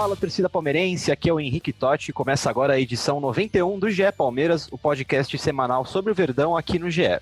Fala, 0.00 0.16
torcida 0.16 0.48
palmeirense, 0.48 1.12
aqui 1.12 1.28
é 1.28 1.32
o 1.32 1.38
Henrique 1.38 1.74
Totti 1.74 2.10
começa 2.10 2.48
agora 2.48 2.72
a 2.72 2.80
edição 2.80 3.20
91 3.20 3.78
do 3.78 3.90
GE 3.90 4.10
Palmeiras, 4.16 4.66
o 4.70 4.78
podcast 4.78 5.36
semanal 5.36 5.84
sobre 5.84 6.10
o 6.10 6.14
Verdão 6.14 6.56
aqui 6.56 6.78
no 6.78 6.90
GE. 6.90 7.20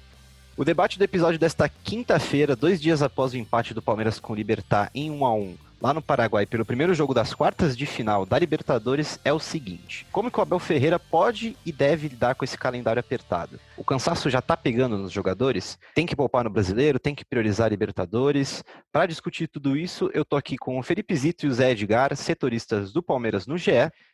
O 0.57 0.65
debate 0.65 0.97
do 0.97 1.03
episódio 1.03 1.41
desta 1.41 1.69
quinta-feira, 1.69 2.55
dois 2.55 2.81
dias 2.81 3.03
após 3.03 3.33
o 3.33 3.37
empate 3.37 3.75
do 3.75 3.83
Palmeiras 3.83 4.21
com 4.21 4.33
o 4.33 4.37
Libertar 4.37 4.93
em 4.95 5.11
1 5.11 5.27
a 5.27 5.35
1 5.35 5.57
lá 5.81 5.95
no 5.95 6.03
Paraguai 6.03 6.45
pelo 6.45 6.65
primeiro 6.65 6.95
jogo 6.95 7.15
das 7.15 7.33
quartas 7.33 7.77
de 7.77 7.87
final 7.87 8.27
da 8.27 8.39
Libertadores 8.39 9.19
é 9.25 9.33
o 9.33 9.39
seguinte: 9.39 10.07
como 10.11 10.31
que 10.31 10.39
o 10.39 10.43
Abel 10.43 10.59
Ferreira 10.59 10.99
pode 10.99 11.57
e 11.65 11.73
deve 11.73 12.09
lidar 12.09 12.35
com 12.35 12.45
esse 12.45 12.59
calendário 12.59 13.01
apertado? 13.01 13.59
O 13.77 13.85
cansaço 13.85 14.29
já 14.29 14.43
tá 14.43 14.57
pegando 14.57 14.99
nos 14.99 15.13
jogadores? 15.13 15.79
Tem 15.95 16.07
que 16.07 16.17
poupar 16.17 16.45
no 16.45 16.51
brasileiro, 16.51 16.99
tem 16.99 17.15
que 17.15 17.25
priorizar 17.25 17.67
a 17.67 17.71
Libertadores. 17.71 18.65
Para 18.93 19.07
discutir 19.07 19.49
tudo 19.49 19.77
isso, 19.77 20.11
eu 20.13 20.25
tô 20.25 20.37
aqui 20.37 20.57
com 20.57 20.79
o 20.79 20.83
Felipe 20.83 21.15
Zito 21.15 21.47
e 21.47 21.49
o 21.49 21.53
Zé 21.53 21.71
Edgar, 21.71 22.15
setoristas 22.17 22.93
do 22.93 23.03
Palmeiras 23.03 23.47
no 23.47 23.57
GE. 23.57 23.71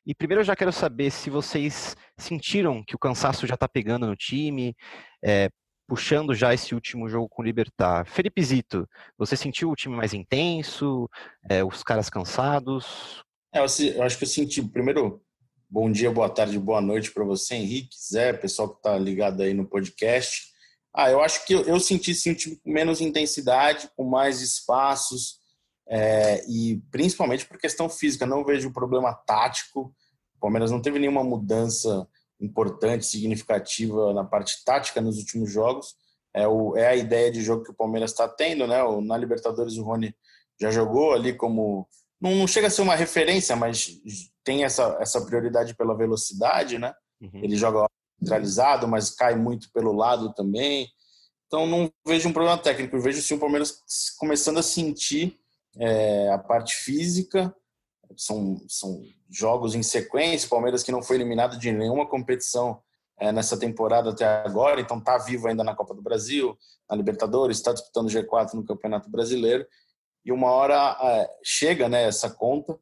E 0.07 0.15
primeiro 0.15 0.41
eu 0.41 0.45
já 0.45 0.55
quero 0.55 0.73
saber 0.73 1.11
se 1.11 1.31
vocês 1.31 1.97
sentiram 2.19 2.83
que 2.85 2.95
o 2.95 2.99
cansaço 2.99 3.47
já 3.47 3.57
tá 3.57 3.67
pegando 3.67 4.07
no 4.07 4.15
time, 4.15 4.77
é, 5.25 5.49
puxando 5.87 6.35
já 6.35 6.53
esse 6.55 6.75
último 6.75 7.09
jogo 7.09 7.29
com 7.29 7.43
o 7.43 7.45
Libertar. 7.45 8.07
Felipe 8.07 8.43
Zito, 8.43 8.89
você 9.17 9.37
sentiu 9.37 9.71
o 9.71 9.77
time 9.77 9.97
mais 9.97 10.15
intenso, 10.15 11.09
é, 11.49 11.65
os 11.65 11.83
caras 11.83 12.09
cansados? 12.09 13.23
É, 13.53 13.61
eu, 13.61 14.03
acho 14.03 14.19
que 14.19 14.25
eu 14.25 14.29
senti, 14.29 14.63
primeiro, 14.63 15.23
bom 15.69 15.91
dia, 15.91 16.11
boa 16.11 16.29
tarde, 16.29 16.59
boa 16.59 16.81
noite 16.81 17.13
para 17.13 17.25
você, 17.25 17.55
Henrique, 17.55 17.97
Zé, 18.11 18.33
pessoal 18.33 18.69
que 18.69 18.77
está 18.77 18.99
ligado 18.99 19.43
aí 19.43 19.55
no 19.55 19.67
podcast. 19.67 20.53
Ah, 20.93 21.11
eu 21.11 21.21
acho 21.21 21.45
que 21.45 21.55
eu, 21.55 21.63
eu 21.63 21.79
senti 21.81 22.15
sim, 22.15 22.31
um 22.31 22.35
time 22.35 22.57
com 22.57 22.71
menos 22.71 23.01
intensidade, 23.01 23.91
com 23.97 24.05
mais 24.05 24.41
espaços, 24.41 25.39
é, 25.89 26.45
e 26.49 26.83
principalmente 26.91 27.47
por 27.47 27.59
questão 27.59 27.89
física, 27.89 28.25
não 28.25 28.45
vejo 28.45 28.73
problema 28.73 29.13
tático. 29.13 29.95
O 30.37 30.41
Palmeiras 30.41 30.71
não 30.71 30.81
teve 30.81 30.99
nenhuma 30.99 31.23
mudança 31.23 32.09
importante, 32.41 33.07
significativa 33.07 34.13
na 34.13 34.25
parte 34.25 34.65
tática 34.65 35.01
nos 35.01 35.19
últimos 35.19 35.51
jogos. 35.51 35.95
É, 36.35 36.47
o, 36.49 36.77
é 36.77 36.89
a 36.89 36.97
ideia 36.97 37.31
de 37.31 37.43
jogo 37.43 37.63
que 37.65 37.71
o 37.71 37.75
Palmeiras 37.77 38.11
está 38.11 38.29
tendo, 38.29 38.67
né? 38.67 38.83
O- 38.83 39.01
Na 39.01 39.17
Libertadores 39.17 39.77
o 39.77 39.85
Rony 39.85 40.15
já 40.61 40.71
jogou 40.71 41.13
ali 41.13 41.33
como 41.35 41.89
não, 42.21 42.35
não 42.35 42.47
chega 42.47 42.67
a 42.69 42.71
ser 42.71 42.83
uma 42.83 42.95
referência, 42.97 43.55
mas 43.55 44.01
tem 44.43 44.65
essa, 44.65 44.97
essa 45.01 45.25
prioridade 45.25 45.75
pela 45.77 45.97
velocidade, 45.97 46.79
né? 46.79 46.93
Uhum. 47.21 47.31
Ele 47.43 47.57
joga 47.57 47.87
centralizado, 48.19 48.89
mas 48.89 49.11
cai 49.11 49.37
muito 49.37 49.71
pelo 49.73 49.93
lado 49.93 50.33
também. 50.35 50.89
Então 51.47 51.67
não 51.67 51.91
vejo 52.07 52.29
um 52.29 52.33
problema 52.33 52.59
técnico, 52.59 52.97
eu 52.97 53.01
vejo 53.01 53.21
sim 53.23 53.35
o 53.35 53.39
Palmeiras 53.39 53.83
começando 54.19 54.59
a 54.59 54.63
sentir 54.63 55.39
é, 55.77 56.31
a 56.33 56.39
parte 56.39 56.75
física. 56.77 57.55
São, 58.17 58.61
são 58.69 59.03
jogos 59.35 59.75
em 59.75 59.83
sequência, 59.83 60.49
Palmeiras 60.49 60.83
que 60.83 60.93
não 60.93 61.03
foi 61.03 61.17
eliminado 61.17 61.59
de 61.59 61.73
nenhuma 61.73 62.07
competição 62.07 62.81
é, 63.19 63.33
nessa 63.33 63.59
temporada 63.59 64.11
até 64.11 64.25
agora, 64.25 64.81
então 64.81 64.99
está 64.99 65.19
vivo 65.19 65.49
ainda 65.49 65.65
na 65.65 65.75
Copa 65.75 65.95
do 65.95 66.03
Brasil, 66.03 66.57
na 66.89 66.97
Libertadores, 66.97 67.57
está 67.57 67.73
disputando 67.73 68.07
o 68.07 68.11
G4 68.11 68.55
no 68.55 68.65
Campeonato 68.65 69.11
Brasileiro. 69.11 69.67
E 70.25 70.33
uma 70.33 70.51
hora 70.51 70.97
é, 71.01 71.29
chega 71.43 71.89
né, 71.89 72.05
essa 72.05 72.31
conta, 72.31 72.79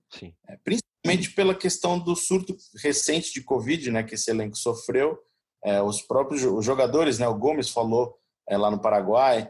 é, 0.48 0.56
principalmente 0.62 1.34
pela 1.34 1.54
questão 1.54 1.98
do 1.98 2.14
surto 2.14 2.56
recente 2.82 3.32
de 3.32 3.42
Covid, 3.42 3.90
né, 3.90 4.02
que 4.02 4.14
esse 4.14 4.30
elenco 4.30 4.56
sofreu. 4.56 5.18
Os 5.86 6.02
próprios 6.02 6.42
os 6.42 6.64
jogadores, 6.64 7.20
né, 7.20 7.28
o 7.28 7.38
Gomes 7.38 7.70
falou 7.70 8.16
lá 8.50 8.68
no 8.68 8.80
Paraguai, 8.80 9.48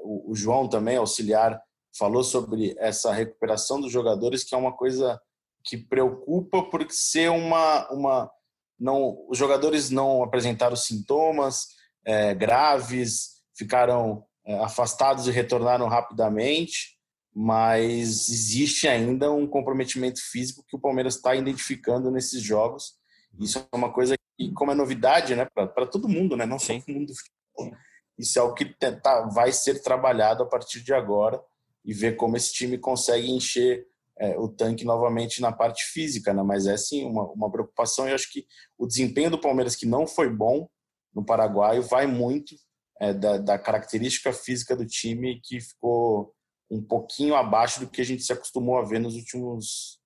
o, 0.00 0.32
o 0.32 0.34
João 0.34 0.66
também, 0.66 0.96
auxiliar, 0.96 1.60
falou 1.98 2.24
sobre 2.24 2.74
essa 2.78 3.12
recuperação 3.12 3.78
dos 3.78 3.92
jogadores, 3.92 4.44
que 4.44 4.54
é 4.54 4.58
uma 4.58 4.72
coisa 4.72 5.20
que 5.64 5.76
preocupa 5.76 6.62
por 6.62 6.86
ser 6.90 7.30
uma, 7.30 7.88
uma 7.90 8.30
não, 8.78 9.24
os 9.28 9.38
jogadores 9.38 9.90
não 9.90 10.22
apresentaram 10.22 10.76
sintomas 10.76 11.68
é, 12.04 12.34
graves, 12.34 13.42
ficaram 13.56 14.24
é, 14.44 14.58
afastados 14.58 15.26
e 15.26 15.30
retornaram 15.30 15.86
rapidamente, 15.86 16.98
mas 17.34 18.28
existe 18.28 18.88
ainda 18.88 19.30
um 19.30 19.46
comprometimento 19.46 20.20
físico 20.20 20.64
que 20.66 20.76
o 20.76 20.80
Palmeiras 20.80 21.16
está 21.16 21.34
identificando 21.34 22.10
nesses 22.10 22.42
jogos. 22.42 22.94
Isso 23.38 23.58
é 23.58 23.76
uma 23.76 23.92
coisa 23.92 24.14
que, 24.36 24.52
como 24.52 24.72
é 24.72 24.74
novidade, 24.74 25.34
né, 25.34 25.46
para 25.54 25.86
todo 25.86 26.08
mundo, 26.08 26.36
né, 26.36 26.44
não 26.44 26.58
só 26.58 26.78
para 26.78 26.92
o 26.92 26.94
mundo 26.94 27.06
do 27.06 27.14
futebol, 27.14 27.78
isso 28.18 28.38
é 28.38 28.42
o 28.42 28.52
que 28.52 28.64
tenta, 28.64 29.28
vai 29.28 29.52
ser 29.52 29.82
trabalhado 29.82 30.42
a 30.42 30.46
partir 30.46 30.82
de 30.82 30.92
agora 30.92 31.40
e 31.84 31.92
ver 31.92 32.16
como 32.16 32.36
esse 32.36 32.52
time 32.52 32.78
consegue 32.78 33.30
encher 33.30 33.86
é, 34.18 34.38
o 34.38 34.48
tanque 34.48 34.84
novamente 34.84 35.40
na 35.40 35.52
parte 35.52 35.84
física, 35.84 36.32
né? 36.34 36.42
Mas 36.42 36.66
é 36.66 36.76
sim 36.76 37.04
uma, 37.04 37.24
uma 37.32 37.50
preocupação. 37.50 38.08
Eu 38.08 38.14
acho 38.14 38.30
que 38.30 38.46
o 38.78 38.86
desempenho 38.86 39.30
do 39.30 39.40
Palmeiras, 39.40 39.76
que 39.76 39.86
não 39.86 40.06
foi 40.06 40.28
bom 40.30 40.68
no 41.14 41.24
Paraguai, 41.24 41.80
vai 41.80 42.06
muito 42.06 42.54
é, 43.00 43.12
da, 43.12 43.38
da 43.38 43.58
característica 43.58 44.32
física 44.32 44.76
do 44.76 44.86
time 44.86 45.40
que 45.42 45.60
ficou 45.60 46.34
um 46.70 46.82
pouquinho 46.82 47.34
abaixo 47.34 47.80
do 47.80 47.88
que 47.88 48.00
a 48.00 48.04
gente 48.04 48.22
se 48.22 48.32
acostumou 48.32 48.78
a 48.78 48.84
ver 48.84 48.98
nos 48.98 49.14
últimos 49.14 49.98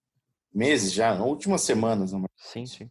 meses, 0.53 0.93
já, 0.93 1.15
nas 1.15 1.27
últimas 1.27 1.63
semanas. 1.63 2.13
Né? 2.13 2.25
Sim, 2.37 2.67
sim. 2.67 2.91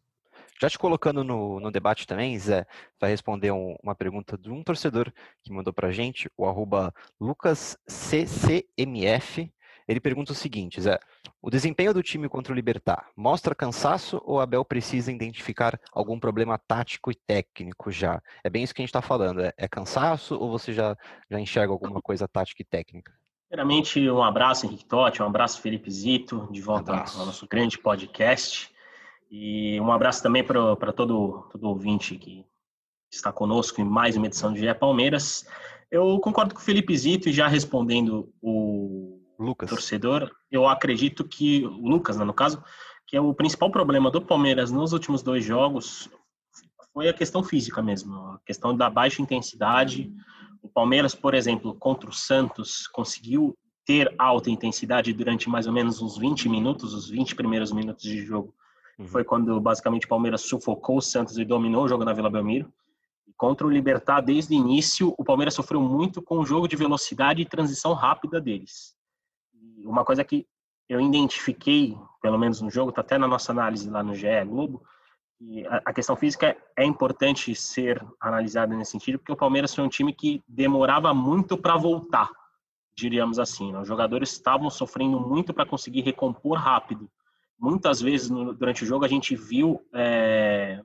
Já 0.61 0.69
te 0.69 0.79
colocando 0.79 1.21
no, 1.23 1.59
no 1.59 1.69
debate 1.69 2.07
também, 2.07 2.39
Zé, 2.39 2.65
vai 2.99 3.09
responder 3.09 3.51
um- 3.51 3.75
uma 3.83 3.93
pergunta 3.93 4.37
de 4.37 4.49
um 4.49 4.63
torcedor 4.63 5.11
que 5.43 5.51
mandou 5.51 5.73
pra 5.73 5.91
gente, 5.91 6.29
o 6.37 6.45
arroba 6.45 6.93
LucasCCMF. 7.19 9.51
Ele 9.87 9.99
pergunta 9.99 10.31
o 10.31 10.35
seguinte, 10.35 10.81
Zé, 10.81 10.99
o 11.41 11.49
desempenho 11.49 11.93
do 11.93 12.01
time 12.01 12.27
contra 12.27 12.51
o 12.51 12.55
Libertar 12.55 13.09
mostra 13.15 13.53
cansaço 13.53 14.21
ou 14.25 14.39
Abel 14.39 14.65
precisa 14.65 15.11
identificar 15.11 15.79
algum 15.91 16.19
problema 16.19 16.57
tático 16.57 17.11
e 17.11 17.15
técnico 17.15 17.91
já? 17.91 18.21
É 18.43 18.49
bem 18.49 18.63
isso 18.63 18.73
que 18.73 18.81
a 18.81 18.83
gente 18.83 18.89
está 18.89 19.01
falando, 19.01 19.41
é, 19.41 19.53
é 19.57 19.67
cansaço 19.67 20.35
ou 20.35 20.49
você 20.49 20.73
já, 20.73 20.97
já 21.29 21.39
enxerga 21.39 21.71
alguma 21.71 22.01
coisa 22.01 22.27
tática 22.27 22.61
e 22.61 22.65
técnica? 22.65 23.13
Primeiramente, 23.47 24.09
um 24.09 24.23
abraço, 24.23 24.65
Henrique 24.65 24.85
Totti, 24.85 25.21
um 25.21 25.27
abraço, 25.27 25.61
Felipe 25.61 25.89
Zito, 25.91 26.47
de 26.51 26.61
volta 26.61 26.91
ao 26.91 27.25
nosso 27.25 27.47
grande 27.47 27.77
podcast. 27.77 28.73
E 29.29 29.79
um 29.79 29.91
abraço 29.91 30.23
também 30.23 30.43
para 30.43 30.91
todo, 30.91 31.47
todo 31.51 31.69
ouvinte 31.69 32.15
que 32.17 32.45
está 33.11 33.31
conosco 33.31 33.79
em 33.79 33.83
mais 33.83 34.17
uma 34.17 34.25
edição 34.25 34.51
de 34.51 34.59
GE 34.59 34.73
Palmeiras. 34.73 35.47
Eu 35.91 36.19
concordo 36.19 36.55
com 36.55 36.59
o 36.59 36.63
Felipe 36.63 36.97
Zito 36.97 37.29
e 37.29 37.33
já 37.33 37.47
respondendo 37.47 38.33
o 38.41 39.21
Lucas. 39.37 39.69
torcedor, 39.69 40.31
eu 40.51 40.67
acredito 40.67 41.23
que, 41.23 41.65
o 41.65 41.87
Lucas, 41.87 42.17
né, 42.17 42.23
no 42.23 42.33
caso, 42.33 42.63
que 43.07 43.15
é 43.15 43.21
o 43.21 43.33
principal 43.33 43.71
problema 43.71 44.09
do 44.09 44.21
Palmeiras 44.21 44.71
nos 44.71 44.93
últimos 44.93 45.21
dois 45.21 45.43
jogos 45.43 46.09
foi 46.95 47.09
a 47.09 47.13
questão 47.13 47.43
física 47.43 47.81
mesmo, 47.81 48.15
a 48.15 48.39
questão 48.45 48.75
da 48.75 48.89
baixa 48.89 49.21
intensidade. 49.21 50.09
O 50.61 50.69
Palmeiras, 50.69 51.13
por 51.13 51.33
exemplo, 51.33 51.75
contra 51.75 52.09
o 52.09 52.13
Santos, 52.13 52.87
conseguiu 52.87 53.53
ter 53.85 54.15
alta 54.17 54.49
intensidade 54.49 55.11
durante 55.11 55.49
mais 55.49 55.67
ou 55.67 55.73
menos 55.73 56.01
uns 56.01 56.17
20 56.17 56.47
minutos, 56.47 56.93
os 56.93 57.09
20 57.09 57.35
primeiros 57.35 57.73
minutos 57.73 58.03
de 58.03 58.25
jogo. 58.25 58.55
Uhum. 58.97 59.07
Foi 59.07 59.25
quando 59.25 59.59
basicamente 59.59 60.05
o 60.05 60.09
Palmeiras 60.09 60.41
sufocou 60.41 60.97
o 60.97 61.01
Santos 61.01 61.37
e 61.37 61.43
dominou 61.43 61.83
o 61.83 61.87
jogo 61.87 62.05
na 62.05 62.13
Vila 62.13 62.29
Belmiro. 62.29 62.71
E 63.27 63.33
contra 63.33 63.67
o 63.67 63.69
Libertar, 63.69 64.21
desde 64.21 64.55
o 64.55 64.57
início, 64.57 65.13
o 65.17 65.23
Palmeiras 65.23 65.53
sofreu 65.53 65.81
muito 65.81 66.21
com 66.21 66.39
o 66.39 66.45
jogo 66.45 66.65
de 66.65 66.77
velocidade 66.77 67.41
e 67.41 67.45
transição 67.45 67.93
rápida 67.93 68.39
deles. 68.39 68.95
Uma 69.89 70.03
coisa 70.05 70.23
que 70.23 70.47
eu 70.87 70.99
identifiquei, 71.01 71.97
pelo 72.21 72.37
menos 72.37 72.61
no 72.61 72.69
jogo, 72.69 72.89
está 72.89 73.01
até 73.01 73.17
na 73.17 73.27
nossa 73.27 73.51
análise 73.51 73.89
lá 73.89 74.03
no 74.03 74.13
GE 74.15 74.27
Globo, 74.47 74.83
e 75.39 75.65
a, 75.67 75.81
a 75.85 75.93
questão 75.93 76.15
física 76.15 76.55
é 76.77 76.85
importante 76.85 77.53
ser 77.55 78.03
analisada 78.19 78.75
nesse 78.75 78.91
sentido, 78.91 79.19
porque 79.19 79.31
o 79.31 79.35
Palmeiras 79.37 79.73
foi 79.73 79.83
um 79.83 79.89
time 79.89 80.13
que 80.13 80.43
demorava 80.47 81.13
muito 81.13 81.57
para 81.57 81.75
voltar, 81.75 82.29
diríamos 82.97 83.39
assim. 83.39 83.71
né? 83.71 83.79
Os 83.79 83.87
jogadores 83.87 84.31
estavam 84.31 84.69
sofrendo 84.69 85.19
muito 85.19 85.53
para 85.53 85.65
conseguir 85.65 86.01
recompor 86.01 86.57
rápido. 86.57 87.09
Muitas 87.59 88.01
vezes 88.01 88.29
no- 88.29 88.53
durante 88.53 88.83
o 88.83 88.87
jogo 88.87 89.05
a 89.05 89.07
gente 89.07 89.35
viu 89.35 89.81
é, 89.93 90.81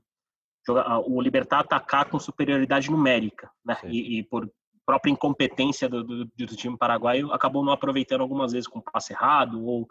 o 1.07 1.21
Libertar 1.21 1.61
atacar 1.61 2.09
com 2.09 2.19
superioridade 2.19 2.91
numérica, 2.91 3.51
né? 3.65 3.77
E, 3.85 4.19
e, 4.19 4.23
por 4.23 4.51
própria 4.91 5.13
incompetência 5.13 5.89
do, 5.89 6.03
do, 6.03 6.25
do, 6.25 6.57
time 6.57 6.77
paraguaio, 6.77 7.33
acabou 7.33 7.65
não 7.65 7.73
aproveitando 7.73 8.23
algumas 8.23 8.51
vezes 8.51 8.67
com 8.67 8.81
passe 8.81 9.13
errado 9.13 9.65
ou 9.65 9.89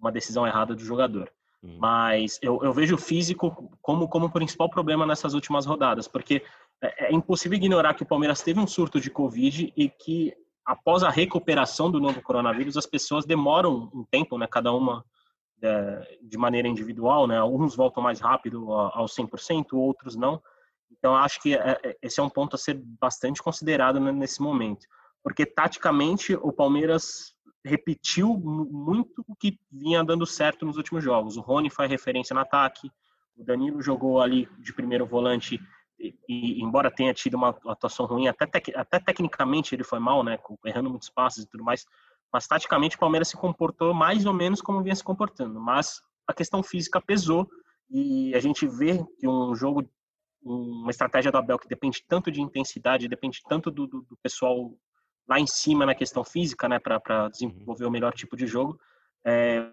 uma 0.00 0.12
decisão 0.12 0.46
errada 0.46 0.72
do 0.72 0.84
jogador. 0.84 1.28
Hum. 1.64 1.78
Mas 1.80 2.38
eu, 2.40 2.62
eu, 2.62 2.72
vejo 2.72 2.94
o 2.94 2.98
físico 2.98 3.68
como, 3.82 4.06
como 4.06 4.30
principal 4.30 4.70
problema 4.70 5.04
nessas 5.04 5.34
últimas 5.34 5.66
rodadas, 5.66 6.06
porque 6.06 6.44
é, 6.80 7.08
é 7.08 7.12
impossível 7.12 7.56
ignorar 7.56 7.94
que 7.94 8.04
o 8.04 8.06
Palmeiras 8.06 8.40
teve 8.40 8.60
um 8.60 8.68
surto 8.68 9.00
de 9.00 9.10
Covid 9.10 9.72
e 9.76 9.88
que 9.88 10.32
após 10.64 11.02
a 11.02 11.10
recuperação 11.10 11.90
do 11.90 11.98
novo 11.98 12.22
coronavírus, 12.22 12.76
as 12.76 12.86
pessoas 12.86 13.24
demoram 13.24 13.90
um 13.92 14.04
tempo, 14.08 14.38
né, 14.38 14.46
cada 14.46 14.72
uma 14.72 15.04
é, 15.60 16.18
de 16.22 16.38
maneira 16.38 16.68
individual, 16.68 17.26
né? 17.26 17.38
Alguns 17.38 17.74
voltam 17.74 18.02
mais 18.02 18.20
rápido 18.20 18.72
aos 18.72 19.12
100%, 19.16 19.72
outros 19.72 20.14
não. 20.14 20.40
Então, 20.90 21.14
acho 21.14 21.40
que 21.40 21.54
é, 21.54 21.78
é, 21.82 21.96
esse 22.02 22.20
é 22.20 22.22
um 22.22 22.30
ponto 22.30 22.56
a 22.56 22.58
ser 22.58 22.74
bastante 23.00 23.42
considerado 23.42 24.00
nesse 24.00 24.40
momento. 24.40 24.86
Porque, 25.22 25.44
taticamente, 25.44 26.34
o 26.34 26.52
Palmeiras 26.52 27.34
repetiu 27.64 28.36
muito 28.38 29.24
o 29.26 29.34
que 29.34 29.58
vinha 29.70 30.04
dando 30.04 30.24
certo 30.24 30.64
nos 30.64 30.76
últimos 30.76 31.02
jogos. 31.02 31.36
O 31.36 31.40
Rony 31.40 31.68
foi 31.68 31.86
referência 31.86 32.32
no 32.32 32.40
ataque, 32.40 32.90
o 33.36 33.44
Danilo 33.44 33.82
jogou 33.82 34.20
ali 34.20 34.48
de 34.58 34.72
primeiro 34.72 35.04
volante 35.04 35.60
e, 35.98 36.14
e 36.28 36.62
embora 36.62 36.90
tenha 36.90 37.12
tido 37.12 37.34
uma 37.34 37.50
atuação 37.66 38.06
ruim, 38.06 38.28
até, 38.28 38.46
tec, 38.46 38.68
até 38.74 38.98
tecnicamente 38.98 39.74
ele 39.74 39.84
foi 39.84 39.98
mal, 39.98 40.22
né, 40.22 40.38
errando 40.64 40.90
muitos 40.90 41.10
passes 41.10 41.44
e 41.44 41.48
tudo 41.48 41.64
mais, 41.64 41.86
mas 42.32 42.46
taticamente 42.46 42.96
o 42.96 42.98
Palmeiras 42.98 43.28
se 43.28 43.36
comportou 43.36 43.94
mais 43.94 44.26
ou 44.26 44.32
menos 44.32 44.60
como 44.60 44.82
vinha 44.82 44.94
se 44.94 45.04
comportando. 45.04 45.60
Mas 45.60 46.00
a 46.26 46.34
questão 46.34 46.62
física 46.62 47.00
pesou 47.00 47.48
e 47.90 48.34
a 48.34 48.40
gente 48.40 48.66
vê 48.66 49.04
que 49.18 49.26
um 49.26 49.54
jogo, 49.54 49.88
uma 50.46 50.90
estratégia 50.90 51.32
do 51.32 51.38
Abel 51.38 51.58
que 51.58 51.68
depende 51.68 52.04
tanto 52.06 52.30
de 52.30 52.40
intensidade, 52.40 53.08
depende 53.08 53.40
tanto 53.48 53.70
do, 53.70 53.86
do, 53.86 54.02
do 54.02 54.16
pessoal 54.22 54.72
lá 55.28 55.40
em 55.40 55.46
cima 55.46 55.84
na 55.84 55.94
questão 55.94 56.22
física, 56.24 56.68
né, 56.68 56.78
para 56.78 57.28
desenvolver 57.28 57.84
o 57.84 57.90
melhor 57.90 58.12
tipo 58.12 58.36
de 58.36 58.46
jogo. 58.46 58.78
É, 59.24 59.68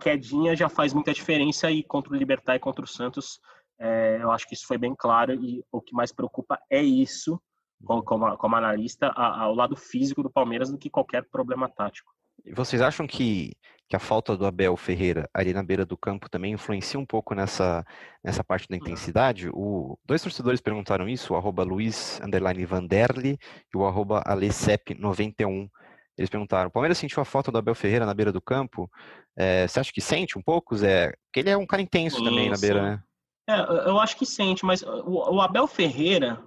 quedinha 0.00 0.54
já 0.54 0.68
faz 0.68 0.92
muita 0.92 1.12
diferença 1.12 1.70
e 1.70 1.82
contra 1.82 2.12
o 2.12 2.16
Libertar 2.16 2.56
e 2.56 2.60
contra 2.60 2.84
o 2.84 2.88
Santos, 2.88 3.40
é, 3.78 4.18
eu 4.20 4.30
acho 4.30 4.46
que 4.46 4.54
isso 4.54 4.66
foi 4.66 4.78
bem 4.78 4.94
claro 4.96 5.34
e 5.34 5.64
o 5.72 5.80
que 5.80 5.92
mais 5.92 6.12
preocupa 6.12 6.58
é 6.70 6.80
isso 6.80 7.40
como, 7.84 8.36
como 8.36 8.56
analista, 8.56 9.08
ao 9.08 9.54
lado 9.54 9.76
físico 9.76 10.22
do 10.22 10.30
Palmeiras 10.30 10.70
do 10.70 10.78
que 10.78 10.88
qualquer 10.88 11.24
problema 11.28 11.68
tático. 11.68 12.12
Vocês 12.52 12.80
acham 12.80 13.06
que, 13.06 13.52
que 13.88 13.96
a 13.96 13.98
falta 13.98 14.36
do 14.36 14.46
Abel 14.46 14.76
Ferreira 14.76 15.28
ali 15.32 15.52
na 15.52 15.62
beira 15.62 15.84
do 15.84 15.96
campo 15.96 16.28
também 16.28 16.52
influencia 16.52 16.98
um 16.98 17.04
pouco 17.04 17.34
nessa, 17.34 17.84
nessa 18.22 18.42
parte 18.42 18.68
da 18.68 18.76
intensidade? 18.76 19.48
O, 19.52 19.98
dois 20.04 20.22
torcedores 20.22 20.60
perguntaram 20.60 21.08
isso, 21.08 21.34
o 21.34 21.36
arroba 21.36 21.62
Luiz 21.62 22.20
Vanderli 22.66 23.38
e 23.72 23.76
o 23.76 23.86
arroba 23.86 24.22
Alecep91. 24.26 25.68
Eles 26.16 26.30
perguntaram, 26.30 26.68
o 26.68 26.72
Palmeiras 26.72 26.98
sentiu 26.98 27.20
a 27.20 27.24
falta 27.24 27.50
do 27.50 27.58
Abel 27.58 27.74
Ferreira 27.74 28.06
na 28.06 28.14
beira 28.14 28.32
do 28.32 28.40
campo? 28.40 28.90
É, 29.36 29.66
você 29.66 29.80
acha 29.80 29.92
que 29.92 30.00
sente 30.00 30.38
um 30.38 30.42
pouco, 30.42 30.76
Zé? 30.76 31.12
Porque 31.26 31.40
ele 31.40 31.50
é 31.50 31.56
um 31.56 31.66
cara 31.66 31.82
intenso 31.82 32.18
sim, 32.18 32.24
também 32.24 32.48
na 32.48 32.56
beira, 32.56 32.82
né? 32.82 33.02
É, 33.48 33.60
eu 33.88 33.98
acho 33.98 34.16
que 34.16 34.24
sente, 34.24 34.64
mas 34.64 34.82
o, 34.82 35.34
o 35.34 35.40
Abel 35.40 35.66
Ferreira, 35.66 36.42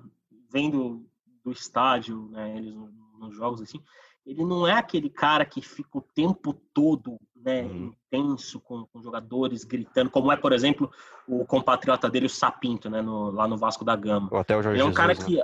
vendo 0.52 1.06
do 1.44 1.52
estádio, 1.52 2.30
né, 2.32 2.58
eles 2.58 2.74
nos 3.20 3.36
jogos 3.36 3.62
assim, 3.62 3.82
ele 4.28 4.44
não 4.44 4.68
é 4.68 4.74
aquele 4.74 5.10
cara 5.10 5.46
que 5.46 5.62
fica 5.62 5.98
o 5.98 6.02
tempo 6.02 6.54
todo 6.74 7.18
né, 7.34 7.62
uhum. 7.62 7.94
intenso 8.12 8.60
com, 8.60 8.86
com, 8.86 9.02
jogadores 9.02 9.64
gritando, 9.64 10.10
como 10.10 10.30
é, 10.32 10.36
por 10.36 10.52
exemplo, 10.52 10.92
o 11.26 11.46
compatriota 11.46 12.10
dele, 12.10 12.26
o 12.26 12.30
Sapinto, 12.30 12.90
né, 12.90 13.02
no, 13.02 13.32
lá 13.32 13.48
no 13.48 13.58
Vasco 13.58 13.86
da 13.86 13.96
Gama. 13.96 14.28
Ou 14.30 14.38
até 14.38 14.58
o 14.58 14.62
Jorge 14.62 14.82
ele 14.82 14.86
é 14.86 14.90
um 14.90 14.94
cara 14.94 15.14
Jesus, 15.14 15.34
que 15.34 15.38
né? 15.38 15.44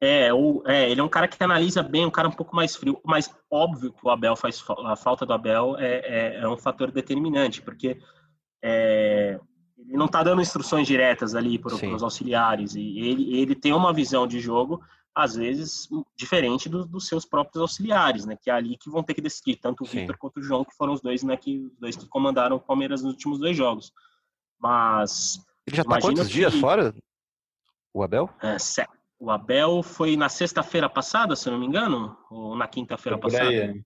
é, 0.00 0.32
ou, 0.32 0.62
é, 0.66 0.88
ele 0.88 1.00
é 1.00 1.04
um 1.04 1.08
cara 1.08 1.26
que 1.26 1.42
analisa 1.42 1.82
bem, 1.82 2.06
um 2.06 2.10
cara 2.10 2.28
um 2.28 2.32
pouco 2.32 2.54
mais 2.54 2.76
frio, 2.76 3.00
mas 3.04 3.34
óbvio 3.50 3.92
que 3.92 4.06
o 4.06 4.10
Abel 4.10 4.36
faz 4.36 4.62
a 4.86 4.94
falta 4.94 5.26
do 5.26 5.32
Abel 5.32 5.76
é, 5.76 5.94
é, 6.04 6.40
é 6.42 6.48
um 6.48 6.56
fator 6.56 6.92
determinante, 6.92 7.60
porque 7.60 7.98
é, 8.62 9.40
ele 9.76 9.96
não 9.96 10.06
está 10.06 10.22
dando 10.22 10.40
instruções 10.40 10.86
diretas 10.86 11.34
ali 11.34 11.58
para 11.58 11.74
os 11.74 12.02
auxiliares 12.04 12.76
e 12.76 13.00
ele, 13.00 13.36
ele 13.36 13.56
tem 13.56 13.72
uma 13.72 13.92
visão 13.92 14.28
de 14.28 14.38
jogo 14.38 14.80
às 15.14 15.34
vezes 15.34 15.88
diferente 16.16 16.68
do, 16.68 16.86
dos 16.86 17.06
seus 17.06 17.24
próprios 17.24 17.60
auxiliares, 17.60 18.24
né? 18.24 18.36
Que 18.40 18.50
é 18.50 18.54
ali 18.54 18.76
que 18.76 18.90
vão 18.90 19.02
ter 19.02 19.14
que 19.14 19.20
decidir, 19.20 19.56
tanto 19.56 19.84
o 19.84 19.86
Victor 19.86 20.16
quanto 20.16 20.38
o 20.38 20.42
João, 20.42 20.64
que 20.64 20.74
foram 20.74 20.92
os 20.92 21.00
dois, 21.00 21.22
né? 21.22 21.36
Que 21.36 21.58
os 21.58 21.78
dois 21.78 21.96
que 21.96 22.06
comandaram 22.06 22.56
o 22.56 22.60
Palmeiras 22.60 23.02
nos 23.02 23.12
últimos 23.12 23.38
dois 23.38 23.56
jogos. 23.56 23.92
Mas 24.58 25.40
ele 25.66 25.76
já 25.76 25.82
está 25.82 26.00
quantos 26.00 26.26
que, 26.26 26.32
dias 26.32 26.54
fora? 26.54 26.94
O 27.92 28.02
Abel? 28.02 28.30
É, 28.42 28.56
o 29.18 29.30
Abel 29.30 29.82
foi 29.82 30.16
na 30.16 30.28
sexta-feira 30.28 30.88
passada, 30.88 31.36
se 31.36 31.48
eu 31.48 31.52
não 31.52 31.60
me 31.60 31.66
engano, 31.66 32.16
ou 32.30 32.56
na 32.56 32.66
quinta-feira 32.66 33.18
passada. 33.18 33.48
Aí, 33.48 33.82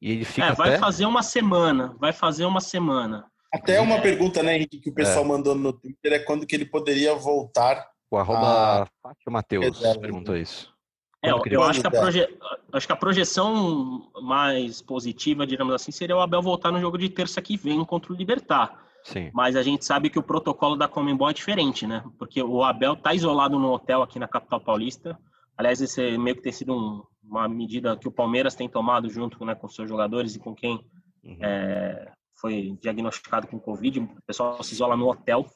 e 0.00 0.12
ele 0.12 0.24
fica 0.24 0.48
é, 0.48 0.52
vai 0.52 0.78
fazer 0.78 1.06
uma 1.06 1.22
semana, 1.22 1.94
vai 1.98 2.12
fazer 2.12 2.44
uma 2.44 2.60
semana. 2.60 3.30
Até 3.52 3.80
uma 3.80 3.96
é... 3.96 4.00
pergunta, 4.00 4.42
né, 4.42 4.56
Henrique, 4.56 4.80
que 4.80 4.90
o 4.90 4.94
pessoal 4.94 5.24
é. 5.24 5.28
mandou 5.28 5.54
no 5.54 5.72
Twitter 5.72 6.12
é 6.14 6.18
quando 6.20 6.46
que 6.46 6.56
ele 6.56 6.64
poderia 6.64 7.14
voltar 7.14 7.91
o 8.16 8.18
arroba 8.18 8.82
ah, 8.82 8.86
Fátio 9.02 9.32
Matheus 9.32 9.80
perguntou 9.98 10.36
isso. 10.36 10.72
É, 11.24 11.30
eu, 11.30 11.40
eu 11.46 11.62
acho, 11.62 11.80
que 11.80 11.86
a 11.86 11.90
proje... 11.90 12.38
acho 12.72 12.86
que 12.86 12.92
a 12.92 12.96
projeção 12.96 14.10
mais 14.22 14.82
positiva, 14.82 15.46
digamos 15.46 15.72
assim, 15.72 15.92
seria 15.92 16.16
o 16.16 16.20
Abel 16.20 16.42
voltar 16.42 16.72
no 16.72 16.80
jogo 16.80 16.98
de 16.98 17.08
terça 17.08 17.40
que 17.40 17.56
vem 17.56 17.84
contra 17.84 18.12
o 18.12 18.16
Libertar. 18.16 18.82
Sim. 19.04 19.30
Mas 19.32 19.56
a 19.56 19.62
gente 19.62 19.84
sabe 19.84 20.10
que 20.10 20.18
o 20.18 20.22
protocolo 20.22 20.76
da 20.76 20.88
Comembol 20.88 21.30
é 21.30 21.32
diferente, 21.32 21.86
né? 21.86 22.04
Porque 22.18 22.42
o 22.42 22.62
Abel 22.62 22.96
tá 22.96 23.14
isolado 23.14 23.58
no 23.58 23.72
hotel 23.72 24.02
aqui 24.02 24.18
na 24.18 24.28
capital 24.28 24.60
paulista. 24.60 25.18
Aliás, 25.56 25.80
esse 25.80 26.18
meio 26.18 26.36
que 26.36 26.42
tem 26.42 26.52
sido 26.52 26.74
um, 26.74 27.02
uma 27.22 27.48
medida 27.48 27.96
que 27.96 28.08
o 28.08 28.12
Palmeiras 28.12 28.54
tem 28.54 28.68
tomado 28.68 29.08
junto 29.08 29.44
né, 29.44 29.54
com 29.54 29.68
seus 29.68 29.88
jogadores 29.88 30.34
e 30.34 30.38
com 30.38 30.54
quem 30.54 30.84
uhum. 31.24 31.38
é, 31.40 32.12
foi 32.34 32.76
diagnosticado 32.80 33.46
com 33.46 33.58
Covid. 33.60 34.00
O 34.00 34.22
pessoal 34.26 34.62
se 34.62 34.74
isola 34.74 34.96
no 34.96 35.08
hotel 35.08 35.46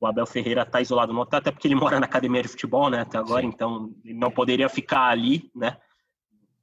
o 0.00 0.06
Abel 0.06 0.26
Ferreira 0.26 0.62
está 0.62 0.80
isolado 0.80 1.12
no 1.12 1.20
hotel, 1.20 1.38
até 1.38 1.50
porque 1.50 1.66
ele 1.66 1.74
mora 1.76 1.98
na 2.00 2.06
academia 2.06 2.42
de 2.42 2.48
futebol, 2.48 2.90
né, 2.90 3.00
até 3.00 3.18
agora, 3.18 3.42
Sim. 3.42 3.48
então 3.48 3.94
ele 4.04 4.18
não 4.18 4.30
poderia 4.30 4.68
ficar 4.68 5.08
ali, 5.08 5.50
né, 5.54 5.76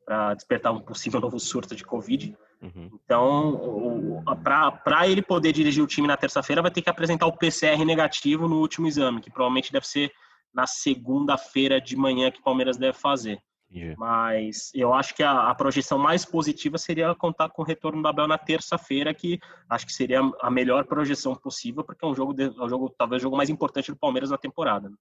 para 0.06 0.34
despertar 0.34 0.72
um 0.72 0.82
possível 0.82 1.20
novo 1.20 1.40
surto 1.40 1.76
de 1.76 1.84
Covid. 1.84 2.36
Uhum. 2.62 2.90
Então, 3.04 4.24
para 4.44 5.08
ele 5.08 5.22
poder 5.22 5.52
dirigir 5.52 5.84
o 5.84 5.88
time 5.88 6.08
na 6.08 6.16
terça-feira, 6.16 6.62
vai 6.62 6.72
ter 6.72 6.82
que 6.82 6.90
apresentar 6.90 7.26
o 7.26 7.38
PCR 7.38 7.84
negativo 7.86 8.48
no 8.48 8.60
último 8.60 8.88
exame, 8.88 9.22
que 9.22 9.30
provavelmente 9.30 9.72
deve 9.72 9.88
ser 9.88 10.12
na 10.54 10.68
segunda-feira 10.68 11.82
de 11.82 11.96
manhã 11.96 12.32
que 12.32 12.40
o 12.40 12.44
Palmeiras 12.44 12.78
deve 12.78 12.98
fazer. 12.98 13.42
Yeah. 13.74 13.96
Mas 13.98 14.72
eu 14.76 14.94
acho 14.94 15.16
que 15.16 15.24
a, 15.24 15.50
a, 15.50 15.56
projeção 15.56 15.98
mais 15.98 16.24
positiva 16.24 16.78
seria 16.78 17.16
contar 17.16 17.50
com 17.50 17.64
o 17.64 17.66
retorno 17.66 18.04
do 18.04 18.08
Abel 18.08 18.28
na 18.28 18.38
terça-feira, 18.38 19.14
que 19.16 19.40
acho 19.68 19.88
que 19.88 19.92
seria 19.92 20.22
a 20.42 20.52
melhor 20.52 20.86
projeção 20.86 21.36
possível, 21.36 21.84
porque 21.84 22.06
é 22.06 22.08
um 22.08 22.14
jogo, 22.14 22.34
de, 22.34 22.44
é 22.44 22.64
um 22.64 22.70
jogo 22.70 22.94
talvez 22.96 23.22
o 23.22 23.24
jogo 23.24 23.36
mais 23.36 23.50
importante 23.50 23.92
do 23.92 23.98
Palmeiras 23.98 24.30
na 24.30 24.38
temporada. 24.38 24.90
Né? 24.90 24.96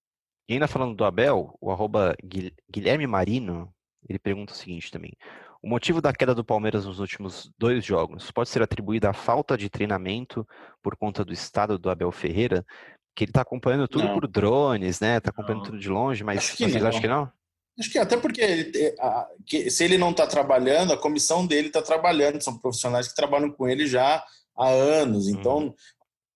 E 0.49 0.55
ainda 0.55 0.67
falando 0.67 0.95
do 0.95 1.05
Abel, 1.05 1.55
o 1.61 1.71
arroba 1.71 2.17
Guilherme 2.71 3.07
Marino, 3.07 3.71
ele 4.09 4.19
pergunta 4.19 4.55
o 4.55 4.57
seguinte 4.57 4.91
também. 4.91 5.13
O 5.63 5.69
motivo 5.69 6.01
da 6.01 6.13
queda 6.13 6.35
do 6.35 6.45
Palmeiras 6.45 6.87
nos 6.87 6.99
últimos 6.99 7.53
dois 7.59 7.85
jogos 7.85 8.31
pode 8.31 8.49
ser 8.49 8.63
atribuído 8.63 9.07
à 9.07 9.13
falta 9.13 9.57
de 9.57 9.69
treinamento 9.69 10.49
por 10.83 10.97
conta 10.97 11.25
do 11.25 11.33
estado 11.33 11.79
do 11.79 11.91
Abel 11.91 12.11
Ferreira, 12.11 12.65
que 13.15 13.25
ele 13.25 13.31
está 13.31 13.43
acompanhando 13.43 13.87
tudo 13.87 14.07
não. 14.07 14.15
por 14.15 14.27
drones, 14.27 14.99
né? 14.99 15.19
Está 15.19 15.31
acompanhando 15.31 15.61
não. 15.61 15.67
tudo 15.67 15.79
de 15.79 15.89
longe, 15.91 16.25
mas 16.25 16.39
acho 16.39 16.57
vocês 16.57 16.83
acham 16.83 17.01
que 17.01 17.07
não? 17.07 17.31
Acho 17.79 17.91
que 17.91 17.99
até 17.99 18.17
porque 18.17 18.41
ele, 18.41 18.95
a, 19.01 19.29
que, 19.47 19.71
se 19.71 19.85
ele 19.85 19.97
não 19.97 20.11
está 20.11 20.27
trabalhando, 20.27 20.93
a 20.93 20.99
comissão 20.99 21.47
dele 21.47 21.69
está 21.69 21.81
trabalhando, 21.81 22.43
são 22.43 22.59
profissionais 22.59 23.09
que 23.09 23.15
trabalham 23.15 23.51
com 23.51 23.69
ele 23.69 23.87
já 23.87 24.25
há 24.57 24.69
anos. 24.69 25.29
Então, 25.29 25.59
uhum. 25.59 25.75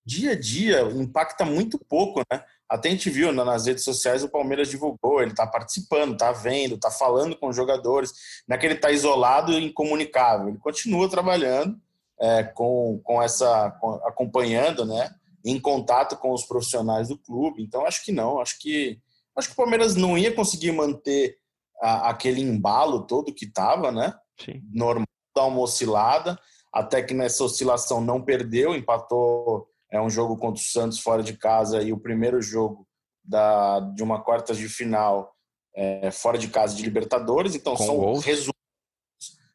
dia 0.05 0.33
a 0.33 0.39
dia 0.39 0.81
impacta 0.83 1.45
muito 1.45 1.79
pouco, 1.79 2.23
né? 2.31 2.43
Até 2.69 2.89
a 2.89 2.93
gente 2.93 3.11
viu 3.11 3.33
nas 3.33 3.67
redes 3.67 3.85
sociais 3.85 4.25
o 4.25 4.29
Palmeiras 4.29 4.69
divulgou, 4.69 5.21
ele 5.21 5.31
está 5.31 5.47
participando, 5.47 6.15
está 6.15 6.33
vendo, 6.33 6.75
está 6.75 6.91
falando 6.91 7.37
com 7.37 7.49
os 7.49 7.55
jogadores. 7.55 8.13
Não 8.49 8.57
é 8.57 8.59
que 8.59 8.67
ele 8.67 8.75
está 8.75 8.91
isolado 8.91 9.53
e 9.53 9.65
incomunicável, 9.65 10.49
ele 10.49 10.59
continua 10.59 11.09
trabalhando 11.09 11.79
é, 12.19 12.43
com, 12.43 13.01
com 13.05 13.23
essa. 13.23 13.71
Com, 13.81 13.93
acompanhando, 14.05 14.85
né? 14.85 15.15
Em 15.45 15.61
contato 15.61 16.17
com 16.17 16.33
os 16.33 16.45
profissionais 16.45 17.09
do 17.09 17.19
clube. 17.19 17.63
Então, 17.63 17.87
acho 17.87 18.05
que 18.05 18.11
não, 18.11 18.41
acho 18.41 18.59
que 18.59 18.99
Acho 19.37 19.49
que 19.49 19.55
o 19.55 19.57
Palmeiras 19.57 19.95
não 19.95 20.17
ia 20.17 20.35
conseguir 20.35 20.73
manter 20.73 21.37
a, 21.81 22.11
aquele 22.11 22.41
embalo 22.41 23.07
todo 23.07 23.35
que 23.35 23.45
estava, 23.45 23.93
né? 23.93 24.15
Sim. 24.41 24.63
Normal, 24.73 25.07
dar 25.35 25.45
uma 25.45 25.61
oscilada, 25.61 26.39
até 26.73 27.03
que 27.03 27.13
nessa 27.15 27.45
oscilação 27.45 28.01
não 28.01 28.23
perdeu, 28.23 28.75
empatou 28.75 29.69
é 29.91 30.01
um 30.01 30.11
jogo 30.11 30.37
contra 30.37 30.61
o 30.61 30.65
Santos 30.65 30.99
fora 30.99 31.23
de 31.23 31.37
casa 31.37 31.81
e 31.83 31.93
o 31.93 31.99
primeiro 31.99 32.43
jogo 32.43 32.87
da, 33.25 33.81
de 33.81 34.03
uma 34.03 34.23
quartas 34.23 34.57
de 34.57 34.69
final 34.69 35.33
é, 35.75 36.11
fora 36.11 36.37
de 36.39 36.49
casa 36.49 36.75
de 36.75 36.83
Libertadores. 36.83 37.55
Então 37.55 37.77
Com 37.77 37.87
são 37.87 37.97
gols. 37.97 38.25
resumos 38.25 38.57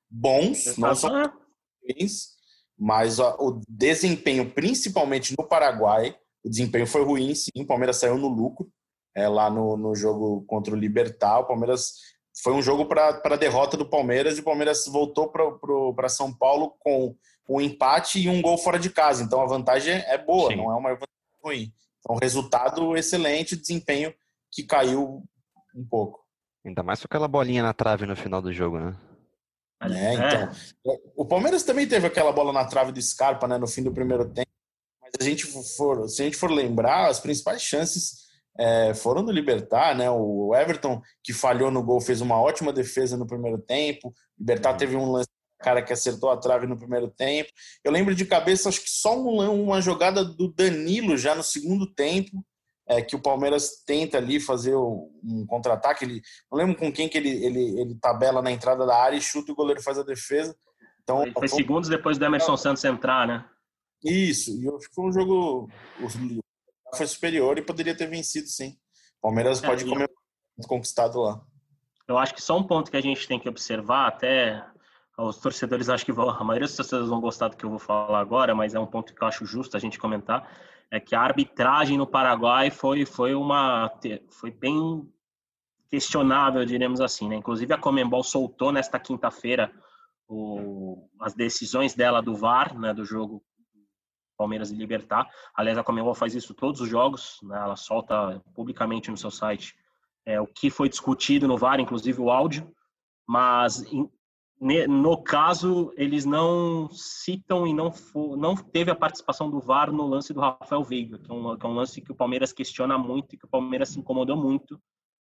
bons, 0.09 0.77
não 0.77 0.95
são 0.95 1.11
ruins, 1.83 2.29
mas 2.77 3.19
ó, 3.19 3.35
o 3.39 3.61
desempenho, 3.67 4.51
principalmente 4.51 5.35
no 5.37 5.47
Paraguai, 5.47 6.15
o 6.43 6.49
desempenho 6.49 6.87
foi 6.87 7.03
ruim, 7.03 7.35
sim. 7.35 7.51
O 7.57 7.67
Palmeiras 7.67 7.97
saiu 7.97 8.17
no 8.17 8.27
lucro 8.27 8.71
é, 9.15 9.27
lá 9.27 9.49
no, 9.49 9.77
no 9.77 9.95
jogo 9.95 10.43
contra 10.47 10.73
o 10.73 10.77
Libertar. 10.77 11.39
O 11.39 11.45
Palmeiras 11.45 11.93
foi 12.43 12.53
um 12.53 12.61
jogo 12.61 12.85
para 12.85 13.21
a 13.23 13.35
derrota 13.35 13.77
do 13.77 13.85
Palmeiras 13.85 14.37
e 14.37 14.41
o 14.41 14.43
Palmeiras 14.43 14.85
voltou 14.87 15.31
para 15.93 16.09
São 16.09 16.33
Paulo 16.33 16.75
com 16.79 17.15
um 17.49 17.61
empate 17.61 18.19
e 18.19 18.29
um 18.29 18.41
gol 18.41 18.57
fora 18.57 18.79
de 18.79 18.89
casa. 18.89 19.23
Então 19.23 19.41
a 19.41 19.45
vantagem 19.45 19.93
é 19.93 20.17
boa, 20.17 20.49
Sim. 20.49 20.57
não 20.57 20.71
é 20.71 20.75
uma 20.75 20.89
vantagem 20.89 21.07
ruim. 21.43 21.73
Então, 21.99 22.15
resultado 22.15 22.95
excelente, 22.97 23.55
desempenho 23.55 24.13
que 24.51 24.63
caiu 24.63 25.23
um 25.75 25.85
pouco. 25.85 26.19
Ainda 26.65 26.83
mais 26.83 26.99
com 26.99 27.07
aquela 27.09 27.27
bolinha 27.27 27.63
na 27.63 27.73
trave 27.73 28.05
no 28.05 28.15
final 28.15 28.41
do 28.41 28.53
jogo, 28.53 28.79
né? 28.79 28.95
É, 29.83 30.13
então. 30.13 31.01
O 31.15 31.25
Palmeiras 31.25 31.63
também 31.63 31.87
teve 31.87 32.05
aquela 32.05 32.31
bola 32.31 32.53
na 32.53 32.65
trave 32.65 32.91
do 32.91 33.01
Scarpa, 33.01 33.47
né, 33.47 33.57
no 33.57 33.67
fim 33.67 33.81
do 33.81 33.91
primeiro 33.91 34.29
tempo. 34.29 34.51
Mas 35.01 35.11
a 35.19 35.23
gente 35.23 35.45
for, 35.45 36.07
se 36.07 36.21
a 36.21 36.25
gente 36.25 36.37
for 36.37 36.51
lembrar, 36.51 37.09
as 37.09 37.19
principais 37.19 37.63
chances 37.63 38.20
é, 38.57 38.93
foram 38.93 39.23
do 39.23 39.31
Libertar, 39.31 39.95
né? 39.95 40.09
O 40.09 40.53
Everton, 40.55 41.01
que 41.23 41.33
falhou 41.33 41.71
no 41.71 41.83
gol, 41.83 42.01
fez 42.01 42.21
uma 42.21 42.39
ótima 42.39 42.73
defesa 42.73 43.17
no 43.17 43.27
primeiro 43.27 43.57
tempo. 43.57 44.09
O 44.09 44.13
Libertar 44.39 44.75
teve 44.75 44.95
um 44.95 45.11
lance 45.11 45.29
cara 45.61 45.81
que 45.81 45.93
acertou 45.93 46.29
a 46.29 46.37
trave 46.37 46.67
no 46.67 46.77
primeiro 46.77 47.07
tempo. 47.07 47.49
Eu 47.83 47.91
lembro 47.91 48.15
de 48.15 48.25
cabeça, 48.25 48.67
acho 48.67 48.81
que 48.81 48.89
só 48.89 49.17
uma 49.17 49.81
jogada 49.81 50.25
do 50.25 50.51
Danilo 50.51 51.17
já 51.17 51.35
no 51.35 51.43
segundo 51.43 51.85
tempo, 51.85 52.43
é, 52.87 53.01
que 53.01 53.15
o 53.15 53.21
Palmeiras 53.21 53.83
tenta 53.85 54.17
ali 54.17 54.39
fazer 54.39 54.75
um 54.75 55.45
contra-ataque. 55.47 56.03
Ele, 56.03 56.21
não 56.51 56.57
lembro 56.57 56.75
com 56.75 56.91
quem 56.91 57.07
que 57.07 57.17
ele, 57.17 57.29
ele, 57.29 57.79
ele 57.79 57.95
tabela 58.01 58.41
na 58.41 58.51
entrada 58.51 58.85
da 58.85 58.97
área 58.97 59.15
e 59.15 59.21
chuta 59.21 59.51
e 59.51 59.53
o 59.53 59.55
goleiro 59.55 59.81
faz 59.81 59.97
a 59.97 60.03
defesa. 60.03 60.55
Então, 61.03 61.23
foi 61.37 61.47
segundos 61.47 61.89
depois 61.89 62.17
do 62.17 62.25
Emerson 62.25 62.57
Santos 62.57 62.83
entrar, 62.83 63.27
né? 63.27 63.45
Isso, 64.03 64.51
e 64.59 64.65
eu 64.65 64.79
foi 64.93 65.05
um 65.05 65.11
jogo. 65.11 65.69
Foi 66.95 67.07
superior 67.07 67.57
e 67.57 67.61
poderia 67.61 67.95
ter 67.95 68.07
vencido, 68.07 68.47
sim. 68.47 68.77
O 69.19 69.21
Palmeiras 69.21 69.63
é, 69.63 69.67
pode 69.67 69.85
comer 69.85 70.09
conquistado 70.67 71.21
lá. 71.21 71.41
Eu 72.07 72.17
acho 72.17 72.33
que 72.33 72.41
só 72.41 72.57
um 72.57 72.63
ponto 72.63 72.91
que 72.91 72.97
a 72.97 73.01
gente 73.01 73.27
tem 73.27 73.39
que 73.39 73.47
observar, 73.47 74.07
até 74.07 74.65
os 75.17 75.37
torcedores 75.37 75.89
acho 75.89 76.05
que 76.05 76.11
vão, 76.11 76.29
a 76.29 76.43
maioria 76.43 76.67
dos 76.67 76.75
torcedores 76.75 77.09
vão 77.09 77.21
gostar 77.21 77.47
do 77.47 77.57
que 77.57 77.63
eu 77.63 77.69
vou 77.69 77.79
falar 77.79 78.19
agora, 78.19 78.55
mas 78.55 78.73
é 78.73 78.79
um 78.79 78.87
ponto 78.87 79.13
que 79.13 79.21
eu 79.21 79.27
acho 79.27 79.45
justo 79.45 79.77
a 79.77 79.79
gente 79.79 79.99
comentar, 79.99 80.49
é 80.89 80.99
que 80.99 81.15
a 81.15 81.21
arbitragem 81.21 81.97
no 81.97 82.07
Paraguai 82.07 82.69
foi 82.69 83.05
foi 83.05 83.33
uma 83.33 83.89
foi 84.29 84.51
bem 84.51 85.07
questionável, 85.89 86.65
diremos 86.65 86.99
assim, 87.01 87.29
né? 87.29 87.35
Inclusive 87.35 87.73
a 87.73 87.77
Comembol 87.77 88.23
soltou 88.23 88.71
nesta 88.71 88.99
quinta-feira 88.99 89.71
as 91.19 91.33
decisões 91.33 91.93
dela 91.93 92.21
do 92.21 92.33
VAR, 92.33 92.77
né, 92.77 92.93
do 92.93 93.03
jogo 93.03 93.43
Palmeiras 94.41 94.71
e 94.71 94.75
Libertar. 94.75 95.29
Aliás, 95.55 95.77
a 95.77 95.83
Comembol 95.83 96.15
faz 96.15 96.33
isso 96.33 96.53
todos 96.55 96.81
os 96.81 96.89
jogos, 96.89 97.39
né? 97.43 97.55
Ela 97.55 97.75
solta 97.75 98.41
publicamente 98.55 99.11
no 99.11 99.17
seu 99.17 99.29
site 99.29 99.75
é, 100.25 100.41
o 100.41 100.47
que 100.47 100.71
foi 100.71 100.89
discutido 100.89 101.47
no 101.47 101.57
VAR, 101.57 101.79
inclusive 101.79 102.19
o 102.19 102.31
áudio, 102.31 102.71
mas 103.27 103.85
no 104.87 105.21
caso, 105.21 105.91
eles 105.95 106.23
não 106.23 106.87
citam 106.91 107.65
e 107.65 107.73
não, 107.73 107.91
não 108.37 108.55
teve 108.55 108.91
a 108.91 108.95
participação 108.95 109.49
do 109.49 109.59
VAR 109.59 109.91
no 109.91 110.05
lance 110.07 110.33
do 110.33 110.39
Rafael 110.39 110.83
Veiga, 110.83 111.17
que 111.17 111.31
é, 111.31 111.33
um, 111.33 111.57
que 111.57 111.65
é 111.65 111.69
um 111.69 111.73
lance 111.73 112.01
que 112.01 112.11
o 112.11 112.15
Palmeiras 112.15 112.53
questiona 112.53 112.97
muito 112.97 113.33
e 113.33 113.37
que 113.37 113.45
o 113.45 113.49
Palmeiras 113.49 113.89
se 113.89 113.99
incomodou 113.99 114.37
muito. 114.37 114.79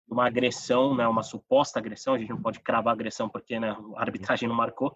Uma 0.07 0.27
agressão, 0.27 0.95
né, 0.95 1.07
uma 1.07 1.23
suposta 1.23 1.79
agressão, 1.79 2.13
a 2.13 2.19
gente 2.19 2.29
não 2.29 2.41
pode 2.41 2.59
cravar 2.59 2.93
agressão 2.93 3.27
porque 3.27 3.59
né, 3.59 3.75
a 3.95 4.01
arbitragem 4.01 4.47
não 4.47 4.55
marcou, 4.55 4.95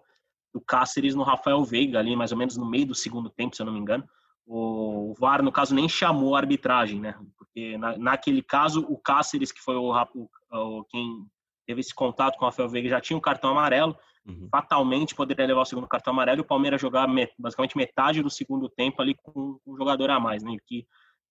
do 0.52 0.60
Cáceres 0.60 1.14
no 1.14 1.22
Rafael 1.22 1.62
Veiga, 1.64 1.98
ali 1.98 2.16
mais 2.16 2.32
ou 2.32 2.38
menos 2.38 2.56
no 2.56 2.68
meio 2.68 2.86
do 2.86 2.94
segundo 2.94 3.30
tempo, 3.30 3.54
se 3.54 3.62
eu 3.62 3.66
não 3.66 3.72
me 3.72 3.78
engano. 3.78 4.04
O 4.46 5.14
VAR, 5.18 5.42
no 5.42 5.52
caso, 5.52 5.74
nem 5.74 5.88
chamou 5.88 6.34
a 6.34 6.38
arbitragem, 6.38 7.00
né? 7.00 7.14
Porque 7.38 7.78
na, 7.78 7.96
naquele 7.96 8.42
caso, 8.42 8.84
o 8.88 8.98
Cáceres, 8.98 9.52
que 9.52 9.60
foi 9.60 9.76
o, 9.76 9.92
o, 9.92 10.28
o 10.52 10.84
quem 10.84 11.24
teve 11.66 11.80
esse 11.80 11.94
contato 11.94 12.36
com 12.36 12.44
o 12.44 12.48
Rafael 12.48 12.68
Veiga, 12.68 12.88
já 12.88 13.00
tinha 13.00 13.16
um 13.16 13.20
cartão 13.20 13.50
amarelo 13.50 13.96
Uhum. 14.26 14.48
Fatalmente 14.50 15.14
poderia 15.14 15.46
levar 15.46 15.62
o 15.62 15.64
segundo 15.64 15.86
cartão 15.86 16.12
amarelo 16.12 16.40
e 16.40 16.42
o 16.42 16.46
Palmeiras 16.46 16.80
jogar 16.80 17.08
basicamente 17.38 17.76
metade 17.76 18.22
do 18.22 18.30
segundo 18.30 18.68
tempo 18.68 19.00
ali 19.00 19.14
com 19.14 19.58
um 19.66 19.76
jogador 19.76 20.10
a 20.10 20.20
mais, 20.20 20.42
né? 20.42 20.56
Que 20.66 20.86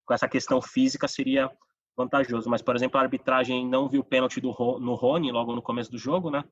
com 0.05 0.13
essa 0.13 0.27
questão 0.27 0.61
física 0.61 1.07
seria 1.07 1.51
vantajoso. 1.95 2.49
Mas, 2.49 2.61
por 2.61 2.75
exemplo, 2.75 2.99
a 2.99 3.03
arbitragem 3.03 3.67
não 3.67 3.87
viu 3.87 4.01
o 4.01 4.05
pênalti 4.05 4.41
do, 4.41 4.49
no 4.79 4.95
Rony 4.95 5.31
logo 5.31 5.55
no 5.55 5.61
começo 5.61 5.91
do 5.91 5.97
jogo, 5.97 6.31
né? 6.31 6.43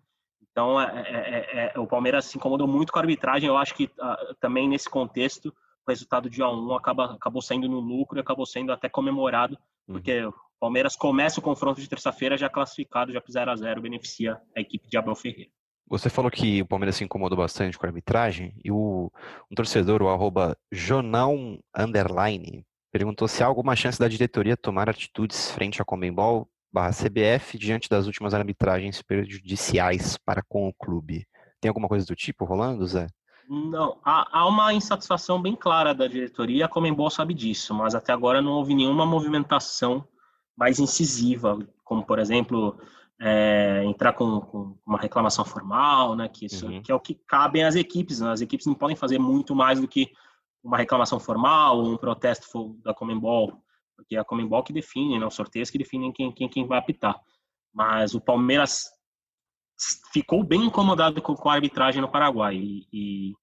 Então, 0.58 0.82
é, 0.82 1.04
é, 1.06 1.60
é, 1.60 1.72
é 1.76 1.80
o 1.80 1.86
Palmeiras 1.86 2.26
se 2.26 2.36
incomodou 2.36 2.68
muito 2.68 2.92
com 2.92 2.98
a 2.98 3.02
arbitragem. 3.04 3.48
Eu 3.48 3.56
acho 3.56 3.76
que 3.76 3.84
uh, 3.84 4.34
também 4.40 4.68
nesse 4.68 4.90
contexto, 4.90 5.54
o 5.86 5.92
resultado 5.92 6.32
de 6.32 6.42
1 6.42 6.46
a 6.46 6.52
1 6.52 6.74
acaba, 6.74 7.14
acabou 7.14 7.44
saindo 7.44 7.70
no 7.70 7.80
lucro 7.80 8.18
e 8.18 8.22
acabou 8.22 8.44
sendo 8.44 8.72
até 8.72 8.90
comemorado, 8.90 9.56
uhum. 9.88 9.94
porque 9.94 10.26
o 10.26 10.34
Palmeiras 10.60 10.96
começa 10.96 11.40
o 11.40 11.44
confronto 11.44 11.80
de 11.80 11.88
terça-feira 11.88 12.36
já 12.36 12.50
classificado, 12.50 13.14
já 13.14 13.22
fizeram 13.22 13.54
a 13.54 13.56
0 13.56 13.84
beneficia 13.84 14.42
a 14.56 14.60
equipe 14.60 14.90
de 14.90 14.98
Abel 14.98 15.14
Ferreira. 15.14 15.52
Você 15.88 16.10
falou 16.10 16.32
que 16.32 16.64
o 16.64 16.66
Palmeiras 16.66 16.96
se 16.96 17.04
incomodou 17.04 17.38
bastante 17.38 17.78
com 17.78 17.86
a 17.86 17.90
arbitragem 17.90 18.60
e 18.66 18.72
o, 18.72 19.12
um 19.52 19.56
torcedor, 19.56 20.02
o 20.02 20.10
arroba 20.10 20.58
Jonão 20.72 21.60
Underline, 21.78 22.66
perguntou 22.92 23.28
se 23.28 23.44
há 23.44 23.46
alguma 23.46 23.76
chance 23.76 24.00
da 24.00 24.08
diretoria 24.08 24.58
tomar 24.58 24.90
atitudes 24.90 25.52
frente 25.52 25.84
à 25.84 25.86
Comembol 25.86 26.50
CBF 26.90 27.58
diante 27.58 27.90
das 27.90 28.06
últimas 28.06 28.34
arbitragens 28.34 29.02
prejudiciais 29.02 30.18
para 30.18 30.42
com 30.48 30.68
o 30.68 30.74
clube. 30.74 31.28
Tem 31.60 31.70
alguma 31.70 31.88
coisa 31.88 32.06
do 32.06 32.16
tipo 32.16 32.46
rolando, 32.46 32.86
Zé? 32.86 33.08
Não, 33.50 33.98
há, 34.04 34.40
há 34.40 34.48
uma 34.48 34.74
insatisfação 34.74 35.42
bem 35.42 35.56
clara 35.56 35.94
da 35.94 36.08
diretoria, 36.08 36.66
a 36.66 36.68
Comembol 36.68 37.10
sabe 37.10 37.34
disso, 37.34 37.74
mas 37.74 37.96
até 37.96 38.12
agora 38.12 38.42
não 38.42 38.52
houve 38.52 38.76
nenhuma 38.76 39.06
movimentação 39.06 40.06
mais 40.56 40.80
incisiva, 40.80 41.58
como 41.84 42.04
por 42.04 42.20
exemplo 42.20 42.78
é, 43.20 43.84
entrar 43.86 44.14
com, 44.14 44.42
com, 44.42 44.78
uma 44.86 45.00
reclamação 45.00 45.46
formal, 45.46 46.16
né? 46.16 46.28
Que 46.28 46.46
isso 46.46 46.68
uhum. 46.68 46.82
que 46.82 46.92
é 46.92 46.96
o 46.96 47.00
que 47.00 47.16
cabem 47.16 47.64
às 47.64 47.76
equipes. 47.76 48.20
Né? 48.20 48.32
As 48.32 48.42
equipes 48.42 48.66
não 48.66 48.76
podem 48.76 48.96
fazer 48.96 49.18
muito 49.18 49.56
mais 49.56 49.80
do 49.80 49.88
que 49.88 50.12
uma 50.64 50.78
reclamação 50.78 51.20
formal, 51.20 51.82
um 51.82 51.98
protesto 51.98 52.76
da 52.84 52.94
Comembol, 52.94 53.64
porque 53.98 54.16
é 54.16 54.20
a 54.20 54.24
Comembol 54.24 54.64
que 54.64 54.72
define, 54.72 55.20
né? 55.20 55.26
Os 55.26 55.34
sorteios 55.34 55.70
que 55.70 55.78
definem 55.78 56.14
quem, 56.14 56.32
quem, 56.32 56.48
quem 56.48 56.66
vai 56.66 56.78
apitar. 56.78 57.20
Mas 57.74 58.16
o 58.16 58.22
Palmeiras 58.22 58.86
ficou 60.14 60.44
bem 60.44 60.66
incomodado 60.66 61.22
com, 61.22 61.36
com 61.36 61.50
a 61.50 61.54
arbitragem 61.54 62.02
no 62.02 62.10
Paraguai 62.10 62.56
e, 62.56 62.88
e, 62.92 63.34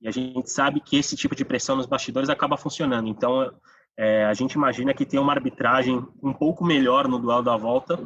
e, 0.00 0.08
a 0.08 0.10
gente 0.10 0.50
sabe 0.50 0.80
que 0.80 0.96
esse 0.96 1.14
tipo 1.14 1.36
de 1.36 1.44
pressão 1.44 1.76
nos 1.76 1.86
bastidores 1.86 2.28
acaba 2.28 2.56
funcionando. 2.56 3.08
Então 3.08 3.52
é, 3.96 4.24
a 4.24 4.34
gente 4.34 4.54
imagina 4.54 4.94
que 4.94 5.06
tem 5.06 5.20
uma 5.20 5.32
arbitragem 5.32 6.04
um 6.22 6.32
pouco 6.32 6.64
melhor 6.64 7.06
no 7.06 7.18
duelo 7.18 7.42
da 7.42 7.56
volta 7.56 7.98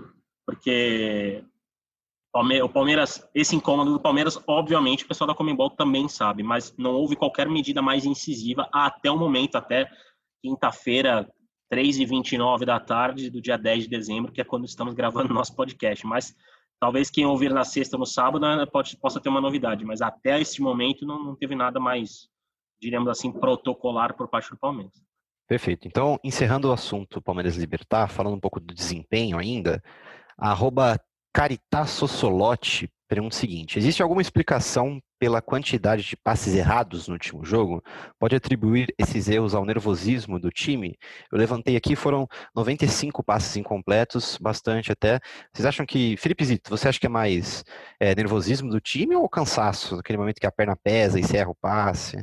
porque 0.50 1.44
o 2.32 2.68
Palmeiras, 2.68 3.28
esse 3.32 3.54
incômodo 3.54 3.92
do 3.92 4.00
Palmeiras, 4.00 4.36
obviamente, 4.48 5.04
o 5.04 5.08
pessoal 5.08 5.28
da 5.28 5.34
Comembol 5.34 5.70
também 5.70 6.08
sabe, 6.08 6.42
mas 6.42 6.74
não 6.76 6.92
houve 6.92 7.14
qualquer 7.14 7.48
medida 7.48 7.80
mais 7.80 8.04
incisiva 8.04 8.68
até 8.72 9.10
o 9.10 9.16
momento, 9.16 9.56
até 9.56 9.88
quinta-feira, 10.42 11.28
3h29 11.72 12.64
da 12.64 12.80
tarde 12.80 13.30
do 13.30 13.40
dia 13.40 13.56
10 13.56 13.84
de 13.84 13.90
dezembro, 13.90 14.32
que 14.32 14.40
é 14.40 14.44
quando 14.44 14.64
estamos 14.64 14.94
gravando 14.94 15.32
nosso 15.32 15.54
podcast. 15.54 16.06
Mas 16.06 16.34
talvez 16.80 17.10
quem 17.10 17.26
ouvir 17.26 17.52
na 17.52 17.64
sexta 17.64 17.96
ou 17.96 18.00
no 18.00 18.06
sábado 18.06 18.40
né, 18.40 18.66
pode, 18.66 18.96
possa 18.96 19.20
ter 19.20 19.28
uma 19.28 19.40
novidade, 19.40 19.84
mas 19.84 20.00
até 20.00 20.40
esse 20.40 20.60
momento 20.60 21.06
não, 21.06 21.22
não 21.22 21.36
teve 21.36 21.54
nada 21.54 21.78
mais, 21.78 22.28
diríamos 22.80 23.08
assim, 23.08 23.30
protocolar 23.30 24.16
por 24.16 24.28
parte 24.28 24.50
do 24.50 24.58
Palmeiras. 24.58 24.94
Perfeito. 25.46 25.86
Então, 25.88 26.18
encerrando 26.22 26.68
o 26.68 26.72
assunto 26.72 27.20
Palmeiras 27.20 27.56
Libertar, 27.56 28.08
falando 28.08 28.34
um 28.34 28.40
pouco 28.40 28.60
do 28.60 28.72
desempenho 28.72 29.36
ainda, 29.36 29.82
a 30.38 30.50
arroba 30.50 31.00
pergunta 33.08 33.34
o 33.34 33.38
seguinte: 33.38 33.78
existe 33.78 34.02
alguma 34.02 34.22
explicação 34.22 35.00
pela 35.20 35.42
quantidade 35.42 36.02
de 36.02 36.16
passes 36.16 36.54
errados 36.54 37.06
no 37.06 37.12
último 37.12 37.44
jogo? 37.44 37.84
Pode 38.18 38.34
atribuir 38.34 38.92
esses 38.98 39.28
erros 39.28 39.54
ao 39.54 39.66
nervosismo 39.66 40.40
do 40.40 40.50
time? 40.50 40.98
Eu 41.30 41.38
levantei 41.38 41.76
aqui, 41.76 41.94
foram 41.94 42.26
95 42.56 43.22
passes 43.22 43.54
incompletos, 43.54 44.38
bastante 44.40 44.90
até. 44.90 45.20
Vocês 45.52 45.66
acham 45.66 45.84
que, 45.84 46.16
Felipe 46.16 46.42
Zito, 46.42 46.70
você 46.70 46.88
acha 46.88 46.98
que 46.98 47.04
é 47.06 47.10
mais 47.10 47.62
é, 48.00 48.14
nervosismo 48.14 48.70
do 48.70 48.80
time 48.80 49.14
ou 49.14 49.28
cansaço, 49.28 49.96
naquele 49.96 50.18
momento 50.18 50.40
que 50.40 50.46
a 50.46 50.52
perna 50.52 50.74
pesa 50.74 51.20
e 51.20 51.36
erra 51.36 51.50
o 51.50 51.54
passe? 51.54 52.16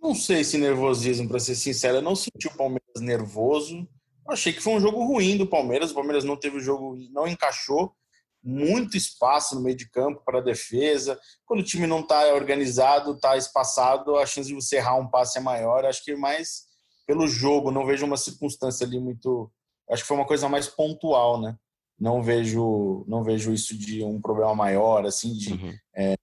Não 0.00 0.14
sei 0.14 0.42
se 0.42 0.56
nervosismo, 0.56 1.28
para 1.28 1.38
ser 1.38 1.54
sincero, 1.54 1.98
eu 1.98 2.02
não 2.02 2.16
senti 2.16 2.48
o 2.48 2.56
Palmeiras 2.56 3.00
nervoso. 3.00 3.86
Eu 4.26 4.32
achei 4.32 4.54
que 4.54 4.62
foi 4.62 4.72
um 4.72 4.80
jogo 4.80 5.04
ruim 5.04 5.36
do 5.36 5.46
Palmeiras. 5.46 5.90
O 5.90 5.94
Palmeiras 5.94 6.24
não 6.24 6.36
teve 6.36 6.56
o 6.56 6.60
jogo, 6.60 6.96
não 7.10 7.28
encaixou 7.28 7.94
muito 8.42 8.96
espaço 8.96 9.54
no 9.54 9.60
meio 9.60 9.76
de 9.76 9.88
campo 9.88 10.22
para 10.24 10.40
defesa. 10.40 11.18
Quando 11.44 11.60
o 11.60 11.64
time 11.64 11.86
não 11.86 12.00
está 12.00 12.34
organizado, 12.34 13.12
está 13.12 13.36
espaçado, 13.36 14.16
a 14.16 14.26
chance 14.26 14.48
de 14.48 14.54
você 14.54 14.76
errar 14.76 14.96
um 14.96 15.08
passe 15.08 15.38
é 15.38 15.40
maior. 15.40 15.84
Acho 15.84 16.04
que 16.04 16.16
mais 16.16 16.72
pelo 17.06 17.26
jogo, 17.26 17.70
não 17.70 17.84
vejo 17.86 18.06
uma 18.06 18.16
circunstância 18.16 18.86
ali 18.86 18.98
muito. 18.98 19.50
Acho 19.90 20.02
que 20.02 20.08
foi 20.08 20.16
uma 20.16 20.26
coisa 20.26 20.48
mais 20.48 20.68
pontual, 20.68 21.40
né? 21.40 21.56
Não 21.98 22.22
vejo, 22.22 23.04
não 23.06 23.22
vejo 23.22 23.52
isso 23.52 23.76
de 23.76 24.02
um 24.02 24.20
problema 24.20 24.54
maior, 24.54 25.04
assim, 25.04 25.32
de 25.34 25.52
uhum. 25.52 25.74
é. 25.94 26.14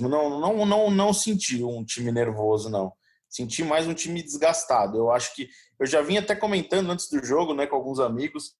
Não, 0.00 0.40
não, 0.40 0.64
não, 0.64 0.90
não 0.90 1.12
senti 1.12 1.62
um 1.62 1.84
time 1.84 2.10
nervoso, 2.10 2.70
não. 2.70 2.94
Senti 3.28 3.62
mais 3.62 3.86
um 3.86 3.92
time 3.92 4.22
desgastado. 4.22 4.96
Eu 4.96 5.10
acho 5.10 5.34
que 5.34 5.50
eu 5.78 5.86
já 5.86 6.00
vim 6.00 6.16
até 6.16 6.34
comentando 6.34 6.90
antes 6.90 7.10
do 7.10 7.22
jogo, 7.22 7.52
né, 7.52 7.66
com 7.66 7.76
alguns 7.76 8.00
amigos, 8.00 8.54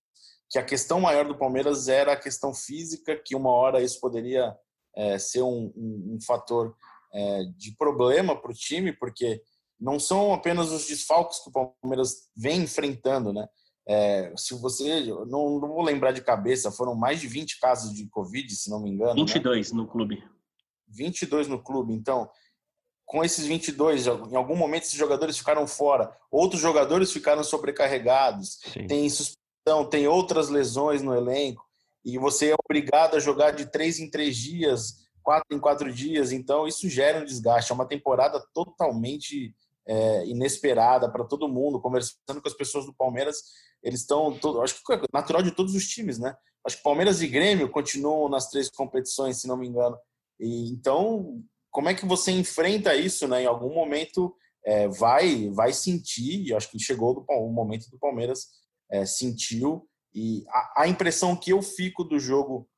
que 0.51 0.59
a 0.59 0.65
questão 0.65 1.01
maior 1.01 1.27
do 1.27 1.39
Palmeiras 1.39 1.89
era 1.89 2.13
a 2.13 2.21
questão 2.21 2.53
física, 2.53 3.17
que 3.17 3.37
uma 3.37 3.51
hora 3.51 3.81
isso 3.81 4.01
poderia 4.01 4.53
é, 4.97 5.17
ser 5.17 5.43
um, 5.43 5.73
um, 5.77 6.17
um 6.17 6.19
fator 6.21 6.75
é, 7.15 7.45
de 7.57 7.75
problema 7.77 8.35
para 8.35 8.51
o 8.51 8.55
time, 8.55 8.93
porque 8.93 9.41
não 9.79 9.99
são 9.99 10.35
apenas 10.35 10.73
os 10.73 10.87
desfalques 10.87 11.39
que 11.39 11.51
o 11.51 11.73
Palmeiras 11.83 12.29
vem 12.37 12.63
enfrentando, 12.63 13.33
né? 13.33 13.49
É, 13.89 14.33
se 14.37 14.55
você, 14.55 15.05
não, 15.27 15.59
não, 15.59 15.69
vou 15.69 15.83
lembrar 15.83 16.13
de 16.13 16.21
cabeça, 16.21 16.71
foram 16.71 16.95
mais 16.95 17.21
de 17.21 17.27
20 17.27 17.59
casos 17.59 17.95
de 17.95 18.09
Covid, 18.09 18.55
se 18.55 18.69
não 18.71 18.81
me 18.81 18.91
engano. 18.91 19.15
22 19.15 19.73
né? 19.73 19.79
no 19.79 19.89
clube. 19.89 20.23
22 20.89 21.49
no 21.49 21.63
clube. 21.63 21.95
Então, 21.95 22.29
com 23.07 23.25
esses 23.25 23.47
22, 23.47 24.07
em 24.07 24.37
algum 24.37 24.55
momento 24.55 24.85
esses 24.85 24.95
jogadores 24.95 25.39
ficaram 25.39 25.67
fora, 25.67 26.17
outros 26.31 26.61
jogadores 26.61 27.13
ficaram 27.13 27.43
sobrecarregados, 27.43 28.61
Sim. 28.73 28.87
tem 28.87 29.07
suspensão, 29.61 29.85
tem 29.89 30.07
outras 30.07 30.49
lesões 30.49 31.03
no 31.03 31.15
elenco, 31.15 31.65
e 32.05 32.19
você 32.19 32.51
é 32.51 32.57
obrigado 32.65 33.17
a 33.17 33.21
jogar 33.21 33.53
de 33.53 33.71
três 33.71 33.99
em 33.99 34.11
três 34.11 34.37
dias, 34.37 35.09
quatro 35.23 35.55
em 35.55 35.61
quatro 35.61 35.93
dias, 35.93 36.33
então 36.33 36.67
isso 36.67 36.89
gera 36.89 37.21
um 37.21 37.25
desgaste. 37.25 37.71
É 37.71 37.75
uma 37.75 37.87
temporada 37.87 38.43
totalmente 38.55 39.55
é, 39.87 40.27
inesperada 40.27 41.11
para 41.11 41.25
todo 41.25 41.49
mundo. 41.49 41.81
Conversando 41.81 42.41
com 42.41 42.49
as 42.49 42.55
pessoas 42.55 42.87
do 42.87 42.95
Palmeiras, 42.95 43.37
eles 43.83 44.01
estão, 44.01 44.39
acho 44.63 44.83
que 44.83 44.93
é 44.95 45.03
natural 45.13 45.43
de 45.43 45.51
todos 45.51 45.75
os 45.75 45.87
times, 45.87 46.19
né? 46.19 46.35
Acho 46.67 46.79
que 46.79 46.83
Palmeiras 46.83 47.21
e 47.21 47.29
Grêmio 47.29 47.71
continuam 47.71 48.29
nas 48.31 48.49
três 48.49 48.71
competições, 48.71 49.39
se 49.41 49.47
não 49.47 49.59
me 49.59 49.69
engano. 49.69 49.97
E, 50.39 50.71
então, 50.73 51.43
como 51.71 51.91
é 51.91 51.95
que 51.95 52.07
você 52.07 52.33
enfrenta 52.33 52.95
isso, 52.95 53.29
né? 53.29 53.43
Em 53.43 53.47
algum 53.47 53.75
momento 53.75 54.35
é, 54.65 54.89
vai 54.89 55.51
vai 55.51 55.73
sentir, 55.75 56.47
e 56.47 56.55
acho 56.55 56.71
que 56.71 56.79
chegou 56.79 57.25
o 57.29 57.53
momento 57.53 57.91
do 57.91 57.99
Palmeiras 57.99 58.47
é, 58.91 59.07
sentiu 59.07 59.89
e 60.15 60.45
a, 60.49 60.83
a, 60.83 60.89
impressão 60.89 61.37
que 61.37 61.53
eu 61.53 61.63
fico 61.63 62.03
do 62.03 62.19
jogo 62.19 62.69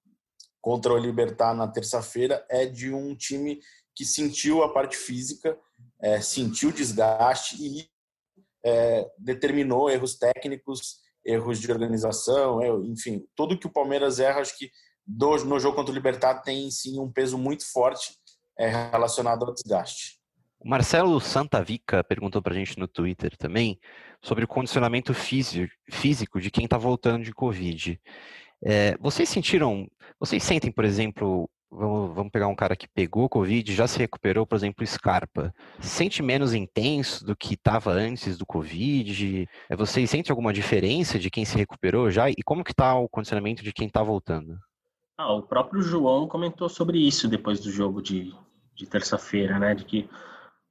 contra 0.60 0.92
o 0.92 0.98
Libertar 0.98 1.54
na 1.54 1.66
terça-feira 1.66 2.44
é 2.48 2.66
de 2.66 2.92
um 2.92 3.16
time 3.16 3.58
que 3.94 4.04
sentiu 4.04 4.62
a 4.62 4.72
parte 4.72 4.96
física, 4.96 5.58
é, 6.00 6.20
sentiu 6.20 6.70
desgaste 6.70 7.56
e 7.60 7.88
é, 8.64 9.10
determinou 9.18 9.90
erros 9.90 10.16
técnicos, 10.16 10.98
erros 11.24 11.58
de 11.58 11.70
organização, 11.70 12.62
enfim, 12.84 13.26
tudo 13.34 13.58
que 13.58 13.66
o 13.66 13.72
Palmeiras 13.72 14.20
erra, 14.20 14.40
acho 14.40 14.56
que 14.56 14.70
do, 15.06 15.36
no 15.44 15.58
jogo 15.58 15.76
contra 15.76 15.92
o 15.92 15.94
Libertar 15.94 16.42
tem 16.42 16.70
sim 16.70 16.98
um 16.98 17.10
peso 17.10 17.36
muito 17.36 17.64
forte 17.70 18.16
é, 18.58 18.68
relacionado 18.68 19.44
ao 19.44 19.54
desgaste. 19.54 20.21
O 20.64 20.68
Marcelo 20.68 21.20
Santavica 21.20 22.04
perguntou 22.04 22.40
para 22.40 22.52
a 22.52 22.56
gente 22.56 22.78
no 22.78 22.86
Twitter 22.86 23.36
também 23.36 23.80
sobre 24.22 24.44
o 24.44 24.48
condicionamento 24.48 25.12
físico 25.12 26.40
de 26.40 26.52
quem 26.52 26.64
está 26.64 26.78
voltando 26.78 27.24
de 27.24 27.32
Covid. 27.32 28.00
É, 28.64 28.96
vocês 29.00 29.28
sentiram, 29.28 29.88
vocês 30.20 30.40
sentem, 30.40 30.70
por 30.70 30.84
exemplo, 30.84 31.50
vamos, 31.68 32.14
vamos 32.14 32.30
pegar 32.30 32.46
um 32.46 32.54
cara 32.54 32.76
que 32.76 32.86
pegou 32.86 33.28
Covid, 33.28 33.74
já 33.74 33.88
se 33.88 33.98
recuperou, 33.98 34.46
por 34.46 34.54
exemplo, 34.54 34.86
Scarpa, 34.86 35.52
sente 35.80 36.22
menos 36.22 36.54
intenso 36.54 37.24
do 37.24 37.34
que 37.34 37.54
estava 37.54 37.90
antes 37.90 38.38
do 38.38 38.46
Covid? 38.46 39.48
É, 39.68 39.74
vocês 39.74 40.08
sentem 40.08 40.30
alguma 40.30 40.52
diferença 40.52 41.18
de 41.18 41.28
quem 41.28 41.44
se 41.44 41.56
recuperou 41.58 42.08
já? 42.08 42.30
E 42.30 42.36
como 42.44 42.62
que 42.62 42.70
está 42.70 42.94
o 42.94 43.08
condicionamento 43.08 43.64
de 43.64 43.72
quem 43.72 43.88
está 43.88 44.00
voltando? 44.00 44.56
Ah, 45.18 45.32
o 45.32 45.42
próprio 45.42 45.82
João 45.82 46.28
comentou 46.28 46.68
sobre 46.68 47.04
isso 47.04 47.26
depois 47.26 47.58
do 47.58 47.68
jogo 47.68 48.00
de, 48.00 48.32
de 48.76 48.86
terça-feira, 48.86 49.58
né? 49.58 49.74
De 49.74 49.84
que 49.84 50.08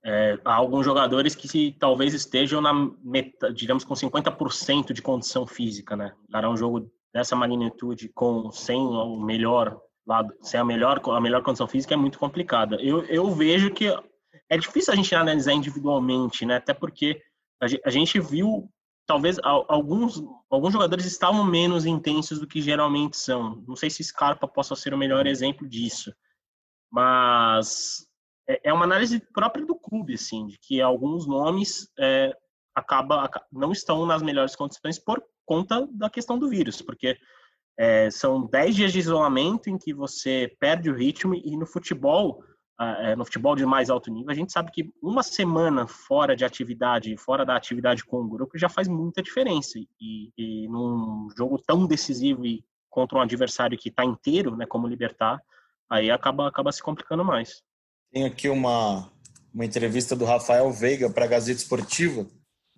é, 0.03 0.39
há 0.43 0.55
alguns 0.55 0.84
jogadores 0.84 1.36
que 1.36 1.48
se, 1.48 1.75
talvez 1.79 2.13
estejam 2.13 2.60
na 2.60 2.74
meta, 3.03 3.53
digamos, 3.53 3.84
com 3.84 3.93
50% 3.93 4.93
de 4.93 5.01
condição 5.01 5.46
física, 5.46 5.96
né? 5.96 6.13
Dará 6.27 6.50
um 6.50 6.58
jogo 6.58 6.91
dessa 7.13 7.36
magnitude 7.36 8.10
com 8.10 8.51
sem 8.51 8.79
o 8.79 9.20
melhor 9.20 9.79
lado, 10.05 10.34
sem 10.41 10.60
a 10.60 10.65
melhor 10.65 11.01
a 11.10 11.22
melhor 11.22 11.43
condição 11.43 11.67
física 11.67 11.93
é 11.93 11.98
muito 11.98 12.17
complicada. 12.17 12.77
Eu, 12.81 13.03
eu 13.05 13.29
vejo 13.31 13.72
que 13.72 13.93
é 14.49 14.58
difícil 14.58 14.91
a 14.91 14.95
gente 14.95 15.13
analisar 15.13 15.54
individualmente, 15.54 16.45
né? 16.45 16.56
Até 16.56 16.73
porque 16.73 17.21
a 17.60 17.91
gente 17.91 18.19
viu 18.19 18.67
talvez 19.06 19.38
alguns 19.43 20.23
alguns 20.49 20.73
jogadores 20.73 21.06
estavam 21.06 21.43
menos 21.43 21.86
intensos 21.86 22.39
do 22.39 22.47
que 22.47 22.60
geralmente 22.60 23.17
são. 23.17 23.63
Não 23.67 23.76
sei 23.76 23.89
se 23.89 24.04
Scarpa 24.04 24.47
possa 24.47 24.76
ser 24.76 24.93
o 24.95 24.97
melhor 24.97 25.28
exemplo 25.28 25.67
disso, 25.67 26.12
mas 26.89 28.08
é, 28.47 28.69
é 28.69 28.73
uma 28.73 28.86
análise 28.86 29.19
própria 29.34 29.65
do 29.65 29.75
clube, 29.75 30.15
assim, 30.15 30.47
de 30.47 30.58
que 30.60 30.82
alguns 30.82 31.27
nomes 31.27 31.91
é, 31.99 32.36
acaba, 32.75 33.30
não 33.51 33.71
estão 33.71 34.06
nas 34.06 34.21
melhores 34.21 34.56
condições 34.56 34.99
por 34.99 35.23
conta 35.45 35.88
da 35.91 36.10
questão 36.10 36.38
do 36.38 36.49
vírus, 36.49 36.82
porque 36.82 37.17
é, 37.77 38.10
são 38.10 38.45
10 38.45 38.75
dias 38.75 38.93
de 38.93 38.99
isolamento 38.99 39.69
em 39.69 39.77
que 39.77 39.93
você 39.93 40.56
perde 40.60 40.89
o 40.89 40.95
ritmo 40.95 41.34
e 41.34 41.58
no 41.58 41.65
futebol, 41.65 42.43
é, 42.80 43.15
no 43.15 43.25
futebol 43.25 43.56
de 43.56 43.65
mais 43.65 43.89
alto 43.89 44.12
nível, 44.12 44.32
a 44.32 44.36
gente 44.36 44.51
sabe 44.51 44.71
que 44.71 44.91
uma 45.01 45.23
semana 45.23 45.88
fora 45.88 46.36
de 46.36 46.45
atividade, 46.45 47.15
fora 47.17 47.45
da 47.45 47.56
atividade 47.56 48.04
com 48.04 48.21
o 48.21 48.27
grupo, 48.27 48.58
já 48.58 48.69
faz 48.69 48.88
muita 48.88 49.21
diferença. 49.21 49.80
E, 49.99 50.32
e 50.38 50.67
num 50.67 51.27
jogo 51.38 51.58
tão 51.60 51.86
decisivo 51.86 52.45
e 52.45 52.63
contra 52.89 53.17
um 53.17 53.21
adversário 53.21 53.77
que 53.77 53.89
está 53.89 54.04
inteiro, 54.04 54.56
né, 54.56 54.65
como 54.65 54.88
Libertar, 54.88 55.41
aí 55.89 56.12
acaba, 56.12 56.47
acaba 56.47 56.71
se 56.71 56.82
complicando 56.82 57.23
mais. 57.23 57.63
Tem 58.12 58.26
aqui 58.26 58.50
uma, 58.50 59.10
uma 59.54 59.63
entrevista 59.63 60.17
do 60.17 60.26
Rafael 60.26 60.69
Veiga 60.69 61.10
para 61.10 61.24
a 61.24 61.28
Gazeta 61.28 61.62
Esportiva, 61.62 62.28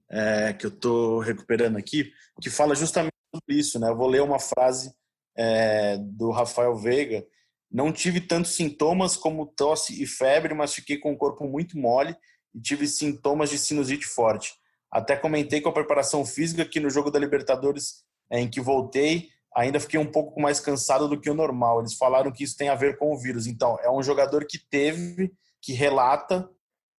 é, 0.07 0.53
que 0.53 0.67
eu 0.67 0.69
estou 0.69 1.17
recuperando 1.17 1.75
aqui, 1.75 2.13
que 2.39 2.51
fala 2.51 2.75
justamente 2.75 3.15
sobre 3.33 3.59
isso. 3.59 3.79
Né? 3.79 3.89
Eu 3.89 3.97
vou 3.97 4.07
ler 4.07 4.21
uma 4.21 4.37
frase 4.37 4.93
é, 5.35 5.97
do 5.97 6.29
Rafael 6.29 6.75
Veiga. 6.75 7.25
Não 7.71 7.91
tive 7.91 8.21
tantos 8.21 8.51
sintomas 8.51 9.17
como 9.17 9.47
tosse 9.47 10.03
e 10.03 10.05
febre, 10.05 10.53
mas 10.53 10.75
fiquei 10.75 10.99
com 10.99 11.11
o 11.11 11.17
corpo 11.17 11.47
muito 11.47 11.79
mole 11.79 12.15
e 12.53 12.61
tive 12.61 12.87
sintomas 12.87 13.49
de 13.49 13.57
sinusite 13.57 14.05
forte. 14.05 14.53
Até 14.91 15.15
comentei 15.15 15.61
com 15.61 15.69
a 15.69 15.73
preparação 15.73 16.23
física 16.23 16.63
que 16.63 16.79
no 16.79 16.91
jogo 16.91 17.09
da 17.09 17.17
Libertadores, 17.17 18.03
é, 18.29 18.39
em 18.39 18.47
que 18.47 18.61
voltei, 18.61 19.29
ainda 19.55 19.79
fiquei 19.79 19.99
um 19.99 20.11
pouco 20.11 20.41
mais 20.41 20.59
cansado 20.59 21.07
do 21.07 21.19
que 21.19 21.29
o 21.29 21.33
normal. 21.33 21.79
Eles 21.79 21.93
falaram 21.93 22.31
que 22.31 22.43
isso 22.43 22.57
tem 22.57 22.69
a 22.69 22.75
ver 22.75 22.97
com 22.97 23.13
o 23.13 23.17
vírus. 23.17 23.47
Então, 23.47 23.77
é 23.81 23.89
um 23.89 24.01
jogador 24.01 24.45
que 24.45 24.57
teve, 24.57 25.31
que 25.61 25.73
relata 25.73 26.49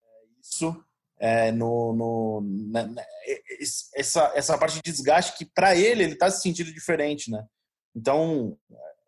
é, 0.02 0.40
isso 0.42 0.84
é, 1.18 1.52
no, 1.52 1.92
no 1.92 2.42
na, 2.70 2.86
na, 2.86 3.02
essa, 3.94 4.32
essa 4.34 4.58
parte 4.58 4.76
de 4.76 4.92
desgaste 4.92 5.36
que 5.36 5.44
para 5.44 5.74
ele 5.74 6.02
ele 6.02 6.12
está 6.12 6.30
se 6.30 6.42
sentindo 6.42 6.72
diferente, 6.72 7.30
né? 7.30 7.44
Então, 7.94 8.56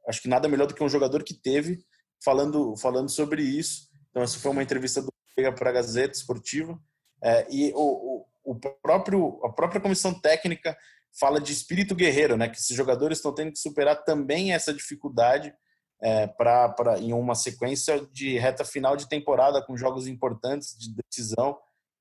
acho 0.08 0.22
que 0.22 0.28
nada 0.28 0.48
melhor 0.48 0.66
do 0.66 0.74
que 0.74 0.84
um 0.84 0.88
jogador 0.88 1.22
que 1.22 1.34
teve 1.34 1.84
falando 2.24 2.76
falando 2.76 3.10
sobre 3.10 3.42
isso. 3.42 3.88
Então, 4.10 4.22
essa 4.22 4.38
foi 4.38 4.50
uma 4.50 4.62
entrevista 4.62 5.02
do 5.02 5.12
para 5.54 5.68
a 5.68 5.72
Gazeta 5.72 6.16
Esportiva 6.16 6.80
é, 7.22 7.46
e 7.50 7.70
o, 7.74 8.24
o, 8.44 8.52
o 8.52 8.60
próprio 8.82 9.38
a 9.44 9.52
própria 9.52 9.80
comissão 9.80 10.18
técnica 10.18 10.74
fala 11.18 11.40
de 11.40 11.52
espírito 11.52 11.94
guerreiro, 11.94 12.36
né? 12.36 12.48
Que 12.48 12.58
esses 12.58 12.76
jogadores 12.76 13.18
estão 13.18 13.34
tendo 13.34 13.52
que 13.52 13.58
superar 13.58 14.04
também 14.04 14.52
essa 14.52 14.72
dificuldade 14.72 15.54
é, 16.00 16.26
para 16.26 16.98
em 16.98 17.12
uma 17.12 17.34
sequência 17.34 18.06
de 18.12 18.38
reta 18.38 18.64
final 18.64 18.96
de 18.96 19.08
temporada 19.08 19.62
com 19.62 19.76
jogos 19.76 20.06
importantes 20.06 20.76
de 20.78 20.94
decisão. 20.94 21.58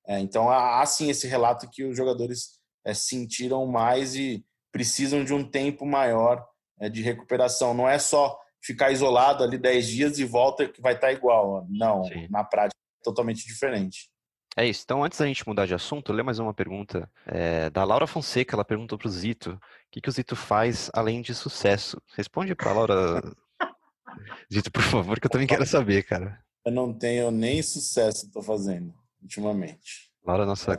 É, 0.08 0.20
então 0.20 0.50
há, 0.50 0.86
sim 0.86 1.10
esse 1.10 1.28
relato 1.28 1.70
que 1.70 1.84
os 1.84 1.96
jogadores 1.96 2.60
é, 2.84 2.94
sentiram 2.94 3.66
mais 3.66 4.16
e 4.16 4.46
precisam 4.72 5.24
de 5.24 5.34
um 5.34 5.50
tempo 5.50 5.86
maior 5.86 6.46
é, 6.80 6.90
de 6.90 7.02
recuperação. 7.02 7.74
Não 7.74 7.88
é 7.88 7.98
só 7.98 8.38
ficar 8.62 8.92
isolado 8.92 9.44
ali 9.44 9.58
10 9.58 9.88
dias 9.88 10.20
e 10.20 10.26
volta 10.26 10.68
que 10.68 10.82
vai 10.82 10.94
estar 10.94 11.12
igual. 11.12 11.66
Não, 11.70 12.04
sim. 12.06 12.28
na 12.30 12.44
prática 12.44 12.76
é 13.02 13.04
totalmente 13.04 13.46
diferente. 13.46 14.10
É 14.58 14.66
isso. 14.66 14.84
Então, 14.86 15.04
antes 15.04 15.20
da 15.20 15.28
gente 15.28 15.46
mudar 15.46 15.66
de 15.66 15.74
assunto, 15.74 16.14
lê 16.14 16.24
mais 16.24 16.40
uma 16.40 16.54
pergunta 16.54 17.12
é, 17.26 17.70
da 17.70 17.84
Laura 17.84 18.08
Fonseca. 18.08 18.56
Ela 18.56 18.64
perguntou 18.64 18.98
para 18.98 19.08
o 19.08 19.12
Zito 19.12 19.52
o 19.52 19.60
que, 19.92 20.00
que 20.00 20.08
o 20.08 20.12
Zito 20.12 20.36
faz 20.36 20.90
além 20.94 21.22
de 21.22 21.36
sucesso. 21.36 22.02
Responde 22.16 22.56
para 22.56 22.72
a 22.72 22.74
Laura, 22.74 23.22
Zito, 24.52 24.72
por 24.72 24.84
favor, 24.84 25.20
que 25.20 25.28
eu 25.28 25.32
também 25.32 25.48
quero 25.48 25.66
saber, 25.66 26.04
cara. 26.04 26.40
Eu 26.66 26.72
não 26.72 26.94
tenho 26.94 27.32
nem 27.32 27.62
sucesso 27.62 28.28
estou 28.28 28.42
fazendo 28.42 28.94
ultimamente. 29.22 30.10
Laura, 30.26 30.46
nossa, 30.46 30.74
é 30.74 30.78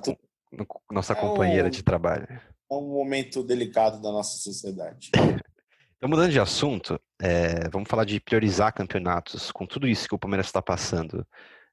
nossa 0.90 1.12
é 1.12 1.16
companheira 1.16 1.68
um... 1.68 1.70
de 1.70 1.82
trabalho. 1.82 2.26
É 2.28 2.74
um 2.74 2.88
momento 2.88 3.42
delicado 3.42 4.00
da 4.00 4.10
nossa 4.10 4.38
sociedade. 4.38 5.10
Então, 5.98 6.10
mudando 6.10 6.30
de 6.30 6.38
assunto, 6.38 7.00
é, 7.18 7.70
vamos 7.70 7.88
falar 7.88 8.04
de 8.04 8.20
priorizar 8.20 8.70
campeonatos. 8.70 9.50
Com 9.50 9.64
tudo 9.64 9.88
isso 9.88 10.06
que 10.06 10.14
o 10.14 10.18
Palmeiras 10.18 10.46
está 10.46 10.60
passando, 10.60 11.26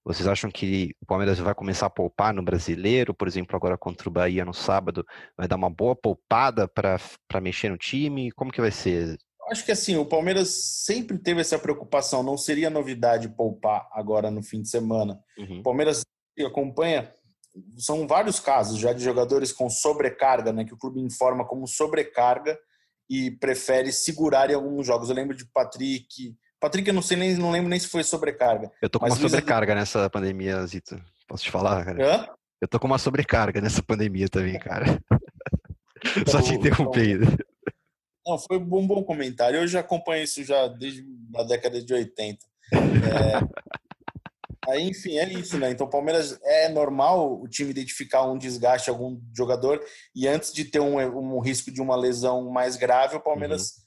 vocês 0.06 0.28
acham 0.28 0.52
que 0.52 0.96
o 1.02 1.06
Palmeiras 1.06 1.40
vai 1.40 1.56
começar 1.56 1.86
a 1.86 1.90
poupar 1.90 2.34
no 2.34 2.44
brasileiro, 2.44 3.14
por 3.14 3.28
exemplo, 3.28 3.56
agora 3.56 3.78
contra 3.78 4.10
o 4.10 4.12
Bahia 4.12 4.44
no 4.44 4.54
sábado, 4.54 5.06
vai 5.38 5.48
dar 5.48 5.56
uma 5.56 5.70
boa 5.70 5.96
poupada 5.96 6.68
para 6.68 7.00
mexer 7.42 7.70
no 7.70 7.78
time? 7.78 8.32
Como 8.32 8.52
que 8.52 8.60
vai 8.60 8.72
ser? 8.72 9.18
Acho 9.50 9.66
que 9.66 9.72
assim, 9.72 9.96
o 9.96 10.06
Palmeiras 10.06 10.50
sempre 10.84 11.18
teve 11.18 11.42
essa 11.42 11.60
preocupação, 11.60 12.24
não 12.24 12.38
seria 12.38 12.70
novidade 12.70 13.30
poupar 13.30 13.88
agora 13.92 14.30
no 14.30 14.42
fim 14.44 14.62
de 14.62 14.70
semana. 14.70 15.20
Uhum. 15.38 15.60
O 15.60 15.64
Palmeiras 15.64 16.04
acompanha, 16.46 17.14
são 17.78 18.08
vários 18.08 18.40
casos 18.40 18.80
já 18.80 18.94
de 18.94 19.04
jogadores 19.04 19.52
com 19.52 19.70
sobrecarga, 19.70 20.52
né, 20.52 20.66
que 20.66 20.74
o 20.74 20.78
clube 20.78 21.00
informa 21.00 21.46
como 21.46 21.68
sobrecarga, 21.68 22.58
e 23.10 23.32
prefere 23.32 23.92
segurar 23.92 24.50
em 24.50 24.56
alguns 24.56 24.88
jogos. 24.88 25.10
Eu 25.10 25.16
lembro 25.16 25.36
de 25.36 25.46
Patrick. 25.46 26.36
Patrick, 26.64 26.88
eu 26.88 26.94
não 26.94 27.02
sei 27.02 27.18
nem, 27.18 27.36
não 27.36 27.52
lembro 27.52 27.70
nem 27.70 27.78
se 27.78 27.90
foi 27.90 28.06
sobrecarga. 28.06 28.72
Eu 28.82 28.90
tô 28.90 28.98
com 28.98 29.06
uma 29.06 29.16
sobrecarga 29.18 29.76
nessa 29.76 30.10
pandemia, 30.10 30.66
Zito. 30.66 30.98
Posso 31.28 31.44
te 31.44 31.52
falar, 31.52 31.84
cara? 31.84 32.02
Hã? 32.02 32.28
Eu 32.62 32.70
tô 32.70 32.80
com 32.80 32.88
uma 32.88 32.98
sobrecarga 32.98 33.60
nessa 33.60 33.84
pandemia 33.84 34.30
também, 34.30 34.58
cara. 34.58 34.86
Só 36.26 36.42
te 36.42 36.54
interromper. 36.54 37.20
Não, 38.26 38.40
foi 38.40 38.58
um 38.58 38.88
bom, 38.88 39.04
comentário. 39.04 39.60
Eu 39.60 39.68
já 39.68 39.82
acompanho 39.82 40.24
isso 40.24 40.42
já 40.42 40.70
desde 40.70 41.06
a 41.36 41.44
década 41.44 41.84
de 41.84 41.94
80. 41.94 42.40
É... 42.72 44.72
Aí, 44.72 44.88
enfim, 44.88 45.18
é 45.18 45.28
isso, 45.34 45.58
né? 45.58 45.70
Então, 45.70 45.90
Palmeiras 45.90 46.40
é 46.42 46.70
normal 46.70 47.42
o 47.42 47.48
time 47.50 47.72
identificar 47.72 48.24
um 48.24 48.38
desgaste 48.38 48.90
algum 48.90 49.20
jogador 49.36 49.84
e 50.16 50.30
antes 50.30 50.54
de 50.54 50.64
ter 50.64 50.80
um, 50.80 50.96
um 50.96 51.42
risco 51.42 51.70
de 51.70 51.82
uma 51.82 51.98
lesão 51.98 52.50
mais 52.50 52.78
grave, 52.78 53.18
o 53.18 53.22
Palmeiras 53.22 53.64
uhum. 53.64 53.83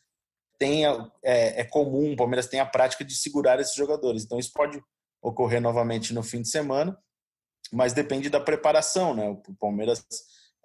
Tem 0.59 0.87
é, 0.87 1.61
é 1.61 1.65
comum, 1.65 2.13
o 2.13 2.17
Palmeiras 2.17 2.47
tem 2.47 2.61
a 2.61 2.67
prática 2.67 3.05
de 3.05 3.15
segurar 3.15 3.61
esses 3.61 3.75
jogadores. 3.75 4.25
Então, 4.25 4.39
isso 4.39 4.53
pode 4.53 4.83
ocorrer 5.23 5.61
novamente 5.61 6.15
no 6.15 6.23
fim 6.23 6.43
de 6.43 6.49
semana, 6.49 6.97
mas 7.73 7.93
depende 7.93 8.31
da 8.31 8.41
preparação, 8.41 9.15
né? 9.15 9.29
O 9.29 9.55
Palmeiras 9.59 10.05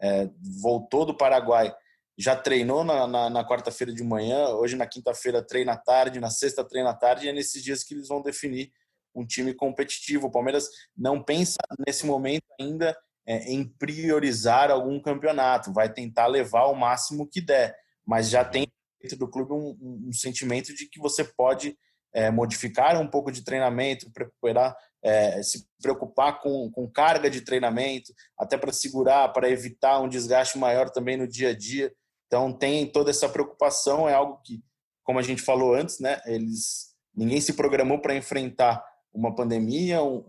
é, 0.02 0.30
voltou 0.62 1.06
do 1.06 1.18
Paraguai 1.18 1.74
já 2.22 2.36
treinou 2.36 2.84
na, 2.84 3.08
na, 3.08 3.30
na 3.30 3.48
quarta-feira 3.48 3.94
de 3.94 4.04
manhã, 4.04 4.50
hoje 4.50 4.76
na 4.76 4.86
quinta-feira 4.86 5.42
treina 5.42 5.74
à 5.74 5.78
tarde, 5.78 6.20
na 6.20 6.30
sexta 6.30 6.64
treina 6.64 6.92
à 6.92 6.94
tarde, 6.94 7.26
e 7.26 7.30
é 7.30 7.34
nesses 7.34 7.64
dias 7.64 7.84
que 7.84 7.94
eles 7.94 8.08
vão 8.08 8.22
definir 8.22 8.72
um 9.14 9.26
time 9.26 9.54
competitivo. 9.54 10.28
O 10.28 10.32
Palmeiras 10.32 10.70
não 10.96 11.22
pensa 11.22 11.58
nesse 11.86 12.06
momento 12.06 12.46
ainda 12.60 12.96
é, 13.26 13.52
em 13.52 13.68
priorizar 13.68 14.70
algum 14.70 15.02
campeonato, 15.02 15.74
vai 15.74 15.92
tentar 15.92 16.28
levar 16.28 16.68
o 16.68 16.76
máximo 16.76 17.28
que 17.28 17.42
der, 17.42 17.76
mas 18.06 18.30
já 18.30 18.46
tem 18.46 18.72
dentro 19.02 19.18
do 19.18 19.28
clube 19.28 19.54
um, 19.54 20.08
um, 20.08 20.14
sentimento 20.14 20.74
de 20.74 20.88
que 20.88 21.00
você 21.00 21.24
pode 21.24 21.78
é, 22.14 22.30
modificar 22.30 23.00
um 23.02 23.08
pouco 23.08 23.32
de 23.32 23.44
treinamento, 23.44 24.12
recuperar, 24.16 24.76
é, 25.04 25.42
se 25.42 25.66
preocupar 25.82 26.42
com, 26.42 26.70
com 26.72 26.90
carga 26.90 27.30
de 27.30 27.42
treinamento, 27.42 28.14
até 28.38 28.58
para 28.58 28.72
segurar, 28.72 29.30
para 29.30 29.50
evitar 29.50 30.00
um 30.00 30.10
desgaste 30.10 30.58
maior 30.58 30.90
também 30.90 31.18
no 31.18 31.28
dia 31.28 31.50
a 31.50 31.58
dia. 31.58 31.92
Então 32.28 32.52
tem 32.52 32.86
toda 32.86 33.10
essa 33.10 33.28
preocupação, 33.28 34.08
é 34.08 34.14
algo 34.14 34.40
que, 34.44 34.64
como 35.04 35.20
a 35.20 35.24
gente 35.24 35.42
falou 35.42 35.74
antes, 35.74 36.00
né, 36.00 36.22
eles 36.26 36.92
ninguém 37.14 37.42
se 37.42 37.54
programou 37.54 38.00
para 38.00 38.16
enfrentar 38.16 38.82
uma 39.14 39.36
pandemia, 39.36 40.02
um, 40.02 40.24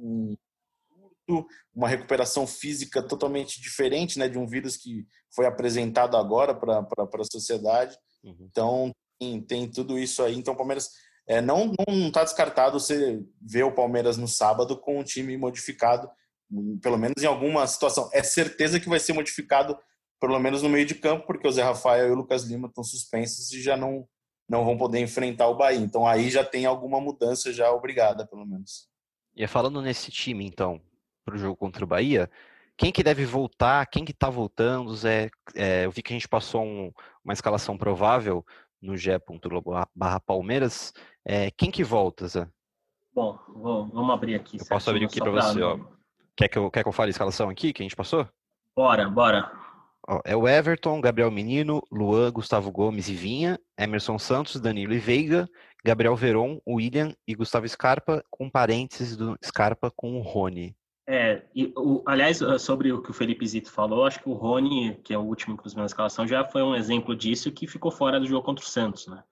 um, 0.00 0.36
uma 1.74 1.88
recuperação 1.88 2.46
física 2.46 3.02
totalmente 3.02 3.60
diferente, 3.60 4.18
né, 4.18 4.28
de 4.28 4.38
um 4.38 4.46
vírus 4.46 4.76
que 4.76 5.06
foi 5.34 5.46
apresentado 5.46 6.16
agora 6.16 6.54
para 6.54 6.80
a 6.80 7.24
sociedade. 7.32 7.96
Uhum. 8.24 8.36
Então 8.40 8.92
tem, 9.18 9.40
tem, 9.40 9.70
tudo 9.70 9.98
isso 9.98 10.22
aí. 10.22 10.36
Então 10.36 10.54
o 10.54 10.56
Palmeiras 10.56 10.90
é, 11.28 11.40
não 11.40 11.72
não 11.88 12.08
está 12.08 12.24
descartado 12.24 12.78
você 12.78 13.22
ver 13.40 13.64
o 13.64 13.74
Palmeiras 13.74 14.16
no 14.16 14.28
sábado 14.28 14.78
com 14.78 15.00
um 15.00 15.04
time 15.04 15.36
modificado, 15.36 16.08
pelo 16.80 16.96
menos 16.96 17.22
em 17.22 17.26
alguma 17.26 17.66
situação. 17.66 18.08
É 18.12 18.22
certeza 18.22 18.80
que 18.80 18.88
vai 18.88 19.00
ser 19.00 19.12
modificado 19.12 19.76
pelo 20.20 20.38
menos 20.38 20.62
no 20.62 20.68
meio 20.68 20.86
de 20.86 20.94
campo, 20.94 21.26
porque 21.26 21.46
o 21.46 21.52
Zé 21.52 21.62
Rafael 21.62 22.08
e 22.08 22.10
o 22.10 22.14
Lucas 22.14 22.44
Lima 22.44 22.68
estão 22.68 22.82
suspensos 22.82 23.52
e 23.52 23.60
já 23.60 23.76
não, 23.76 24.08
não 24.48 24.64
vão 24.64 24.76
poder 24.76 25.00
enfrentar 25.00 25.48
o 25.48 25.56
Bahia. 25.56 25.78
Então 25.78 26.06
aí 26.06 26.30
já 26.30 26.44
tem 26.44 26.64
alguma 26.64 27.00
mudança 27.00 27.52
já 27.52 27.70
obrigada, 27.70 28.26
pelo 28.26 28.46
menos. 28.46 28.88
E 29.34 29.46
falando 29.46 29.82
nesse 29.82 30.10
time, 30.10 30.46
então, 30.46 30.80
para 31.26 31.34
o 31.34 31.38
jogo 31.38 31.56
contra 31.56 31.84
o 31.84 31.88
Bahia, 31.88 32.30
quem 32.76 32.92
que 32.92 33.02
deve 33.02 33.24
voltar, 33.24 33.84
quem 33.86 34.04
que 34.04 34.12
está 34.12 34.30
voltando, 34.30 34.94
Zé? 34.94 35.28
É, 35.54 35.86
eu 35.86 35.90
vi 35.90 36.02
que 36.02 36.12
a 36.12 36.16
gente 36.16 36.28
passou 36.28 36.62
um, 36.62 36.92
uma 37.24 37.32
escalação 37.32 37.76
provável 37.76 38.44
no 38.80 38.96
G. 38.96 39.18
barra 39.94 40.20
Palmeiras. 40.20 40.92
É, 41.24 41.50
quem 41.50 41.70
que 41.70 41.82
volta, 41.82 42.28
Zé? 42.28 42.46
Bom, 43.12 43.38
vou, 43.48 43.88
vamos 43.88 44.14
abrir 44.14 44.34
aqui. 44.34 44.58
Eu 44.60 44.66
posso 44.66 44.90
abrir 44.90 45.06
aqui 45.06 45.18
para 45.18 45.30
você, 45.30 45.62
ó. 45.62 45.78
Quer 46.36 46.48
que, 46.48 46.58
eu, 46.58 46.70
quer 46.70 46.82
que 46.82 46.88
eu 46.88 46.92
fale 46.92 47.08
a 47.08 47.10
escalação 47.10 47.48
aqui 47.48 47.72
que 47.72 47.82
a 47.82 47.84
gente 47.84 47.96
passou? 47.96 48.28
Bora, 48.76 49.08
bora. 49.08 49.50
Ó, 50.06 50.20
é 50.22 50.36
o 50.36 50.46
Everton, 50.46 51.00
Gabriel 51.00 51.30
Menino, 51.30 51.82
Luan, 51.90 52.30
Gustavo 52.30 52.70
Gomes 52.70 53.08
e 53.08 53.14
Vinha, 53.14 53.58
Emerson 53.76 54.18
Santos, 54.18 54.60
Danilo 54.60 54.92
e 54.92 54.98
Veiga, 54.98 55.48
Gabriel 55.82 56.14
Veron, 56.14 56.60
William 56.68 57.14
e 57.26 57.34
Gustavo 57.34 57.66
Scarpa, 57.66 58.22
com 58.30 58.50
parênteses 58.50 59.16
do 59.16 59.36
Scarpa 59.42 59.90
com 59.90 60.18
o 60.18 60.20
Rony. 60.20 60.76
É, 61.08 61.42
e, 61.54 61.72
o, 61.76 62.02
aliás, 62.04 62.42
ah, 62.42 62.58
sobre 62.58 62.92
o 62.92 63.00
que 63.00 63.10
o 63.10 63.14
Felipe 63.14 63.46
Zito 63.46 63.70
falou, 63.70 64.04
acho 64.04 64.20
que 64.20 64.28
o 64.28 64.32
Rony, 64.32 64.98
que 65.04 65.14
é 65.14 65.18
o 65.18 65.22
último, 65.22 65.54
inclusive, 65.54 65.80
na 65.80 65.86
escalação, 65.86 66.26
já 66.26 66.44
foi 66.44 66.62
um 66.62 66.74
exemplo 66.74 67.14
disso 67.14 67.52
que 67.52 67.68
ficou 67.68 67.92
fora 67.92 68.18
do 68.18 68.26
jogo 68.26 68.44
contra 68.44 68.64
o 68.64 68.68
Santos, 68.68 69.06
né? 69.06 69.22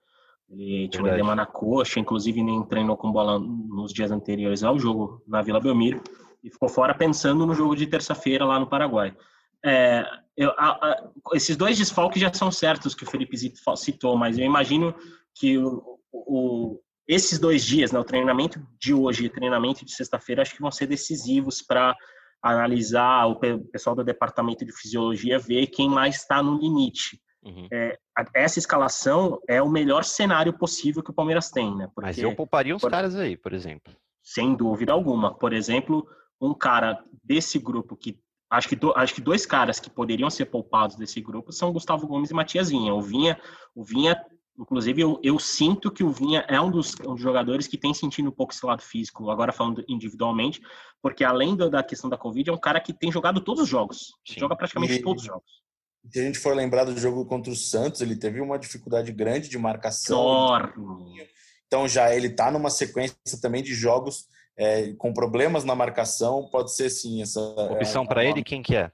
Ele 0.49 0.87
tinha 0.87 1.03
um 1.03 1.07
edema 1.07 1.35
na 1.35 1.45
coxa, 1.45 1.99
inclusive 1.99 2.41
nem 2.41 2.63
treinou 2.63 2.95
com 2.95 3.11
bola 3.11 3.39
nos 3.39 3.91
dias 3.91 4.11
anteriores 4.11 4.63
ao 4.63 4.77
jogo 4.77 5.21
na 5.27 5.41
Vila 5.41 5.59
Belmiro, 5.59 6.01
e 6.43 6.49
ficou 6.49 6.69
fora 6.69 6.93
pensando 6.93 7.45
no 7.45 7.55
jogo 7.55 7.75
de 7.75 7.87
terça-feira 7.87 8.45
lá 8.45 8.59
no 8.59 8.67
Paraguai. 8.67 9.15
É, 9.63 10.05
eu, 10.37 10.51
a, 10.51 10.69
a, 10.71 11.09
esses 11.33 11.57
dois 11.57 11.77
desfalques 11.77 12.21
já 12.21 12.31
são 12.31 12.51
certos 12.51 12.93
que 12.93 13.03
o 13.03 13.09
Felipe 13.09 13.35
Zito 13.35 13.59
citou, 13.75 14.15
mas 14.15 14.37
eu 14.37 14.45
imagino 14.45 14.93
que 15.33 15.57
o, 15.57 15.99
o, 16.13 16.79
esses 17.07 17.37
dois 17.37 17.63
dias, 17.63 17.91
né, 17.91 17.99
o 17.99 18.03
treinamento 18.03 18.59
de 18.79 18.93
hoje 18.93 19.23
e 19.23 19.27
o 19.27 19.31
treinamento 19.31 19.85
de 19.85 19.91
sexta-feira, 19.91 20.41
acho 20.41 20.55
que 20.55 20.61
vão 20.61 20.71
ser 20.71 20.87
decisivos 20.87 21.61
para 21.61 21.95
analisar 22.41 23.25
o 23.27 23.39
pessoal 23.71 23.95
do 23.95 24.03
departamento 24.03 24.65
de 24.65 24.71
fisiologia 24.71 25.39
ver 25.39 25.67
quem 25.67 25.89
mais 25.89 26.17
está 26.17 26.41
no 26.41 26.57
limite. 26.57 27.19
Uhum. 27.43 27.67
É, 27.71 27.97
essa 28.33 28.57
escalação 28.57 29.39
é 29.47 29.61
o 29.61 29.69
melhor 29.69 30.03
cenário 30.03 30.53
possível 30.53 31.03
que 31.03 31.11
o 31.11 31.13
Palmeiras 31.13 31.51
tem, 31.51 31.75
né? 31.75 31.87
Porque, 31.93 32.07
Mas 32.07 32.17
eu 32.17 32.35
pouparia 32.35 32.75
uns 32.75 32.81
por, 32.81 32.89
caras 32.89 33.15
aí, 33.15 33.37
por 33.37 33.53
exemplo. 33.53 33.95
Sem 34.23 34.55
dúvida 34.55 34.91
alguma. 34.93 35.33
Por 35.33 35.53
exemplo, 35.53 36.07
um 36.41 36.53
cara 36.53 37.03
desse 37.23 37.59
grupo 37.59 37.95
que 37.95 38.19
acho 38.49 38.67
que, 38.67 38.75
do, 38.75 38.93
acho 38.95 39.13
que 39.13 39.21
dois 39.21 39.45
caras 39.45 39.79
que 39.79 39.89
poderiam 39.89 40.29
ser 40.29 40.45
poupados 40.45 40.95
desse 40.95 41.21
grupo 41.21 41.51
são 41.51 41.71
Gustavo 41.71 42.07
Gomes 42.07 42.31
e 42.31 42.33
Matiazinha. 42.33 42.93
O 42.93 43.01
Vinha, 43.01 43.39
o 43.75 43.83
Vinha 43.83 44.19
inclusive, 44.57 45.01
eu, 45.01 45.19
eu 45.23 45.37
sinto 45.37 45.91
que 45.91 46.03
o 46.03 46.09
Vinha 46.09 46.45
é 46.47 46.59
um 46.59 46.71
dos, 46.71 46.95
um 47.01 47.13
dos, 47.13 47.21
jogadores 47.21 47.67
que 47.67 47.77
tem 47.77 47.93
sentido 47.93 48.29
um 48.29 48.31
pouco 48.31 48.53
esse 48.53 48.65
lado 48.65 48.81
físico, 48.81 49.29
agora 49.29 49.51
falando 49.51 49.83
individualmente, 49.87 50.61
porque 51.01 51.23
além 51.23 51.55
da 51.55 51.83
questão 51.83 52.09
da 52.09 52.17
Covid, 52.17 52.49
é 52.49 52.53
um 52.53 52.59
cara 52.59 52.79
que 52.79 52.93
tem 52.93 53.11
jogado 53.11 53.41
todos 53.41 53.63
os 53.63 53.69
jogos. 53.69 54.13
Sim. 54.25 54.39
Joga 54.39 54.55
praticamente 54.55 54.93
e, 54.93 55.01
todos 55.01 55.23
os 55.23 55.27
jogos. 55.27 55.65
Se 56.11 56.19
a 56.19 56.23
gente 56.23 56.39
for 56.39 56.55
lembrar 56.55 56.83
do 56.85 56.97
jogo 56.97 57.25
contra 57.25 57.51
o 57.51 57.55
Santos, 57.55 58.01
ele 58.01 58.15
teve 58.15 58.39
uma 58.39 58.59
dificuldade 58.59 59.11
grande 59.11 59.49
de 59.49 59.57
marcação. 59.57 60.19
Enorme. 60.19 61.27
Então 61.67 61.87
já 61.87 62.13
ele 62.13 62.27
está 62.27 62.51
numa 62.51 62.69
sequência 62.69 63.15
também 63.41 63.63
de 63.63 63.73
jogos 63.73 64.27
é, 64.57 64.93
com 64.93 65.13
problemas 65.13 65.63
na 65.63 65.75
marcação, 65.75 66.47
pode 66.49 66.73
ser 66.73 66.89
sim 66.89 67.21
essa. 67.21 67.39
Opção 67.71 68.03
é, 68.03 68.07
para 68.07 68.23
ele, 68.23 68.43
quem 68.43 68.61
que 68.61 68.75
é? 68.75 68.91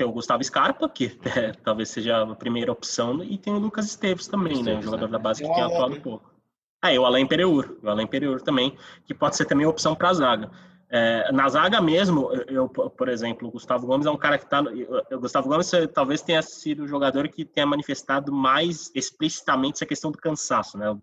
Tem 0.00 0.06
o 0.06 0.12
Gustavo 0.12 0.42
Scarpa, 0.42 0.88
que 0.88 1.20
é, 1.36 1.52
talvez 1.62 1.90
seja 1.90 2.22
a 2.22 2.34
primeira 2.34 2.72
opção, 2.72 3.22
e 3.22 3.36
tem 3.36 3.52
o 3.52 3.58
Lucas 3.58 3.84
Esteves 3.84 4.26
também, 4.26 4.54
Esteves, 4.54 4.72
né? 4.72 4.78
Um 4.78 4.82
jogador 4.82 5.06
né? 5.08 5.12
da 5.12 5.18
base 5.18 5.42
que 5.42 5.54
tem 5.54 5.62
atuado 5.62 5.94
um 5.94 6.00
pouco. 6.00 6.32
Ah, 6.80 6.90
e 6.90 6.98
o 6.98 7.04
Alain 7.04 7.26
Pereur, 7.26 7.76
o 7.82 7.86
Alain 7.90 8.06
Pereur 8.06 8.40
também, 8.40 8.74
que 9.04 9.12
pode 9.12 9.36
ser 9.36 9.44
também 9.44 9.66
opção 9.66 9.94
para 9.94 10.08
a 10.08 10.14
zaga. 10.14 10.50
É, 10.88 11.30
na 11.32 11.46
zaga 11.50 11.82
mesmo, 11.82 12.32
eu, 12.48 12.66
por 12.66 13.10
exemplo, 13.10 13.46
o 13.46 13.50
Gustavo 13.50 13.86
Gomes 13.86 14.06
é 14.06 14.10
um 14.10 14.16
cara 14.16 14.38
que 14.38 14.44
está. 14.44 14.62
O 14.62 15.20
Gustavo 15.20 15.50
Gomes 15.50 15.70
talvez 15.92 16.22
tenha 16.22 16.40
sido 16.40 16.84
o 16.84 16.88
jogador 16.88 17.28
que 17.28 17.44
tenha 17.44 17.66
manifestado 17.66 18.32
mais 18.32 18.90
explicitamente 18.94 19.74
essa 19.74 19.86
questão 19.86 20.10
do 20.10 20.16
cansaço, 20.16 20.78
né? 20.78 20.90
O 20.90 20.98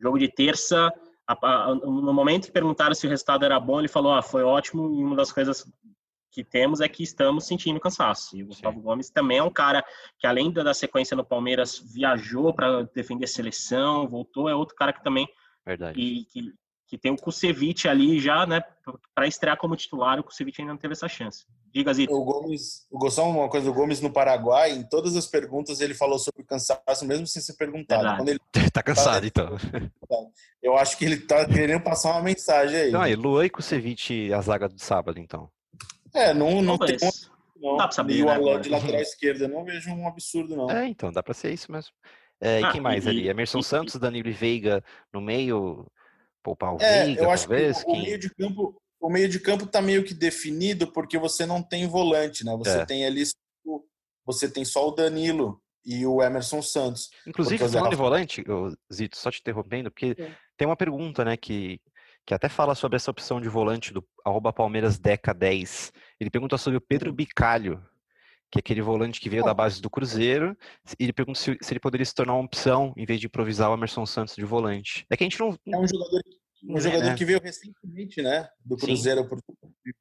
jogo 0.00 0.18
de 0.18 0.26
terça 0.26 0.92
no 1.84 2.12
momento 2.12 2.46
que 2.46 2.52
perguntaram 2.52 2.92
se 2.92 3.06
o 3.06 3.10
resultado 3.10 3.44
era 3.44 3.60
bom, 3.60 3.78
ele 3.78 3.86
falou: 3.86 4.12
ah, 4.12 4.20
foi 4.20 4.42
ótimo. 4.42 4.98
E 4.98 5.04
uma 5.04 5.14
das 5.14 5.30
coisas 5.30 5.64
que 6.30 6.44
temos 6.44 6.80
é 6.80 6.88
que 6.88 7.02
estamos 7.02 7.46
sentindo 7.46 7.80
cansaço. 7.80 8.36
E 8.36 8.42
o 8.42 8.46
Gustavo 8.46 8.76
Sim. 8.76 8.82
Gomes 8.82 9.10
também 9.10 9.38
é 9.38 9.42
um 9.42 9.50
cara 9.50 9.84
que, 10.18 10.26
além 10.26 10.52
da 10.52 10.72
sequência 10.72 11.16
no 11.16 11.24
Palmeiras, 11.24 11.78
viajou 11.78 12.54
para 12.54 12.82
defender 12.94 13.24
a 13.24 13.28
seleção, 13.28 14.08
voltou. 14.08 14.48
É 14.48 14.54
outro 14.54 14.76
cara 14.76 14.92
que 14.92 15.02
também. 15.02 15.28
Verdade. 15.66 15.94
Que, 15.94 16.24
que, 16.26 16.54
que 16.86 16.98
tem 16.98 17.12
o 17.12 17.16
Kusevich 17.16 17.88
ali 17.88 18.20
já, 18.20 18.46
né, 18.46 18.62
para 19.14 19.26
estrear 19.26 19.56
como 19.56 19.76
titular. 19.76 20.18
O 20.18 20.24
Kusevich 20.24 20.60
ainda 20.60 20.72
não 20.72 20.78
teve 20.78 20.92
essa 20.92 21.08
chance. 21.08 21.44
Diga, 21.72 21.92
Zito. 21.94 22.12
O 22.12 22.24
Gomes, 22.24 22.86
o 22.90 22.98
Gostão, 22.98 23.30
uma 23.30 23.48
coisa, 23.48 23.70
o 23.70 23.74
Gomes 23.74 24.00
no 24.00 24.12
Paraguai, 24.12 24.72
em 24.72 24.82
todas 24.82 25.14
as 25.16 25.26
perguntas 25.26 25.80
ele 25.80 25.94
falou 25.94 26.18
sobre 26.18 26.42
o 26.42 26.44
cansaço, 26.44 27.06
mesmo 27.06 27.26
sem 27.26 27.40
ser 27.40 27.54
perguntado. 27.54 28.16
Quando 28.16 28.28
ele 28.28 28.40
tá 28.72 28.82
cansado, 28.82 29.24
então. 29.24 29.56
Eu 30.60 30.76
acho 30.76 30.96
que 30.98 31.04
ele 31.04 31.18
tá 31.18 31.44
querendo 31.46 31.82
passar 31.82 32.10
uma 32.10 32.22
mensagem 32.22 32.76
aí. 32.76 32.90
Não, 32.90 33.06
e 33.06 33.14
Luan 33.14 33.46
e 33.46 33.50
Kusevich 33.50 34.32
a 34.32 34.40
zaga 34.40 34.68
do 34.68 34.80
sábado, 34.80 35.18
então. 35.18 35.48
É, 36.14 36.34
não, 36.34 36.62
não 36.62 36.78
tem 36.78 36.96
não. 37.56 37.76
Dá 37.76 37.84
pra 37.84 37.92
saber, 37.92 38.14
e 38.14 38.22
o 38.22 38.26
né, 38.26 38.34
Alain 38.34 38.60
de 38.60 38.70
lateral 38.70 39.02
esquerda, 39.02 39.46
não 39.46 39.64
vejo 39.64 39.90
um 39.90 40.08
absurdo, 40.08 40.56
não. 40.56 40.70
É, 40.70 40.86
então, 40.86 41.12
dá 41.12 41.22
pra 41.22 41.34
ser 41.34 41.52
isso 41.52 41.70
mesmo. 41.70 41.92
É, 42.40 42.60
e 42.60 42.64
ah, 42.64 42.72
quem 42.72 42.80
mais 42.80 43.04
e, 43.04 43.08
ali? 43.10 43.28
Emerson 43.28 43.58
e, 43.58 43.64
Santos, 43.64 43.96
Danilo 43.96 44.28
e 44.28 44.32
Veiga 44.32 44.82
no 45.12 45.20
meio, 45.20 45.86
poupar 46.42 46.74
o 46.74 46.78
é, 46.80 47.04
Veiga, 47.04 47.24
eu 47.24 47.30
acho 47.30 47.46
talvez? 47.46 47.84
Que 47.84 47.90
o, 47.90 47.94
o 47.94 48.02
meio 48.02 48.18
de 48.18 48.34
campo 48.34 48.82
o 49.00 49.08
meio 49.08 49.28
de 49.28 49.40
campo 49.40 49.64
está 49.64 49.80
meio 49.80 50.04
que 50.04 50.12
definido 50.12 50.86
porque 50.92 51.18
você 51.18 51.46
não 51.46 51.62
tem 51.62 51.86
volante, 51.86 52.44
né? 52.44 52.54
Você 52.58 52.80
é. 52.80 52.84
tem 52.84 53.06
ali 53.06 53.24
você 54.26 54.48
tem 54.48 54.64
só 54.64 54.86
o 54.86 54.92
Danilo 54.92 55.60
e 55.84 56.06
o 56.06 56.22
Emerson 56.22 56.60
Santos. 56.60 57.08
Inclusive, 57.26 57.66
falando 57.66 57.90
de 57.90 57.96
volante, 57.96 58.44
Zito, 58.92 59.16
só 59.16 59.30
te 59.30 59.40
interrompendo, 59.40 59.90
porque 59.90 60.14
é. 60.18 60.36
tem 60.56 60.68
uma 60.68 60.76
pergunta, 60.76 61.24
né, 61.24 61.36
que, 61.36 61.80
que 62.26 62.34
até 62.34 62.48
fala 62.48 62.74
sobre 62.74 62.96
essa 62.96 63.10
opção 63.10 63.40
de 63.40 63.48
volante 63.48 63.92
do 63.92 64.06
arroba 64.24 64.52
Palmeiras 64.52 64.98
Deca 64.98 65.34
10. 65.34 65.92
Ele 66.20 66.30
pergunta 66.30 66.56
sobre 66.58 66.76
o 66.76 66.80
Pedro 66.80 67.12
Bicalho, 67.12 67.82
que 68.50 68.58
é 68.58 68.60
aquele 68.60 68.82
volante 68.82 69.20
que 69.20 69.30
veio 69.30 69.44
da 69.44 69.54
base 69.54 69.80
do 69.80 69.88
Cruzeiro, 69.88 70.56
e 70.98 71.04
ele 71.04 71.12
pergunta 71.12 71.38
se, 71.38 71.56
se, 71.62 71.72
ele 71.72 71.80
poderia 71.80 72.04
se 72.04 72.14
tornar 72.14 72.34
uma 72.34 72.44
opção 72.44 72.92
em 72.96 73.06
vez 73.06 73.20
de 73.20 73.26
improvisar 73.26 73.70
o 73.70 73.74
Emerson 73.74 74.04
Santos 74.04 74.34
de 74.34 74.44
volante. 74.44 75.06
É 75.10 75.16
que 75.16 75.24
a 75.24 75.26
gente 75.26 75.38
não. 75.38 75.56
É 75.66 75.78
um 75.78 75.86
jogador, 75.86 76.20
um 76.64 76.76
é, 76.76 76.80
jogador 76.80 77.14
que 77.14 77.24
veio 77.24 77.40
recentemente, 77.40 78.20
né? 78.22 78.48
Do 78.64 78.76
Cruzeiro 78.76 79.28
para 79.28 79.38
o 79.38 79.42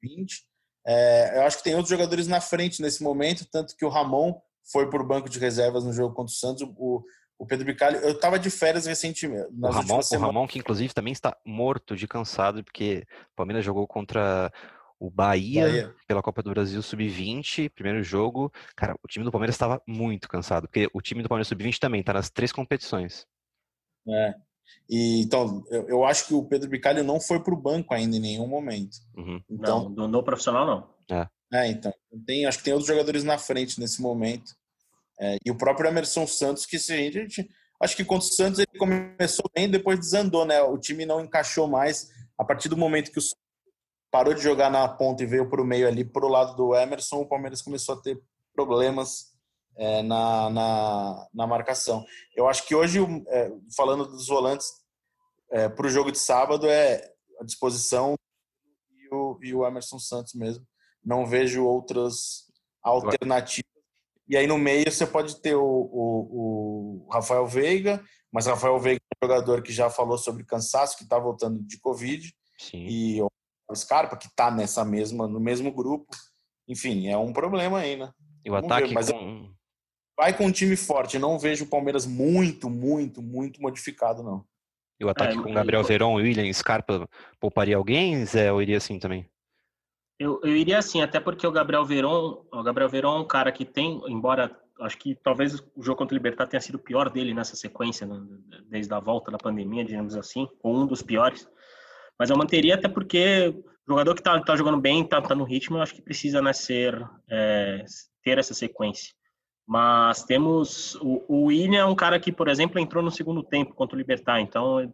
2020. 0.01 0.43
É, 0.86 1.38
eu 1.38 1.43
acho 1.43 1.58
que 1.58 1.63
tem 1.63 1.75
outros 1.75 1.89
jogadores 1.89 2.27
na 2.27 2.41
frente 2.41 2.82
nesse 2.82 3.03
momento, 3.03 3.45
tanto 3.51 3.75
que 3.75 3.86
o 3.86 3.89
Ramon 3.89 4.34
foi 4.71 4.89
por 4.89 5.05
banco 5.05 5.29
de 5.29 5.39
reservas 5.39 5.84
no 5.84 5.93
jogo 5.93 6.15
contra 6.15 6.32
o 6.32 6.36
Santos. 6.36 6.63
O, 6.77 7.03
o 7.39 7.45
Pedro 7.45 7.65
Bicalho, 7.65 7.97
eu 7.99 8.12
estava 8.12 8.38
de 8.38 8.49
férias 8.49 8.86
recentemente. 8.86 9.47
O 9.58 9.69
Ramon, 9.69 10.02
o 10.12 10.17
Ramon, 10.17 10.47
que 10.47 10.60
inclusive 10.60 10.93
também 10.93 11.13
está 11.13 11.36
morto 11.45 11.95
de 11.95 12.06
cansado, 12.06 12.62
porque 12.63 13.06
o 13.32 13.36
Palmeiras 13.38 13.63
jogou 13.63 13.88
contra 13.88 14.52
o 14.99 15.10
Bahia, 15.10 15.63
Bahia. 15.63 15.95
pela 16.06 16.21
Copa 16.21 16.43
do 16.43 16.49
Brasil 16.49 16.82
Sub-20, 16.82 17.69
primeiro 17.69 18.04
jogo. 18.04 18.52
Cara, 18.75 18.93
o 19.02 19.08
time 19.08 19.23
do 19.23 19.32
Palmeiras 19.32 19.56
estava 19.56 19.82
muito 19.88 20.28
cansado, 20.28 20.67
porque 20.67 20.89
o 20.93 21.02
time 21.02 21.23
do 21.23 21.30
Palmeiras 21.30 21.47
Sub-20 21.47 21.80
também 21.80 22.02
está 22.02 22.12
nas 22.12 22.30
três 22.30 22.52
competições. 22.52 23.25
É. 24.10 24.36
E, 24.89 25.21
então, 25.21 25.63
eu, 25.69 25.88
eu, 25.88 26.04
acho 26.04 26.28
que 26.28 26.34
o 26.34 26.43
Pedro 26.43 26.69
Bicalho 26.69 27.04
não 27.06 27.21
foi 27.21 27.41
para 27.41 27.54
o 27.54 27.62
banco 27.62 27.93
ainda 27.93 28.17
em 28.17 28.19
nenhum 28.19 28.47
momento. 28.47 28.97
Uhum. 29.15 29.41
Então, 29.49 29.88
não, 29.89 30.10
no 30.10 30.23
profissional 30.23 30.65
não. 30.65 31.17
É. 31.17 31.28
É, 31.52 31.67
então. 31.67 31.93
Tem, 32.25 32.45
acho 32.45 32.58
que 32.58 32.65
tem 32.65 32.73
outros 32.73 32.89
jogadores 32.89 33.23
na 33.23 33.38
frente 33.38 33.80
nesse 33.80 34.02
momento. 34.02 34.59
É, 35.19 35.38
e 35.45 35.51
o 35.51 35.58
próprio 35.58 35.89
Emerson 35.89 36.25
Santos, 36.25 36.65
que 36.65 36.79
se 36.79 36.93
a 36.93 36.97
gente. 36.97 37.49
Acho 37.82 37.95
que 37.95 38.03
contra 38.03 38.27
o 38.27 38.32
Santos 38.32 38.60
ele 38.60 38.77
começou 38.77 39.49
bem, 39.55 39.69
depois 39.69 39.99
desandou, 39.99 40.45
né? 40.45 40.62
O 40.62 40.77
time 40.77 41.05
não 41.05 41.21
encaixou 41.21 41.67
mais. 41.67 42.10
A 42.38 42.43
partir 42.43 42.67
do 42.67 42.75
momento 42.75 43.12
que 43.12 43.19
o 43.19 43.23
parou 44.12 44.34
de 44.34 44.41
jogar 44.41 44.69
na 44.69 44.88
ponta 44.88 45.23
e 45.23 45.25
veio 45.25 45.49
para 45.49 45.62
o 45.62 45.65
meio 45.65 45.88
ali, 45.88 46.03
para 46.03 46.25
o 46.25 46.29
lado 46.29 46.55
do 46.55 46.75
Emerson, 46.75 47.21
o 47.21 47.27
Palmeiras 47.27 47.62
começou 47.62 47.95
a 47.95 48.01
ter 48.01 48.19
problemas 48.53 49.34
é, 49.77 50.01
na, 50.01 50.49
na, 50.49 51.27
na, 51.34 51.47
marcação. 51.47 52.03
Eu 52.36 52.47
acho 52.47 52.65
que 52.65 52.75
hoje, 52.75 52.99
é, 53.27 53.51
falando 53.75 54.05
dos 54.05 54.27
volantes, 54.27 54.67
é, 55.51 55.69
para 55.69 55.86
o 55.86 55.89
jogo 55.89 56.12
de 56.12 56.19
sábado, 56.19 56.67
é 56.67 57.13
a 57.39 57.43
disposição 57.45 58.15
e 58.91 59.13
o, 59.13 59.39
e 59.41 59.53
o 59.53 59.65
Emerson 59.65 59.99
Santos 59.99 60.34
mesmo 60.34 60.65
não 61.03 61.25
vejo 61.25 61.65
outras 61.65 62.45
alternativas. 62.84 63.68
E 64.30 64.38
aí 64.38 64.46
no 64.46 64.58
meio 64.58 64.89
você 64.89 65.08
pode 65.08 65.42
ter 65.42 65.56
o, 65.56 65.63
o, 65.63 67.06
o 67.08 67.10
Rafael 67.12 67.48
Veiga, 67.48 68.02
mas 68.32 68.46
Rafael 68.46 68.80
Veiga 68.80 69.02
é 69.02 69.26
um 69.26 69.28
jogador 69.28 69.63
que 69.63 69.74
já 69.74 69.89
falou 69.89 70.18
sobre 70.18 70.46
cansaço, 70.46 70.96
que 70.96 71.04
está 71.04 71.18
voltando 71.18 71.60
de 71.63 71.80
Covid. 71.80 72.32
Sim. 72.60 72.86
E 72.88 73.22
o 73.22 73.30
Scarpa, 73.76 74.15
que 74.15 74.28
está 74.28 74.52
nessa 74.52 74.86
mesma, 74.86 75.28
no 75.28 75.39
mesmo 75.39 75.72
grupo. 75.72 76.15
Enfim, 76.68 77.08
é 77.08 77.18
um 77.18 77.34
problema 77.34 77.80
aí, 77.80 77.98
né? 77.98 78.12
E 78.46 78.50
o 78.50 78.54
Vamos 78.54 78.68
ataque 78.68 78.89
ver, 78.89 78.94
mas 78.94 79.12
com... 79.12 79.52
vai 80.15 80.38
com 80.38 80.46
um 80.46 80.52
time 80.52 80.76
forte. 80.76 81.18
Não 81.18 81.39
vejo 81.39 81.65
o 81.65 81.70
Palmeiras 81.70 82.06
muito, 82.06 82.70
muito, 82.70 83.24
muito 83.24 83.60
modificado, 83.60 84.22
não. 84.22 84.46
E 85.00 85.06
o 85.06 85.10
ataque 85.10 85.38
é, 85.38 85.42
com 85.42 85.54
Gabriel 85.54 85.84
Verón, 85.84 86.15
William, 86.15 86.52
Scarpa, 86.54 87.10
pouparia 87.39 87.78
alguém, 87.78 88.24
Zé, 88.26 88.52
ou 88.52 88.62
iria 88.62 88.78
assim 88.78 89.00
também? 89.00 89.28
Eu, 90.19 90.41
eu 90.43 90.55
iria 90.55 90.77
assim, 90.77 91.01
até 91.01 91.17
porque 91.17 91.47
o 91.47 91.51
Gabriel 91.51 91.86
Veron, 91.86 92.45
o 92.51 92.62
Gabriel 92.62 92.89
Veron 92.89 93.17
é 93.17 93.19
um 93.21 93.27
cara 93.27 93.53
que 93.53 93.63
tem, 93.63 94.01
embora 94.08 94.53
acho 94.82 94.97
que 94.97 95.15
talvez 95.15 95.60
o 95.75 95.82
jogo 95.82 95.97
contra 95.97 96.13
o 96.13 96.17
Libertar 96.17 96.47
tenha 96.47 96.60
sido 96.60 96.75
o 96.75 96.79
pior 96.79 97.10
dele 97.10 97.34
nessa 97.34 97.55
sequência, 97.55 98.05
né, 98.05 98.21
desde 98.69 98.93
a 98.93 98.99
volta 98.99 99.32
da 99.32 99.38
pandemia, 99.38 99.84
digamos 99.84 100.15
assim, 100.15 100.47
ou 100.62 100.75
um 100.75 100.86
dos 100.86 101.01
piores. 101.01 101.47
Mas 102.17 102.29
eu 102.29 102.38
manteria 102.38 102.75
até 102.75 102.89
porque 102.89 103.53
o 103.88 103.91
jogador 103.91 104.13
que 104.13 104.19
está 104.19 104.39
tá 104.41 104.55
jogando 104.55 104.79
bem, 104.79 105.03
está 105.03 105.21
tá 105.21 105.34
no 105.34 105.45
ritmo, 105.45 105.77
eu 105.77 105.82
acho 105.82 105.95
que 105.95 106.01
precisa 106.01 106.41
ser, 106.53 107.01
é, 107.29 107.86
ter 108.21 108.38
essa 108.38 108.53
sequência. 108.53 109.13
Mas 109.65 110.23
temos 110.23 110.95
o, 110.95 111.23
o 111.27 111.45
William 111.45 111.79
é 111.79 111.86
um 111.86 111.95
cara 111.95 112.19
que, 112.19 112.32
por 112.32 112.47
exemplo, 112.47 112.79
entrou 112.79 113.03
no 113.03 113.12
segundo 113.12 113.43
tempo 113.43 113.73
contra 113.73 113.95
o 113.95 113.97
Libertar, 113.97 114.41
então 114.41 114.93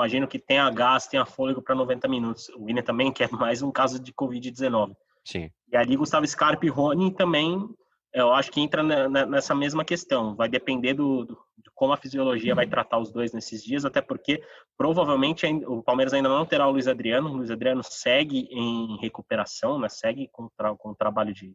imagino 0.00 0.26
que 0.26 0.38
tenha 0.38 0.68
gás, 0.70 1.06
tenha 1.06 1.26
fôlego 1.26 1.60
para 1.60 1.74
90 1.74 2.08
minutos. 2.08 2.48
O 2.50 2.64
William 2.64 2.82
também 2.82 3.12
quer 3.12 3.30
mais 3.30 3.62
um 3.62 3.70
caso 3.70 4.00
de 4.00 4.12
Covid-19. 4.12 4.96
Sim. 5.24 5.50
E 5.70 5.76
ali 5.76 5.94
Gustavo 5.96 6.26
Scarpa 6.26 6.64
e 6.64 6.70
Rony 6.70 7.12
também, 7.12 7.68
eu 8.12 8.32
acho 8.32 8.50
que 8.50 8.60
entra 8.60 8.82
nessa 9.26 9.54
mesma 9.54 9.84
questão. 9.84 10.34
Vai 10.34 10.48
depender 10.48 10.94
do, 10.94 11.24
do, 11.24 11.38
de 11.58 11.70
como 11.74 11.92
a 11.92 11.98
fisiologia 11.98 12.54
vai 12.54 12.66
tratar 12.66 12.98
os 12.98 13.12
dois 13.12 13.32
nesses 13.32 13.62
dias, 13.62 13.84
até 13.84 14.00
porque 14.00 14.42
provavelmente 14.76 15.46
o 15.46 15.82
Palmeiras 15.82 16.14
ainda 16.14 16.28
não 16.28 16.46
terá 16.46 16.66
o 16.66 16.72
Luiz 16.72 16.88
Adriano. 16.88 17.28
O 17.28 17.36
Luiz 17.36 17.50
Adriano 17.50 17.82
segue 17.84 18.48
em 18.50 18.96
recuperação, 19.00 19.78
né? 19.78 19.88
segue 19.88 20.28
com, 20.32 20.48
tra 20.56 20.74
com 20.74 20.90
o 20.90 20.96
trabalho 20.96 21.34
de 21.34 21.54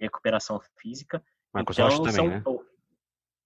recuperação 0.00 0.60
física. 0.78 1.22
Marcos 1.52 1.76
então, 1.76 1.88
Rocha 1.88 1.98
também, 1.98 2.14
são, 2.14 2.28
né? 2.28 2.42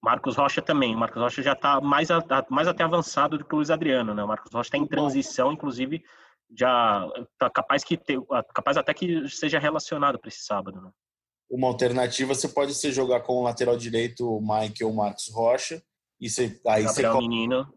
Marcos 0.07 0.37
Rocha 0.37 0.63
também. 0.63 0.95
O 0.95 0.99
Marcos 0.99 1.21
Rocha 1.21 1.43
já 1.43 1.53
está 1.53 1.81
mais, 1.81 2.07
mais 2.49 2.69
até 2.69 2.85
avançado 2.85 3.37
do 3.37 3.45
que 3.45 3.53
o 3.53 3.57
Luiz 3.57 3.71
Adriano, 3.71 4.15
né? 4.15 4.23
O 4.23 4.29
Marcos 4.29 4.53
Rocha 4.53 4.69
está 4.69 4.79
em 4.79 4.87
transição, 4.87 5.53
inclusive 5.53 6.01
já 6.57 7.05
está 7.33 7.51
capaz 7.51 7.83
que 7.83 7.97
ter, 7.97 8.21
capaz 8.55 8.77
até 8.77 8.95
que 8.95 9.29
seja 9.29 9.59
relacionado 9.59 10.17
para 10.17 10.29
esse 10.29 10.45
sábado, 10.45 10.81
né? 10.81 10.93
Uma 11.51 11.67
alternativa 11.67 12.37
você 12.37 12.49
pode 12.49 12.73
ser 12.75 12.93
jogar 12.93 13.23
com 13.23 13.33
o 13.33 13.43
lateral 13.43 13.77
direito 13.77 14.29
o 14.29 14.41
Mike 14.41 14.85
ou 14.85 14.93
o 14.93 14.97
Marcos 14.97 15.29
Rocha 15.33 15.83
e 16.21 16.31
você 16.31 16.61
aí 16.65 16.85
Gabriel 16.85 17.13
você 17.13 17.19
Menino 17.19 17.75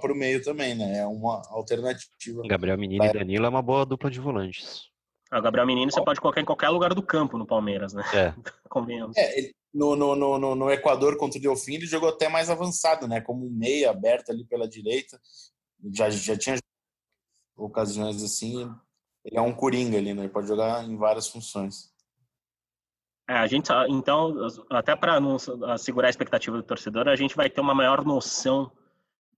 para 0.00 0.12
o 0.12 0.16
meio 0.16 0.42
também, 0.42 0.76
né? 0.76 0.98
É 0.98 1.06
uma 1.06 1.42
alternativa. 1.50 2.42
Gabriel 2.46 2.78
Menino 2.78 3.04
e 3.04 3.12
Danilo 3.12 3.46
é 3.46 3.48
uma 3.48 3.62
boa 3.62 3.84
dupla 3.84 4.10
de 4.10 4.20
volantes. 4.20 4.88
O 5.32 5.40
Gabriel 5.40 5.66
Menino 5.66 5.90
você 5.90 6.04
pode 6.04 6.20
colocar 6.20 6.40
em 6.40 6.44
qualquer 6.44 6.68
lugar 6.68 6.94
do 6.94 7.02
campo 7.02 7.36
no 7.36 7.46
Palmeiras, 7.46 7.92
né? 7.92 8.04
É. 8.14 8.34
Convenhamos. 8.70 9.16
É, 9.16 9.38
ele, 9.38 9.54
no, 9.74 9.96
no, 9.96 10.38
no, 10.38 10.54
no, 10.54 10.70
Equador 10.70 11.16
contra 11.16 11.38
o 11.38 11.42
Delfim, 11.42 11.74
ele 11.74 11.86
jogou 11.86 12.08
até 12.08 12.28
mais 12.28 12.48
avançado, 12.48 13.08
né? 13.08 13.20
Como 13.20 13.46
um 13.46 13.50
meia 13.50 13.90
aberto 13.90 14.30
ali 14.30 14.44
pela 14.44 14.68
direita. 14.68 15.20
Já, 15.92 16.08
já 16.08 16.36
tinha 16.38 16.56
ocasiões 17.56 18.22
assim. 18.22 18.72
Ele 19.24 19.36
é 19.36 19.40
um 19.40 19.52
coringa 19.52 19.98
ali, 19.98 20.14
né? 20.14 20.22
Ele 20.22 20.32
pode 20.32 20.46
jogar 20.46 20.84
em 20.84 20.96
várias 20.96 21.28
funções. 21.28 21.92
É, 23.28 23.34
a 23.34 23.46
gente, 23.46 23.70
então, 23.88 24.46
até 24.70 24.94
para 24.94 25.18
assegurar 25.72 26.08
a 26.08 26.10
expectativa 26.10 26.56
do 26.56 26.62
torcedor, 26.62 27.08
a 27.08 27.16
gente 27.16 27.34
vai 27.34 27.50
ter 27.50 27.60
uma 27.60 27.74
maior 27.74 28.04
noção 28.04 28.70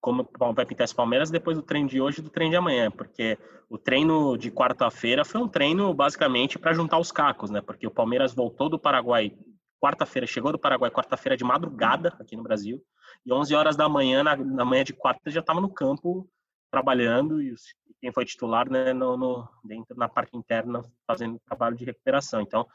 como 0.00 0.28
vai 0.54 0.64
pintar 0.64 0.84
esse 0.84 0.94
Palmeiras 0.94 1.30
depois 1.30 1.56
do 1.56 1.62
treino 1.64 1.88
de 1.88 2.00
hoje 2.00 2.20
e 2.20 2.22
do 2.22 2.30
treino 2.30 2.52
de 2.52 2.56
amanhã, 2.56 2.92
porque 2.92 3.36
o 3.68 3.76
treino 3.76 4.36
de 4.36 4.52
quarta-feira 4.52 5.24
foi 5.24 5.40
um 5.40 5.48
treino 5.48 5.92
basicamente 5.92 6.58
para 6.58 6.72
juntar 6.72 6.98
os 6.98 7.10
cacos, 7.10 7.50
né? 7.50 7.60
Porque 7.60 7.86
o 7.86 7.90
Palmeiras 7.90 8.32
voltou 8.32 8.68
do 8.68 8.78
Paraguai 8.78 9.32
quarta-feira, 9.80 10.26
chegou 10.26 10.52
do 10.52 10.58
Paraguai 10.58 10.90
quarta-feira 10.90 11.36
de 11.36 11.44
madrugada 11.44 12.14
aqui 12.18 12.36
no 12.36 12.42
Brasil, 12.42 12.82
e 13.24 13.32
11 13.32 13.54
horas 13.54 13.76
da 13.76 13.88
manhã, 13.88 14.22
na, 14.22 14.36
na 14.36 14.64
manhã 14.64 14.84
de 14.84 14.92
quarta, 14.92 15.30
já 15.30 15.40
estava 15.40 15.60
no 15.60 15.72
campo 15.72 16.28
trabalhando 16.70 17.40
e 17.40 17.54
quem 18.00 18.12
foi 18.12 18.24
titular, 18.24 18.68
né, 18.70 18.92
no, 18.92 19.16
no, 19.16 19.48
dentro 19.64 19.96
na 19.96 20.08
parte 20.08 20.36
interna 20.36 20.82
fazendo 21.06 21.40
trabalho 21.46 21.76
de 21.76 21.84
recuperação. 21.84 22.40
Então, 22.40 22.66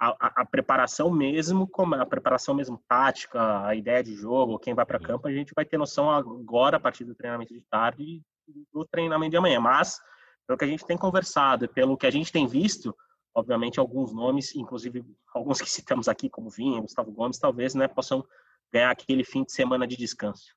a, 0.00 0.42
a, 0.42 0.46
preparação 0.46 1.10
mesmo, 1.10 1.66
como 1.66 1.96
a 1.96 2.06
preparação 2.06 2.54
mesmo 2.54 2.80
tática, 2.86 3.66
a 3.66 3.74
ideia 3.74 4.02
de 4.02 4.14
jogo, 4.14 4.58
quem 4.58 4.74
vai 4.74 4.86
para 4.86 5.00
campo, 5.00 5.26
a 5.26 5.32
gente 5.32 5.52
vai 5.54 5.64
ter 5.64 5.76
noção 5.76 6.08
agora 6.10 6.76
a 6.76 6.80
partir 6.80 7.04
do 7.04 7.16
treinamento 7.16 7.52
de 7.52 7.60
tarde 7.62 8.04
e 8.04 8.22
do 8.72 8.84
treinamento 8.84 9.32
de 9.32 9.36
amanhã. 9.36 9.58
Mas 9.58 10.00
pelo 10.46 10.56
que 10.56 10.64
a 10.64 10.68
gente 10.68 10.86
tem 10.86 10.96
conversado, 10.96 11.68
pelo 11.68 11.96
que 11.96 12.06
a 12.06 12.10
gente 12.10 12.30
tem 12.30 12.46
visto, 12.46 12.96
obviamente 13.34 13.78
alguns 13.78 14.12
nomes, 14.12 14.54
inclusive 14.54 15.04
alguns 15.34 15.60
que 15.60 15.70
citamos 15.70 16.08
aqui, 16.08 16.28
como 16.28 16.50
Vinha, 16.50 16.80
Gustavo 16.80 17.12
Gomes, 17.12 17.38
talvez, 17.38 17.74
né, 17.74 17.88
possam 17.88 18.24
ganhar 18.72 18.90
aquele 18.90 19.24
fim 19.24 19.44
de 19.44 19.52
semana 19.52 19.86
de 19.86 19.96
descanso. 19.96 20.56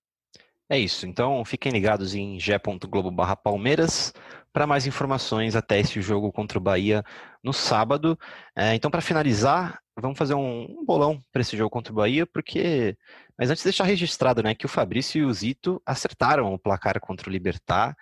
É 0.70 0.80
isso. 0.80 1.06
Então 1.06 1.44
fiquem 1.44 1.72
ligados 1.72 2.16
em 2.16 2.40
g.globo/palmeiras 2.40 4.14
para 4.54 4.68
mais 4.68 4.86
informações 4.86 5.56
até 5.56 5.80
esse 5.80 6.02
jogo 6.02 6.32
contra 6.32 6.58
o 6.58 6.62
Bahia 6.62 7.04
no 7.44 7.54
sábado. 7.54 8.18
É, 8.56 8.76
então, 8.76 8.92
para 8.92 9.02
finalizar, 9.02 9.80
vamos 10.00 10.18
fazer 10.18 10.34
um, 10.34 10.64
um 10.64 10.86
bolão 10.86 11.22
para 11.32 11.42
esse 11.42 11.58
jogo 11.58 11.70
contra 11.70 11.92
o 11.92 11.96
Bahia, 11.96 12.26
porque. 12.26 12.98
Mas 13.38 13.50
antes 13.50 13.64
deixar 13.64 13.86
registrado, 13.86 14.44
né, 14.44 14.54
que 14.54 14.66
o 14.66 14.70
Fabrício 14.70 15.20
e 15.20 15.26
o 15.26 15.34
Zito 15.34 15.82
acertaram 15.86 16.54
o 16.54 16.60
placar 16.60 17.00
contra 17.00 17.30
o 17.30 17.32
Libertar. 17.32 17.96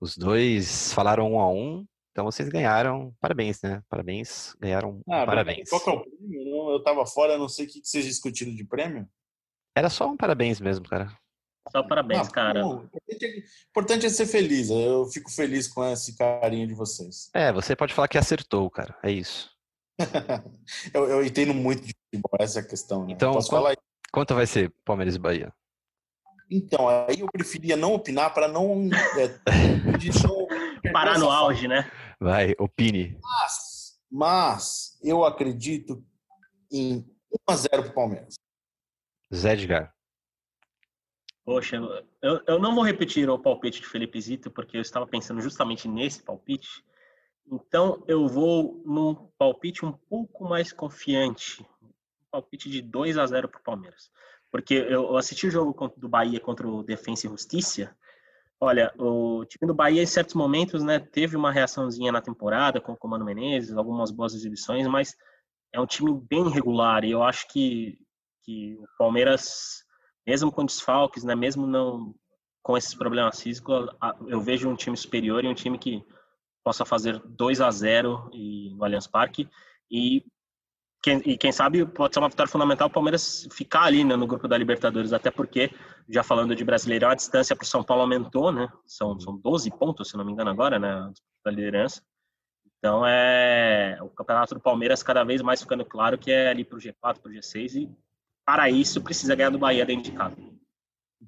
Os 0.00 0.16
dois 0.16 0.92
falaram 0.92 1.32
um 1.34 1.40
a 1.40 1.48
um. 1.50 1.86
Então 2.10 2.24
vocês 2.24 2.48
ganharam. 2.48 3.14
Parabéns, 3.20 3.60
né? 3.62 3.82
Parabéns. 3.88 4.54
Ganharam. 4.60 5.00
Ah, 5.08 5.24
parabéns. 5.24 5.68
Qual 5.68 5.80
que 5.80 5.90
é 5.90 5.92
o 5.92 6.00
prêmio? 6.00 6.70
Eu 6.70 6.76
estava 6.78 7.06
fora, 7.06 7.38
não 7.38 7.48
sei 7.48 7.66
o 7.66 7.68
que 7.68 7.80
vocês 7.82 8.04
discutiram 8.04 8.54
de 8.54 8.64
prêmio. 8.64 9.08
Era 9.76 9.88
só 9.88 10.08
um 10.08 10.16
parabéns 10.16 10.60
mesmo, 10.60 10.88
cara. 10.88 11.16
Só 11.70 11.82
parabéns, 11.82 12.26
ah, 12.26 12.30
cara. 12.30 12.66
O 12.66 12.88
importante 13.70 14.06
é 14.06 14.08
ser 14.08 14.26
feliz. 14.26 14.70
Eu 14.70 15.06
fico 15.06 15.30
feliz 15.30 15.68
com 15.68 15.84
esse 15.84 16.16
carinho 16.16 16.66
de 16.66 16.74
vocês. 16.74 17.30
É, 17.34 17.52
você 17.52 17.76
pode 17.76 17.94
falar 17.94 18.08
que 18.08 18.18
acertou, 18.18 18.68
cara. 18.70 18.96
É 19.02 19.10
isso. 19.10 19.50
eu, 20.92 21.08
eu, 21.08 21.24
entendo 21.24 21.54
muito 21.54 21.82
de 21.82 21.94
futebol, 22.04 22.38
essa 22.40 22.58
é 22.58 22.62
a 22.62 22.66
questão. 22.66 23.06
Né? 23.06 23.12
Então, 23.12 23.34
Posso 23.34 23.50
qual, 23.50 23.62
falar 23.62 23.76
Quanto 24.12 24.34
vai 24.34 24.46
ser 24.46 24.72
Palmeiras 24.84 25.14
e 25.14 25.18
Bahia? 25.18 25.52
Então, 26.50 26.88
aí 26.88 27.20
eu 27.20 27.28
preferia 27.30 27.76
não 27.76 27.94
opinar 27.94 28.34
para 28.34 28.48
não, 28.48 28.88
é, 29.16 29.28
de 29.98 30.10
não 30.26 30.48
parar 30.92 31.16
no 31.16 31.30
auge, 31.30 31.68
né? 31.68 31.88
Vai, 32.20 32.54
opine. 32.58 33.18
Mas, 33.22 33.98
mas 34.10 35.00
eu 35.02 35.24
acredito 35.24 36.04
em 36.70 36.98
1 37.48 37.52
a 37.52 37.56
0 37.56 37.82
para 37.82 37.90
o 37.90 37.94
Palmeiras. 37.94 38.34
Zé 39.34 39.54
Edgar. 39.54 39.94
Poxa, 41.44 41.76
eu, 42.20 42.42
eu 42.46 42.58
não 42.58 42.74
vou 42.74 42.84
repetir 42.84 43.28
o 43.30 43.38
palpite 43.38 43.80
de 43.80 43.86
Felipe 43.86 44.20
Zito, 44.20 44.50
porque 44.50 44.76
eu 44.76 44.82
estava 44.82 45.06
pensando 45.06 45.40
justamente 45.40 45.88
nesse 45.88 46.22
palpite. 46.22 46.84
Então, 47.50 48.04
eu 48.06 48.28
vou 48.28 48.82
num 48.84 49.14
palpite 49.38 49.84
um 49.84 49.92
pouco 49.92 50.44
mais 50.44 50.72
confiante. 50.72 51.66
Um 51.82 51.90
palpite 52.30 52.68
de 52.68 52.82
2 52.82 53.16
a 53.16 53.26
0 53.26 53.48
para 53.48 53.60
o 53.60 53.64
Palmeiras. 53.64 54.10
Porque 54.50 54.74
eu 54.74 55.16
assisti 55.16 55.46
o 55.46 55.50
jogo 55.50 55.88
do 55.96 56.08
Bahia 56.08 56.38
contra 56.38 56.68
o 56.68 56.82
Defensa 56.82 57.26
e 57.26 57.30
Justiça. 57.30 57.96
Olha, 58.62 58.92
o 58.98 59.44
time 59.46 59.66
do 59.66 59.74
Bahia, 59.74 60.02
em 60.02 60.06
certos 60.06 60.34
momentos, 60.34 60.82
né, 60.82 60.98
teve 60.98 61.34
uma 61.34 61.50
reaçãozinha 61.50 62.12
na 62.12 62.20
temporada 62.20 62.80
com 62.80 62.92
o 62.92 62.96
Comando 62.96 63.24
Menezes, 63.24 63.74
algumas 63.74 64.10
boas 64.10 64.34
exibições, 64.34 64.86
mas 64.86 65.16
é 65.72 65.80
um 65.80 65.86
time 65.86 66.12
bem 66.28 66.46
regular. 66.50 67.04
E 67.04 67.10
eu 67.10 67.22
acho 67.22 67.48
que, 67.48 67.98
que 68.44 68.74
o 68.74 68.84
Palmeiras 68.98 69.82
mesmo 70.26 70.52
com 70.52 70.64
desfalques, 70.64 71.24
né, 71.24 71.34
mesmo 71.34 71.66
não 71.66 72.14
com 72.62 72.76
esses 72.76 72.94
problemas 72.94 73.40
físicos, 73.40 73.88
eu 74.28 74.40
vejo 74.40 74.68
um 74.68 74.76
time 74.76 74.96
superior 74.96 75.42
e 75.42 75.48
um 75.48 75.54
time 75.54 75.78
que 75.78 76.04
possa 76.62 76.84
fazer 76.84 77.18
2 77.24 77.60
a 77.60 77.70
0 77.70 78.30
e, 78.34 78.74
no 78.74 78.84
Allianz 78.84 79.06
Parque 79.06 79.48
e 79.90 80.22
quem, 81.02 81.22
e 81.24 81.38
quem 81.38 81.50
sabe 81.50 81.86
pode 81.86 82.14
ser 82.14 82.20
uma 82.20 82.28
vitória 82.28 82.50
fundamental 82.50 82.88
o 82.88 82.90
Palmeiras 82.90 83.48
ficar 83.52 83.84
ali 83.84 84.04
né, 84.04 84.16
no 84.16 84.26
grupo 84.26 84.46
da 84.46 84.58
Libertadores, 84.58 85.12
até 85.12 85.30
porque, 85.30 85.70
já 86.08 86.22
falando 86.22 86.54
de 86.54 86.64
Brasileirão, 86.64 87.10
a 87.10 87.14
distância 87.14 87.56
para 87.56 87.64
o 87.64 87.66
São 87.66 87.82
Paulo 87.82 88.02
aumentou, 88.02 88.52
né? 88.52 88.68
São, 88.86 89.18
são 89.18 89.36
12 89.36 89.70
pontos, 89.70 90.10
se 90.10 90.16
não 90.16 90.24
me 90.24 90.32
engano, 90.32 90.50
agora, 90.50 90.78
né? 90.78 91.10
Da 91.44 91.50
liderança. 91.50 92.02
Então, 92.78 93.06
é 93.06 93.98
o 94.02 94.08
campeonato 94.08 94.54
do 94.54 94.60
Palmeiras 94.60 95.02
cada 95.02 95.24
vez 95.24 95.42
mais 95.42 95.60
ficando 95.60 95.84
claro 95.84 96.18
que 96.18 96.30
é 96.30 96.48
ali 96.48 96.64
para 96.64 96.78
o 96.78 96.80
G4, 96.80 96.94
para 97.18 97.30
o 97.30 97.34
G6 97.34 97.74
e 97.76 97.90
para 98.44 98.68
isso, 98.68 99.02
precisa 99.02 99.34
ganhar 99.34 99.50
do 99.50 99.58
Bahia 99.58 99.86
dentro 99.86 100.10
de 100.10 100.12
casa. 100.12 100.36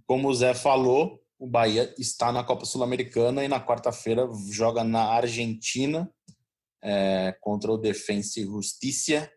Como 0.07 0.29
o 0.29 0.35
Zé 0.35 0.55
falou, 0.55 1.23
o 1.39 1.47
Bahia 1.47 1.95
está 1.99 2.33
na 2.33 2.43
Copa 2.43 2.65
Sul-Americana 2.65 3.45
e 3.45 3.49
na 3.49 3.65
quarta-feira 3.65 4.29
joga 4.51 4.83
na 4.83 5.05
Argentina 5.05 6.11
é, 6.83 7.37
contra 7.41 7.71
o 7.71 7.79
Defensa 7.79 8.41
e 8.41 8.45
Justiça. 8.45 9.31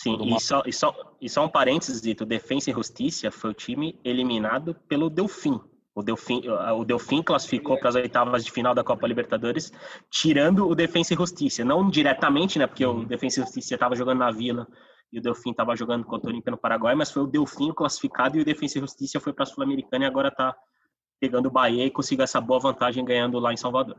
Sim, 0.00 0.14
uma... 0.14 0.36
e, 0.36 0.40
só, 0.40 0.62
e, 0.64 0.72
só, 0.72 0.94
e 1.20 1.28
só 1.28 1.44
um 1.44 1.48
parênteses, 1.48 2.00
dito, 2.00 2.22
o 2.22 2.26
Defensa 2.26 2.70
e 2.70 2.72
Justiça 2.72 3.32
foi 3.32 3.50
o 3.50 3.54
time 3.54 3.98
eliminado 4.04 4.72
pelo 4.88 5.10
Delfim. 5.10 5.60
O 5.92 6.04
Delfim, 6.04 6.40
o 6.46 6.84
Delfim 6.84 7.20
classificou 7.20 7.76
para 7.80 7.88
as 7.88 7.96
oitavas 7.96 8.44
de 8.44 8.52
final 8.52 8.72
da 8.72 8.84
Copa 8.84 9.08
Libertadores, 9.08 9.72
tirando 10.08 10.68
o 10.68 10.74
Defensa 10.76 11.14
e 11.14 11.16
Justiça. 11.16 11.64
Não 11.64 11.90
diretamente, 11.90 12.60
né? 12.60 12.68
Porque 12.68 12.86
o 12.86 12.92
uhum. 12.92 13.04
Defensa 13.06 13.40
e 13.40 13.42
Justiça 13.42 13.74
estava 13.74 13.96
jogando 13.96 14.18
na 14.18 14.30
Vila 14.30 14.68
e 15.12 15.18
o 15.18 15.22
Delfim 15.22 15.50
estava 15.50 15.74
jogando 15.74 16.04
contra 16.04 16.28
o 16.28 16.30
Olímpia 16.30 16.52
no 16.52 16.58
Paraguai, 16.58 16.94
mas 16.94 17.10
foi 17.10 17.24
o 17.24 17.26
Delfim 17.26 17.72
classificado 17.72 18.38
e 18.38 18.42
o 18.42 18.44
Defensa 18.44 18.78
e 18.78 18.80
Justiça 18.80 19.18
foi 19.18 19.32
para 19.32 19.42
a 19.42 19.46
Sul-Americana 19.46 20.04
e 20.04 20.06
agora 20.06 20.28
está 20.28 20.54
pegando 21.18 21.46
o 21.46 21.50
Bahia 21.50 21.84
e 21.84 21.90
conseguiu 21.90 22.22
essa 22.22 22.40
boa 22.40 22.60
vantagem 22.60 23.04
ganhando 23.04 23.40
lá 23.40 23.52
em 23.52 23.56
Salvador. 23.56 23.96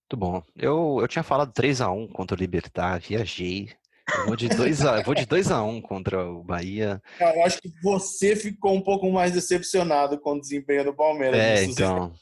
Muito 0.00 0.16
bom. 0.16 0.42
Eu, 0.56 0.98
eu 1.00 1.06
tinha 1.06 1.22
falado 1.22 1.52
3 1.52 1.80
a 1.80 1.92
1 1.92 2.08
contra 2.08 2.36
o 2.36 2.40
Libertar, 2.40 2.98
viajei. 2.98 3.70
Eu 4.12 4.26
vou 4.26 4.36
de 4.36 4.48
2 4.48 4.84
a, 4.84 5.02
vou 5.02 5.14
de 5.14 5.24
2 5.24 5.50
a 5.50 5.62
1 5.62 5.80
contra 5.80 6.24
o 6.24 6.42
Bahia. 6.42 7.00
Cara, 7.18 7.36
eu 7.38 7.44
acho 7.44 7.60
que 7.60 7.70
você 7.82 8.36
ficou 8.36 8.74
um 8.74 8.82
pouco 8.82 9.10
mais 9.10 9.32
decepcionado 9.32 10.18
com 10.18 10.34
o 10.34 10.40
desempenho 10.40 10.84
do 10.84 10.94
Palmeiras. 10.94 11.38
É, 11.38 11.64
então. 11.64 12.12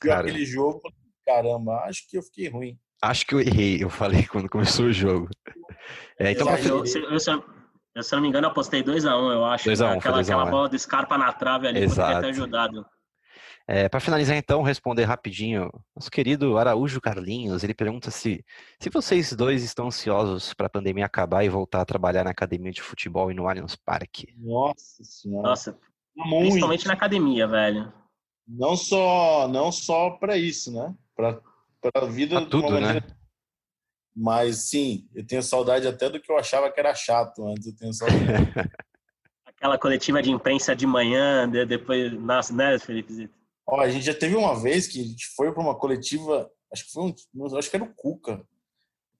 Cara, 0.00 0.20
aquele 0.20 0.46
jogo, 0.46 0.80
caramba, 1.26 1.80
acho 1.84 2.08
que 2.08 2.16
eu 2.16 2.22
fiquei 2.22 2.48
ruim. 2.48 2.78
Acho 3.02 3.26
que 3.26 3.34
eu 3.34 3.40
errei, 3.40 3.82
eu 3.82 3.90
falei 3.90 4.26
quando 4.26 4.48
começou 4.48 4.86
o 4.86 4.92
jogo. 4.92 5.28
É, 6.18 6.32
então, 6.32 6.48
eu, 6.56 6.84
eu, 6.84 6.84
eu, 6.84 7.12
eu, 7.12 8.02
se 8.02 8.14
eu 8.14 8.16
não 8.16 8.22
me 8.22 8.28
engano, 8.28 8.46
apostei 8.46 8.82
2x1, 8.82 9.06
um, 9.06 9.30
eu 9.32 9.44
acho. 9.44 9.64
2 9.64 9.80
a 9.80 9.86
1, 9.86 9.88
um, 9.88 9.98
aquela, 9.98 10.14
2 10.16 10.30
aquela 10.30 10.50
bola 10.50 10.68
de 10.68 10.78
Scarpa 10.78 11.18
na 11.18 11.32
trave 11.32 11.66
ali 11.68 11.82
Exato. 11.82 12.00
poderia 12.00 12.20
ter 12.20 12.28
ajudado. 12.28 12.86
É, 13.72 13.88
para 13.88 14.00
finalizar, 14.00 14.36
então, 14.36 14.62
responder 14.62 15.04
rapidinho, 15.04 15.70
nosso 15.94 16.10
querido 16.10 16.58
Araújo 16.58 17.00
Carlinhos, 17.00 17.62
ele 17.62 17.72
pergunta 17.72 18.10
se, 18.10 18.44
se 18.80 18.90
vocês 18.90 19.32
dois 19.32 19.62
estão 19.62 19.86
ansiosos 19.86 20.52
para 20.52 20.66
a 20.66 20.70
pandemia 20.70 21.06
acabar 21.06 21.44
e 21.44 21.48
voltar 21.48 21.80
a 21.80 21.84
trabalhar 21.84 22.24
na 22.24 22.32
academia 22.32 22.72
de 22.72 22.82
futebol 22.82 23.30
e 23.30 23.34
no 23.34 23.48
Allianz 23.48 23.76
Parque. 23.76 24.34
Nossa 24.36 25.04
senhora. 25.04 25.50
Nossa, 25.50 25.78
Muito. 26.16 26.40
principalmente 26.40 26.86
na 26.88 26.94
academia, 26.94 27.46
velho. 27.46 27.92
Não 28.44 28.74
só, 28.74 29.46
não 29.46 29.70
só 29.70 30.10
para 30.10 30.36
isso, 30.36 30.72
né? 30.72 30.92
Para 31.14 31.40
para 31.80 32.06
a 32.06 32.10
vida 32.10 32.40
pra 32.40 32.50
tudo, 32.50 32.72
maneira... 32.72 32.94
né? 32.94 33.02
Mas 34.16 34.68
sim, 34.68 35.08
eu 35.14 35.24
tenho 35.24 35.44
saudade 35.44 35.86
até 35.86 36.10
do 36.10 36.20
que 36.20 36.30
eu 36.30 36.36
achava 36.36 36.72
que 36.72 36.80
era 36.80 36.92
chato 36.92 37.46
antes. 37.46 37.68
Eu 37.68 37.76
tenho 37.76 37.94
saudade. 37.94 38.18
Aquela 39.46 39.78
coletiva 39.78 40.20
de 40.20 40.32
imprensa 40.32 40.74
de 40.74 40.88
manhã, 40.88 41.48
depois, 41.48 42.12
nossa, 42.12 42.52
né, 42.52 42.76
Felipe 42.76 43.12
Zito? 43.12 43.39
Ó, 43.70 43.80
a 43.80 43.88
gente 43.88 44.04
já 44.04 44.14
teve 44.14 44.34
uma 44.34 44.60
vez 44.60 44.88
que 44.88 45.00
a 45.00 45.04
gente 45.04 45.28
foi 45.36 45.52
para 45.52 45.62
uma 45.62 45.76
coletiva, 45.76 46.50
acho 46.72 46.86
que 46.86 46.92
foi 46.92 47.04
um, 47.04 47.56
acho 47.56 47.70
que 47.70 47.76
era 47.76 47.84
o 47.84 47.94
Cuca, 47.94 48.44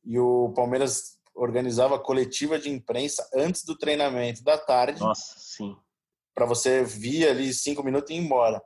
e 0.05 0.19
o 0.19 0.53
Palmeiras 0.57 1.19
organizava 1.35 1.99
coletiva 1.99 2.59
de 2.59 2.69
imprensa 2.69 3.29
antes 3.35 3.65
do 3.65 3.79
treinamento 3.79 4.43
da 4.43 4.59
tarde. 4.59 5.01
Nossa, 5.01 5.37
sim. 5.39 5.77
Para 6.35 6.47
você 6.47 6.83
vir 6.83 7.29
ali 7.29 7.55
cinco 7.55 7.83
minutos 7.83 8.11
e 8.11 8.15
ir 8.15 8.19
embora. 8.19 8.61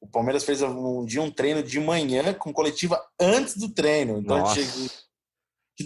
O 0.00 0.06
Palmeiras 0.06 0.44
fez 0.44 0.62
um 0.62 1.04
dia 1.04 1.20
um 1.22 1.30
treino 1.30 1.62
de 1.62 1.78
manhã 1.80 2.32
com 2.32 2.52
coletiva 2.52 3.02
antes 3.20 3.56
do 3.56 3.68
treino. 3.68 4.18
Então 4.18 4.38
Nossa. 4.38 4.58
a 4.58 4.62
gente, 4.62 4.90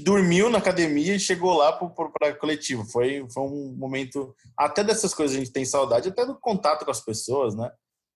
dormiu 0.04 0.48
na 0.48 0.58
academia 0.58 1.16
e 1.16 1.20
chegou 1.20 1.54
lá 1.54 1.72
para 1.72 2.28
a 2.28 2.34
coletiva. 2.34 2.84
Foi, 2.84 3.26
foi 3.32 3.42
um 3.42 3.74
momento. 3.76 4.34
Até 4.56 4.84
dessas 4.84 5.12
coisas 5.12 5.36
a 5.36 5.40
gente 5.40 5.52
tem 5.52 5.64
saudade, 5.64 6.08
até 6.08 6.24
do 6.24 6.38
contato 6.38 6.84
com 6.84 6.90
as 6.90 7.00
pessoas, 7.00 7.54
né? 7.56 7.70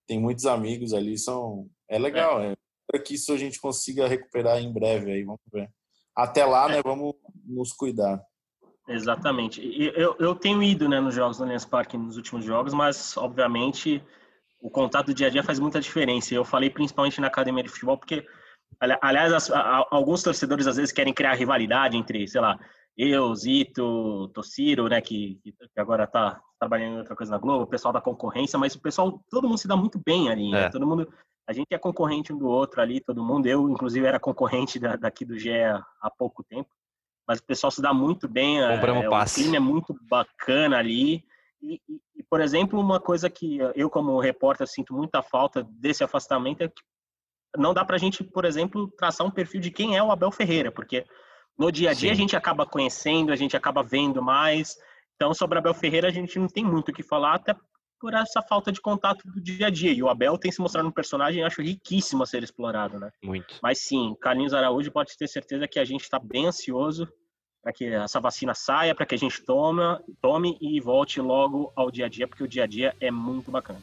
Tem 0.07 0.21
muitos 0.21 0.47
amigos 0.47 0.93
ali, 0.93 1.19
são. 1.19 1.69
É 1.89 1.99
legal. 1.99 2.41
É. 2.43 2.55
Espero 2.83 3.05
que 3.05 3.15
isso 3.15 3.33
a 3.33 3.37
gente 3.37 3.61
consiga 3.61 4.07
recuperar 4.07 4.59
em 4.59 4.73
breve 4.73 5.13
aí, 5.13 5.25
vamos 5.25 5.41
ver. 5.53 5.71
Até 6.15 6.45
lá, 6.45 6.69
né? 6.69 6.83
Vamos 6.83 7.15
nos 7.47 7.73
cuidar. 7.73 8.23
Exatamente. 8.87 9.63
Eu, 9.97 10.15
eu 10.19 10.35
tenho 10.35 10.63
ido 10.63 10.89
né, 10.89 11.01
nos 11.01 11.15
jogos 11.15 11.39
do 11.39 11.45
Allianz 11.45 11.65
Parque 11.65 11.97
nos 11.97 12.17
últimos 12.17 12.45
jogos, 12.45 12.75
mas 12.75 13.17
obviamente 13.17 14.03
o 14.61 14.71
contato 14.71 15.07
do 15.07 15.15
dia 15.15 15.27
a 15.27 15.31
dia 15.31 15.43
faz 15.43 15.59
muita 15.59 15.81
diferença. 15.81 16.35
Eu 16.35 16.45
falei 16.45 16.71
principalmente 16.71 17.21
na 17.21 17.27
academia 17.27 17.63
de 17.63 17.69
futebol, 17.69 17.99
porque, 17.99 18.27
aliás, 19.01 19.51
alguns 19.91 20.23
torcedores 20.23 20.67
às 20.67 20.77
vezes 20.77 20.93
querem 20.93 21.13
criar 21.13 21.35
rivalidade 21.35 21.97
entre, 21.97 22.27
sei 22.29 22.41
lá, 22.41 22.59
eu, 22.97 23.35
Zito, 23.35 24.29
Tociro, 24.29 24.89
né, 24.89 25.01
que, 25.01 25.41
que 25.43 25.81
agora 25.81 26.05
está 26.05 26.41
trabalhando 26.59 26.95
em 26.95 26.99
outra 26.99 27.17
coisa 27.17 27.33
na 27.33 27.39
Globo, 27.39 27.65
o 27.65 27.69
pessoal 27.69 27.93
da 27.93 28.01
concorrência, 28.01 28.59
mas 28.59 28.75
o 28.75 28.81
pessoal, 28.81 29.21
todo 29.31 29.49
mundo 29.49 29.59
se 29.59 29.69
dá 29.69 29.77
muito 29.77 30.01
bem 30.05 30.31
ali, 30.31 30.51
né? 30.51 30.65
é. 30.65 30.71
todo 30.71 30.87
mundo, 30.87 31.13
a 31.47 31.53
gente 31.53 31.73
é 31.73 31.79
concorrente 31.79 32.33
um 32.33 32.39
do 32.39 32.47
outro 32.47 32.81
ali, 32.81 33.01
todo 33.01 33.23
mundo, 33.23 33.47
eu, 33.47 33.69
inclusive, 33.69 34.07
era 34.07 34.21
concorrente 34.21 34.79
da, 34.79 34.97
daqui 34.97 35.25
do 35.25 35.39
GE 35.39 35.51
há 35.53 36.11
pouco 36.17 36.45
tempo, 36.45 36.71
mas 37.27 37.41
o 37.41 37.45
pessoal 37.45 37.71
se 37.71 37.83
dá 37.83 37.93
muito 37.93 38.29
bem, 38.29 38.61
é, 38.61 38.77
o 38.77 39.25
clima 39.35 39.57
é 39.57 39.61
muito 39.61 39.97
bacana 40.09 40.79
ali, 40.79 41.25
e, 41.61 41.81
e, 42.17 42.23
por 42.29 42.41
exemplo, 42.41 42.79
uma 42.79 43.01
coisa 43.01 43.29
que 43.29 43.59
eu, 43.75 43.89
como 43.89 44.21
repórter, 44.21 44.69
sinto 44.69 44.95
muita 44.95 45.23
falta 45.23 45.67
desse 45.69 46.05
afastamento 46.05 46.63
é 46.63 46.69
que 46.69 46.83
não 47.57 47.73
dá 47.73 47.85
para 47.85 47.97
a 47.97 47.99
gente, 47.99 48.23
por 48.23 48.45
exemplo, 48.45 48.91
traçar 48.97 49.27
um 49.27 49.31
perfil 49.31 49.61
de 49.61 49.71
quem 49.71 49.97
é 49.97 50.03
o 50.03 50.11
Abel 50.11 50.31
Ferreira, 50.31 50.71
porque 50.71 51.07
no 51.59 51.71
dia 51.71 51.91
a 51.91 51.95
dia 51.95 52.09
Sim. 52.09 52.13
a 52.13 52.17
gente 52.17 52.37
acaba 52.37 52.67
conhecendo, 52.67 53.33
a 53.33 53.37
gente 53.37 53.57
acaba 53.57 53.83
vendo 53.83 54.23
mais. 54.23 54.77
Então, 55.17 55.33
sobre 55.33 55.59
Abel 55.59 55.75
Ferreira, 55.75 56.09
a 56.09 56.13
gente 56.13 56.39
não 56.39 56.49
tem 56.49 56.65
muito 56.65 56.91
o 56.91 56.93
que 56.93 57.03
falar, 57.03 57.35
até 57.35 57.55
por 58.01 58.13
essa 58.13 58.43
falta 58.43 58.71
de 58.71 58.81
contato 58.81 59.23
do 59.27 59.41
dia 59.41 59.69
a 59.69 59.71
dia. 59.71 59.93
E 59.93 60.03
o 60.03 60.09
Abel 60.09 60.37
tem 60.37 60.51
se 60.51 60.61
mostrado 60.61 60.87
um 60.87 60.93
personagem, 60.93 61.43
acho, 61.43 61.63
riquíssimo 61.63 62.23
a 62.23 62.27
ser 62.27 62.43
explorado, 62.43 62.99
né? 62.99 63.11
Muito. 63.23 63.59
Mas 63.63 63.79
sim, 63.79 64.15
Carlinhos 64.21 64.53
Araújo 64.53 64.91
pode 64.91 65.17
ter 65.17 65.29
certeza 65.29 65.67
que 65.69 65.79
a 65.79 65.85
gente 65.85 66.03
está 66.03 66.19
bem 66.19 66.47
ansioso 66.47 67.09
para 67.63 67.73
que 67.73 67.87
essa 67.87 68.21
vacina 68.21 68.53
saia, 68.53 68.95
para 68.95 69.07
que 69.07 69.15
a 69.15 69.19
gente 69.19 69.43
tome, 69.43 69.81
tome 70.21 70.59
e 70.61 70.79
volte 70.81 71.19
logo 71.19 71.73
ao 71.75 71.91
dia 71.91 72.05
a 72.05 72.09
dia, 72.11 72.29
porque 72.29 72.45
o 72.45 72.49
dia 72.49 72.65
a 72.65 72.67
dia 72.67 72.95
é 73.01 73.11
muito 73.11 73.51
bacana. 73.51 73.81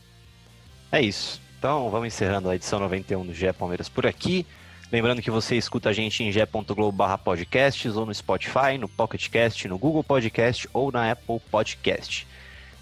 É 0.91 1.01
isso. 1.01 1.41
Então 1.57 1.89
vamos 1.89 2.07
encerrando 2.07 2.47
a 2.47 2.55
edição 2.55 2.79
91 2.79 3.25
do 3.25 3.33
GE 3.33 3.51
Palmeiras 3.53 3.89
por 3.89 4.05
aqui. 4.05 4.45
Lembrando 4.91 5.21
que 5.21 5.31
você 5.31 5.55
escuta 5.55 5.89
a 5.89 5.93
gente 5.93 6.21
em 6.21 6.31
ge.globo 6.31 7.17
podcasts 7.23 7.95
ou 7.95 8.05
no 8.05 8.13
Spotify, 8.13 8.77
no 8.77 8.89
PocketCast, 8.89 9.67
no 9.69 9.77
Google 9.77 10.03
Podcast 10.03 10.69
ou 10.73 10.91
na 10.91 11.11
Apple 11.11 11.39
Podcast. 11.49 12.27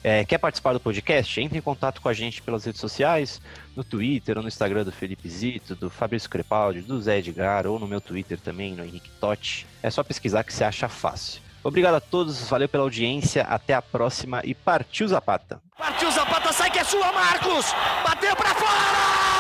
É, 0.04 0.24
quer 0.26 0.38
participar 0.38 0.74
do 0.74 0.80
podcast? 0.80 1.40
Entre 1.40 1.58
em 1.58 1.62
contato 1.62 2.02
com 2.02 2.10
a 2.10 2.14
gente 2.14 2.42
pelas 2.42 2.66
redes 2.66 2.80
sociais, 2.82 3.40
no 3.76 3.84
Twitter 3.84 4.38
ou 4.38 4.42
no 4.42 4.48
Instagram 4.48 4.86
do 4.86 4.92
Felipe 4.92 5.30
Zito, 5.30 5.76
do 5.76 5.90
Fabrício 5.90 6.30
Crepaldi, 6.30 6.82
do 6.82 7.00
Zé 7.02 7.20
Edgar, 7.20 7.68
ou 7.68 7.78
no 7.78 7.88
meu 7.88 8.02
Twitter 8.02 8.40
também, 8.40 8.74
no 8.74 8.84
Henrique 8.84 9.10
Totti. 9.20 9.68
É 9.84 9.90
só 9.92 10.02
pesquisar 10.02 10.44
que 10.44 10.54
você 10.54 10.64
acha 10.64 10.88
fácil. 10.88 11.42
Obrigado 11.64 11.96
a 11.96 12.00
todos, 12.00 12.50
valeu 12.50 12.70
pela 12.70 12.86
audiência, 12.86 13.44
até 13.44 13.74
a 13.74 13.82
próxima 13.82 14.42
e 14.46 14.56
partiu 14.56 15.08
Zapata. 15.08 15.62
Partiu 15.78 16.10
Zapata, 16.10 16.54
sai 16.54 16.72
que 16.72 16.80
é 16.80 16.84
sua, 16.84 17.12
Marcos! 17.12 17.66
Bateu 18.04 18.36
pra 18.36 18.56
fora! 18.56 19.39